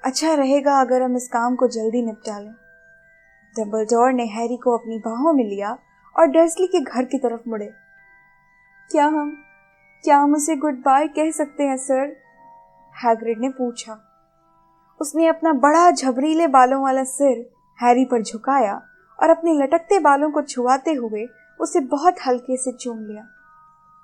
अच्छा 0.05 0.35
रहेगा 0.35 0.81
अगर 0.81 1.03
हम 1.03 1.17
इस 1.17 1.29
काम 1.29 1.57
को 1.57 1.69
जल्दी 1.69 2.03
निपटा 2.03 2.39
लें। 2.39 2.53
डम्बलडोर 3.59 4.13
ने 4.13 4.25
हैरी 4.25 4.57
को 4.57 4.77
अपनी 4.79 4.99
बाहों 4.99 5.33
में 5.33 5.45
लिया 5.45 5.79
और 6.19 6.27
डर्सली 6.27 6.67
के 6.67 6.81
घर 6.81 7.05
की 7.05 7.19
तरफ़ 7.19 7.49
मुड़े। 7.49 7.73
क्या 8.91 9.07
हम 9.07 9.45
क्या 10.05 10.19
हम 10.19 10.35
उसे 10.35 10.57
गुड 10.57 10.75
बाय 10.75 11.09
कह 11.09 11.31
सकते 11.31 11.63
हैं, 11.63 11.77
सर? 11.77 12.17
हैग्रिड 13.05 13.41
ने 13.41 13.49
पूछा। 13.49 14.04
उसने 15.01 15.27
अपना 15.27 15.53
बड़ा 15.53 15.91
झबरीले 15.91 16.47
बालों 16.47 16.83
वाला 16.83 17.05
सिर 17.05 17.51
हैरी 17.83 18.05
पर 18.05 18.23
झुकाया 18.23 18.83
और 19.23 19.31
अपने 19.31 19.55
लटकते 19.55 19.99
बालों 19.99 20.31
को 20.31 20.43
छुआते 20.43 20.93
हुए 20.93 21.29
उसे 21.61 21.81
बहुत 21.81 22.17
हल्के 22.27 22.57
से 22.57 22.73
चूम 22.73 22.99
लिया। 22.99 23.29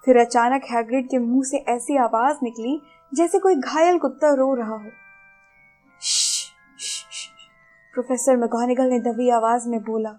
फिर 0.04 0.18
अचानक 0.18 0.62
हैग्रिड 0.70 1.08
के 1.08 1.18
मुँह 1.18 1.42
से 1.44 1.56
ऐसी 1.56 1.96
आवाज़ 1.96 2.36
निकली 2.42 2.82
जैसे 3.14 3.38
कोई 3.38 3.54
घायल 3.54 3.98
कुत्ता 3.98 4.34
रो 4.34 4.54
रहा 4.54 4.74
हो। 4.74 4.90
प्रोफेसर 7.94 8.36
मैगोनिगल 8.36 8.84
ने 8.84 9.00
दबी 9.00 9.30
आवाज़ 9.30 9.68
में 9.68 9.80
बोला। 9.80 10.10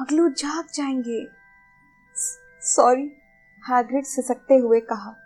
पगलू 0.00 0.28
जाग 0.28 0.64
जाएँगे। 0.74 1.26
सॉरी, 2.60 3.12
हैग्रिड 3.70 4.04
सिसकते 4.04 4.56
हुए 4.56 4.80
कहा। 4.80 5.16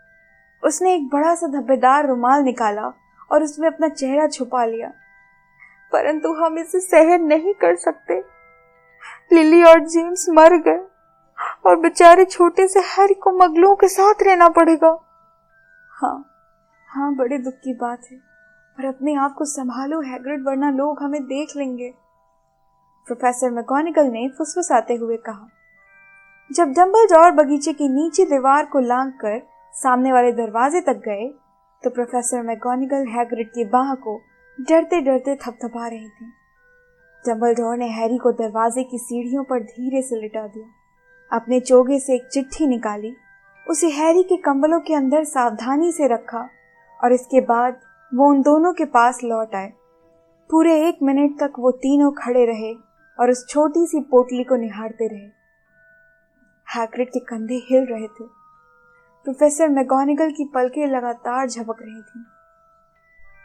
उसने 0.65 0.95
एक 0.95 1.09
बड़ा 1.09 1.35
सा 1.35 1.47
धब्बेदार 1.47 2.07
रुमाल 2.07 2.43
निकाला 2.43 2.93
और 3.31 3.43
उसमें 3.43 3.69
अपना 3.69 3.89
चेहरा 3.89 4.27
छुपा 4.27 4.65
लिया। 4.65 4.93
परंतु 5.93 6.33
हम 6.35 6.59
इसे 6.59 6.81
सहन 6.81 7.25
नहीं 7.25 7.55
कर 7.55 7.77
सकते। 7.77 8.23
लिली 9.33 9.63
और 9.63 9.81
जेम्स 9.81 10.29
मर 10.29 10.57
गए 10.59 10.81
और 11.67 11.77
बेचारे 11.77 12.25
छोटे 12.25 12.67
से 12.69 12.81
हैरी 12.81 13.15
को 13.15 13.33
मगलों 13.33 13.75
के 13.77 13.89
साथ 13.89 14.23
रहना 14.23 14.49
पड़ेगा। 14.49 14.99
हाँ 15.91 16.17
हाँ 16.89 17.15
बड़े 17.15 17.39
दुख 17.39 17.55
की 17.55 17.75
बात 17.75 18.07
है, 18.11 18.17
पर 18.79 18.85
अपने 18.85 19.15
आप 19.15 19.35
को 19.35 19.45
संभालो, 19.45 20.01
हैग्रिड, 20.01 20.45
वरना 20.47 20.71
लोग 20.71 21.03
हमें 21.03 21.23
देख 21.23 21.57
लेंगे। 21.57 21.93
प्रोफेसर 23.07 23.51
मैगोनिकल 23.51 24.07
ने 24.07 24.29
फुसफुसाते 24.29 24.95
हुए 24.95 25.17
कहा, 25.17 25.49
जब 26.51 26.73
डम्बलडोर 26.73 27.31
बगीचे 27.31 27.73
की 27.73 27.89
नीचे 27.89 28.25
दीवार 28.25 28.67
को 28.67 28.79
लांग 28.79 29.13
कर 29.13 29.41
सामने 29.75 30.13
वाले 30.13 30.33
दरवाजे 30.33 30.81
तक 30.81 31.03
गए 31.05 31.29
तो 31.85 31.91
प्रोफेसर 31.91 32.43
मैगोनिकल 32.43 33.07
हैग्रिड 33.09 33.49
की 33.51 33.65
बाह 33.65 33.95
को 33.95 34.21
डरते 34.69 35.01
डरते 35.01 35.35
थपथपा 35.37 35.87
रहे 35.89 36.09
थे। 36.09 36.25
डम्बलडोर 37.25 37.77
ने 37.77 37.87
हैरी 37.89 38.19
को 38.19 38.33
दरवाजे 38.33 38.83
की 38.83 38.99
सीढ़ियों 38.99 39.45
पर 39.45 39.63
धीरे 39.63 40.03
से 40.03 40.21
लिटा 40.21 40.47
दिया। 40.47 40.67
अपने 41.37 41.61
चोगे 41.61 41.99
से 41.99 42.15
एक 42.15 42.29
चिट्ठी 42.33 42.67
निकाली। 42.67 43.15
उसे 43.67 43.89
हैरी 43.91 44.23
के 44.23 44.37
कंबलों 44.37 44.81
के 44.81 44.95
अंदर 44.95 45.25
सावधानी 45.25 45.93
से 45.93 46.07
रखा 46.07 46.49
और 47.05 47.13
इसके 47.13 47.41
बाद 47.41 47.81
वो 48.15 48.29
उन 48.29 48.43
दोनों 48.43 48.73
के 48.73 48.85
पास 48.85 49.21
लौट 49.25 49.55
आए। 49.55 49.73
पूरे 50.51 50.75
एक 50.89 50.99
मिनट 51.03 51.39
तक 51.41 51.59
वो 51.59 51.71
तीनों 51.71 52.11
खड़े 52.13 52.45
रहे 52.47 52.75
और 53.19 53.31
उस 53.31 53.47
छोटी 53.49 53.87
सी 53.87 54.01
पोटली 54.01 54.45
को 54.45 54.57
निहारते 54.57 55.09
रहे। 55.09 55.29
हैक्रिड 56.67 57.09
के 57.09 57.21
कंधे 57.21 57.55
हिल 57.55 57.87
रहे 57.87 58.07
थे। 58.07 58.40
प्रोफेसर 59.27 59.69
मैगोनिगल 59.69 60.31
की 60.31 60.45
पलकें 60.45 60.87
लगातार 60.87 61.47
झपक 61.47 61.83
रही 61.83 62.03
थी 62.03 62.25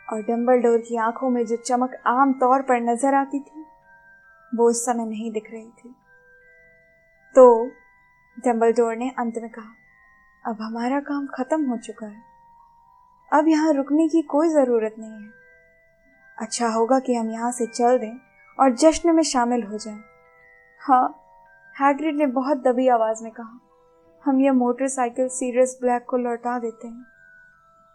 और 0.08 0.22
डम्बलडोर 0.22 0.78
की 0.80 0.98
आँखों 0.98 1.30
में 1.30 1.46
जो 1.46 1.56
चमक 1.58 1.96
आम 2.08 2.32
तौर 2.34 2.62
पर 2.62 2.80
नज़र 2.82 3.14
आती 3.14 3.40
थी, 3.40 3.66
वो 4.52 4.70
उस 4.70 4.86
समय 4.86 5.06
नहीं 5.06 5.32
दिख 5.32 5.52
रही 5.52 5.68
थी। 5.68 5.94
तो 7.36 7.66
डम्बलडोर 8.38 8.96
ने 8.96 9.10
अंत 9.20 9.38
में 9.38 9.50
कहा, 9.50 9.74
अब 10.44 10.62
हमारा 10.62 11.00
काम 11.00 11.28
खत्म 11.28 11.70
हो 11.70 11.78
चुका 11.78 12.08
है। 12.08 12.24
अब 13.32 13.48
यहाँ 13.48 13.74
रुकने 13.74 14.08
की 14.08 14.22
कोई 14.22 14.50
ज़रूरत 14.50 14.96
नहीं 15.00 15.12
है। 15.14 15.34
अच्छा 16.38 16.68
होगा 16.68 17.00
कि 17.00 17.16
हम 17.16 17.32
यहाँ 17.32 17.52
से 17.52 17.68
चल 17.68 17.98
दें 17.98 18.18
और 18.60 18.76
जश्न 18.76 19.16
में 19.16 19.24
शामिल 19.24 19.64
हो 19.64 19.78
जाएँ। 19.78 20.02
हाँ 20.82 21.08
हैग्रिड 21.76 22.16
ने 22.16 22.26
बहुत 22.34 22.64
दबी 22.64 22.88
आवाज़ 22.88 23.24
में 23.24 23.32
कहा 23.32 23.60
हम 24.26 24.40
यह 24.42 24.54
मोटरसाइकिल 24.54 25.28
सीरियस 25.28 25.78
ब्लैक 25.82 26.06
को 26.10 26.18
लौटा 26.18 26.60
देते 26.60 26.88
हैं। 26.88 27.06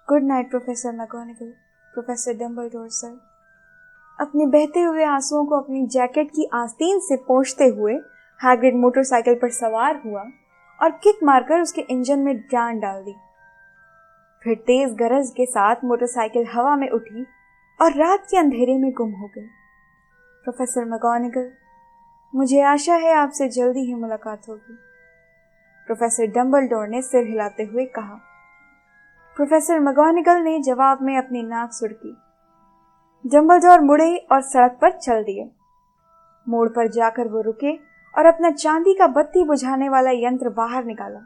Good 0.09 0.23
night, 0.23 0.51
professor 0.51 0.93
McGonagall 0.93 1.53
professor 1.95 2.35
Dumbledore, 2.35 2.89
sir. 2.89 3.19
अपने 4.19 4.47
बहते 4.47 4.81
हुए 4.81 5.05
आंसुओं 5.05 5.45
को 5.45 5.55
अपनी 5.55 5.87
जैकेट 5.87 6.31
की 6.31 6.49
आस्तीन 6.53 7.01
से 7.01 7.17
पोंछते 7.17 7.67
हुए 7.69 7.95
हैग्रिड 8.41 8.77
मोटरसाइकिल 8.77 9.35
पर 9.35 9.51
सवार 9.51 10.01
हुआ 10.05 10.23
और 10.79 10.91
किक 10.91 11.23
मारकर 11.23 11.61
उसके 11.61 11.81
इंजन 11.81 12.19
में 12.19 12.37
जान 12.51 12.79
डाल 12.81 13.03
दी। 13.03 13.15
फिर 14.43 14.55
तेज 14.57 14.93
गरज 14.95 15.31
के 15.31 15.47
साथ 15.47 15.85
मोटरसाइकिल 15.85 16.47
हवा 16.53 16.77
में 16.77 16.89
उठी 16.89 17.27
और 17.81 17.93
रात 17.93 18.27
के 18.31 18.37
अंधेरे 18.37 18.79
में 18.79 18.91
गुम 18.93 19.11
हो 19.13 19.27
गई। 19.27 19.47
प्रोफेसर 20.45 20.85
मैगोनिगल 20.85 21.51
मुझे 22.35 22.61
आशा 22.61 22.95
है 22.95 23.15
आपसे 23.15 23.49
जल्दी 23.49 23.81
ही 23.81 23.95
मुलाकात 23.95 24.49
होगी। 24.49 24.79
प्रोफेसर 25.91 26.27
डम्बलडोर 26.33 26.87
ने 26.89 27.01
सिर 27.03 27.25
हिलाते 27.27 27.63
हुए 27.63 27.85
कहा। 27.85 28.15
प्रोफेसर 29.37 29.79
मैगोनिगल 29.81 30.43
ने 30.43 30.59
जवाब 30.63 31.03
में 31.03 31.17
अपनी 31.19 31.43
नाक 31.43 31.73
सुड़की 31.73 32.13
डम्बलडोर 33.25 33.81
मुड़े 33.81 34.17
और 34.33 34.43
सड़क 34.43 34.79
पर 34.83 34.93
चल 34.93 35.23
दिए। 35.25 35.49
मोड़ 36.47 36.69
पर 36.69 36.89
जाकर 36.89 37.29
वो 37.29 37.41
रुके 37.41 37.75
और 38.15 38.27
अपना 38.27 38.51
चांदी 38.53 38.95
का 38.95 39.07
बत्ती 39.09 39.45
बुझाने 39.45 39.89
वाला 39.89 40.11
यंत्र 40.17 40.49
बाहर 40.53 40.85
निकाला। 40.85 41.21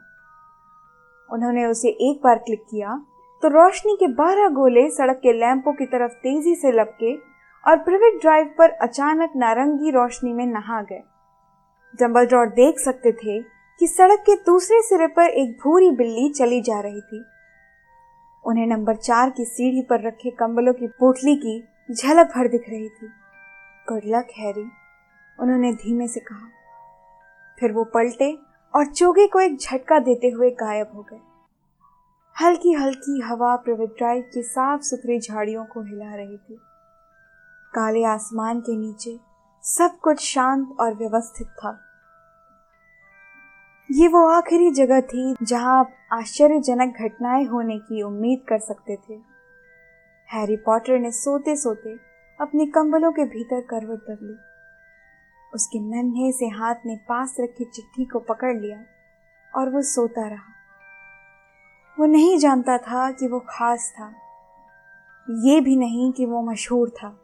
उन्होंने 1.29 1.65
उसे 1.67 1.89
एक 2.09 2.21
बार 2.23 2.37
क्लिक 2.39 2.65
किया 2.71 2.99
तो 3.43 3.47
रोशनी 3.51 3.95
के 3.95 4.07
बारह 4.15 4.47
गोले 4.55 4.89
सड़क 4.91 5.19
के 5.19 5.39
लैंपों 5.39 5.73
की 5.73 5.85
तरफ़ 5.87 6.11
तेज़ी 6.19 6.55
से 6.55 6.71
लपके 6.71 7.15
और 7.63 7.77
प्राइवेट 7.79 8.21
ड्राइव 8.21 8.53
पर 8.57 8.69
अचानक 8.83 9.35
नारंगी 9.37 9.91
रोशनी 9.91 10.33
में 10.33 10.45
नहा 10.47 10.81
गए। 10.81 11.03
डम्बलडोर 11.93 12.47
देख 12.55 12.79
सकते 12.79 13.11
थे 13.13 13.43
कि 13.79 13.87
सड़क 13.87 14.19
के 14.19 14.35
दूसरे 14.35 14.81
सिरे 14.81 15.07
पर 15.07 15.23
एक 15.23 15.57
भूरी 15.63 15.91
बिल्ली 15.91 16.29
चली 16.29 16.61
जा 16.61 16.79
रही 16.79 17.01
थी। 17.01 17.25
उन्हें 18.45 18.67
नंबर 18.67 18.95
चार 18.95 19.29
की 19.29 19.45
सीढ़ी 19.45 19.81
पर 19.81 20.07
रखे 20.07 20.29
कंबलों 20.29 20.73
की 20.73 20.87
पोटली 20.87 21.35
की 21.35 21.67
झलक 21.93 22.27
भर 22.27 22.47
दिख 22.47 22.69
रही 22.69 22.89
थी। 22.89 23.07
गुड 23.89 24.01
लक, 24.05 24.27
हैरी, 24.37 24.71
उन्होंने 25.39 25.73
धीमे 25.73 26.07
से 26.07 26.19
कहा। 26.19 26.49
फिर 27.59 27.71
वो 27.71 27.83
पलटे 27.83 28.37
और 28.75 28.85
चोगे 28.85 29.27
को 29.27 29.39
एक 29.39 29.57
झटका 29.57 29.99
देते 29.99 30.27
हुए 30.27 30.49
गायब 30.49 30.91
हो 30.95 31.01
गए। 31.01 31.19
हल्की 32.41 32.73
हल्की 32.73 33.21
हवा 33.21 33.55
प्रवेट 33.55 33.89
ड्राइव 33.89 34.23
की 34.33 34.43
साफ़ 34.43 34.81
सुथरी 34.81 35.19
झाड़ियों 35.19 35.65
को 35.65 35.81
हिला 35.81 36.15
रही 36.15 36.37
थी। 36.37 36.59
काले 37.73 38.03
आसमान 38.03 38.59
के 38.59 38.77
नीचे 38.77 39.19
सब 39.63 39.97
कुछ 39.97 40.19
शांत 40.19 40.75
और 40.79 40.93
व्यवस्थित 40.93 41.47
था। 41.47 41.84
ये 43.91 44.07
वो 44.07 44.27
आखिरी 44.27 44.71
जगह 44.71 45.01
थी 45.01 45.35
जहाँ 45.43 45.79
आप 45.79 45.93
आश्चर्यजनक 46.11 46.95
घटनाएँ 47.01 47.45
होने 47.45 47.77
की 47.77 48.01
उम्मीद 48.01 48.39
कर 48.49 48.59
सकते 48.59 48.95
थे। 48.95 49.13
हैरी 50.33 50.55
पॉटर 50.55 50.99
ने 50.99 51.11
सोते 51.11 51.55
सोते 51.55 51.95
अपने 52.41 52.65
कंबलों 52.65 53.11
के 53.11 53.25
भीतर 53.25 53.61
करवट 53.61 53.99
बदली। 53.99 54.35
उसके 55.53 55.79
नन्हे 55.79 56.31
से 56.31 56.45
हाथ 56.45 56.75
ने 56.85 56.95
पास 56.95 57.35
रखी 57.39 57.65
चिट्ठी 57.65 58.05
को 58.05 58.19
पकड़ 58.19 58.57
लिया 58.57 58.83
और 59.55 59.69
वो 59.69 59.81
सोता 59.81 60.27
रहा। 60.27 60.53
वो 61.99 62.05
नहीं 62.05 62.37
जानता 62.37 62.77
था 62.77 63.11
कि 63.11 63.27
वो 63.27 63.39
खास 63.39 63.93
था। 63.99 64.13
ये 65.29 65.61
भी 65.61 65.75
नहीं 65.75 66.11
कि 66.11 66.25
वो 66.25 66.41
मशहूर 66.41 66.89
था। 66.89 67.19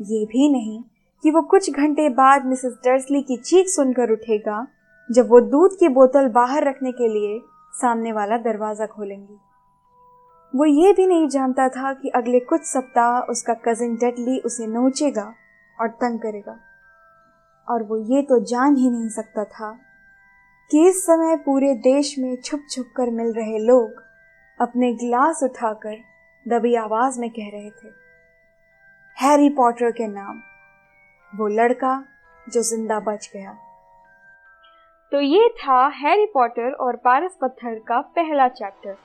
ये 0.00 0.24
भी 0.24 0.52
नहीं 0.52 0.82
कि 1.22 1.30
वो 1.30 1.42
कुछ 1.42 1.70
घंटे 1.70 2.08
बाद 2.08 2.46
मिसेस 2.46 2.72
डर्सली 2.84 3.22
की 3.22 3.36
चीख 3.36 3.66
सुनकर 3.66 4.10
उठेगा 4.10 4.66
जब 5.08 5.28
वो 5.28 5.40
दूध 5.40 5.76
की 5.78 5.88
बोतल 5.90 6.28
बाहर 6.28 6.64
रखने 6.64 6.92
के 6.92 7.08
लिए 7.08 7.40
सामने 7.74 8.12
वाला 8.12 8.36
दरवाज़ा 8.40 8.86
खोलेंगी। 8.86 9.38
वो 10.54 10.64
ये 10.64 10.92
भी 10.92 11.06
नहीं 11.06 11.28
जानता 11.28 11.68
था 11.68 11.92
कि 11.92 12.08
अगले 12.08 12.40
कुछ 12.42 12.62
सप्ताह 12.62 13.30
उसका 13.30 13.54
कजिन 13.64 13.94
डेडली 13.94 14.38
उसे 14.40 14.66
नोचेगा 14.66 15.32
और 15.78 15.88
तंग 16.00 16.18
करेगा। 16.18 16.56
और 17.68 17.82
वो 17.82 17.96
ये 18.06 18.22
तो 18.22 18.38
जान 18.44 18.76
ही 18.76 18.90
नहीं 18.90 19.08
सकता 19.08 19.44
था 19.44 19.70
कि 20.70 20.86
इस 20.88 21.04
समय 21.06 21.36
पूरे 21.36 21.74
देश 21.82 22.14
में 22.18 22.36
छुप 22.36 22.60
छुप 22.70 22.92
कर 22.96 23.10
मिल 23.10 23.32
रहे 23.32 23.58
लोग 23.58 24.02
अपने 24.58 24.92
गिलास 24.94 25.42
उठाकर 25.42 25.96
दबी 26.46 26.74
आवाज़ 26.76 27.20
में 27.20 27.28
कह 27.30 27.50
रहे 27.52 27.70
थे 27.72 27.92
हैरी 29.16 29.48
पॉटर 29.56 29.90
के 29.90 30.06
नाम। 30.06 30.40
वो 31.32 31.48
लड़का 31.50 32.02
जो 32.46 32.62
ज़िंदा 32.62 33.00
बच 33.02 33.30
गया। 33.34 33.56
तो 35.14 35.20
ये 35.20 35.48
था 35.58 35.86
हैरी 35.96 36.24
पॉटर 36.26 36.72
और 36.74 36.96
पारस 36.96 37.36
पत्थर 37.40 37.74
का 37.78 38.00
पहला 38.16 38.46
चैप्टर 38.50 38.96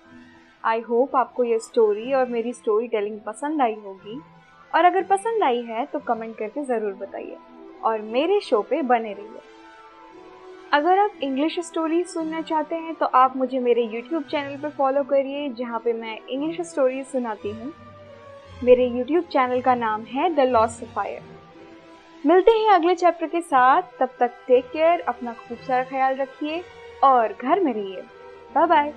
आई 0.63 0.79
होप 0.79 1.15
आपको 1.15 1.43
ये 1.43 1.59
स्टोरी 1.59 2.13
और 2.13 2.29
मेरी 2.29 2.53
स्टोरी 2.53 2.87
टेलिंग 2.87 3.19
पसंद 3.19 3.61
आई 3.61 3.73
होगी। 3.75 4.19
और 4.71 4.85
अगर 4.85 5.03
पसंद 5.03 5.43
आई 5.43 5.61
है 5.61 5.85
तो 5.85 5.99
कमेंट 5.99 6.35
करके 6.37 6.63
ज़रूर 6.63 6.93
बताइए। 6.93 7.37
और 7.83 8.01
मेरे 8.01 8.39
शो 8.39 8.61
पे 8.61 8.81
बने 8.81 9.13
रहिए। 9.13 9.41
अगर 10.73 10.99
आप 10.99 11.19
इंग्लिश 11.23 11.59
स्टोरी 11.59 12.03
सुनना 12.05 12.41
चाहते 12.41 12.75
हैं 12.75 12.95
तो 12.95 13.05
आप 13.05 13.37
मुझे 13.37 13.59
मेरे 13.59 13.83
यूट्यूब 13.85 14.23
चैनल 14.23 14.57
पर 14.57 14.69
फॉलो 14.69 15.03
करिए, 15.03 15.49
जहाँ 15.49 15.79
पे 15.79 15.93
मैं 15.93 16.17
इंग्लिश 16.19 16.61
स्टोरी 16.69 17.03
सुनाती 17.03 17.51
हूँ। 17.51 17.73
मेरे 18.63 18.87
यूट्यूब 18.87 19.23
चैनल 19.25 19.61
का 19.61 19.75
नाम 19.75 20.03
है 20.05 20.33
द 20.35 20.49
लॉस 20.49 20.83
फायर 20.85 21.21
मिलते 22.25 22.51
हैं 22.51 22.69
अगले 22.69 22.93
चैप्टर 22.95 23.27
के 23.27 23.41
साथ। 23.41 23.81
तब 23.99 24.09
तक 24.19 24.31
टेक 24.47 24.65
केयर 24.65 24.99
अपना 24.99 25.33
खूब 25.33 25.57
सारा 25.57 25.83
ख्याल 25.83 26.15
रखिए 26.15 26.63
और 27.03 27.33
घर 27.41 27.59
में 27.59 27.73
रहिए। 27.73 28.01
Bye 28.55 28.65
bye 28.67 28.93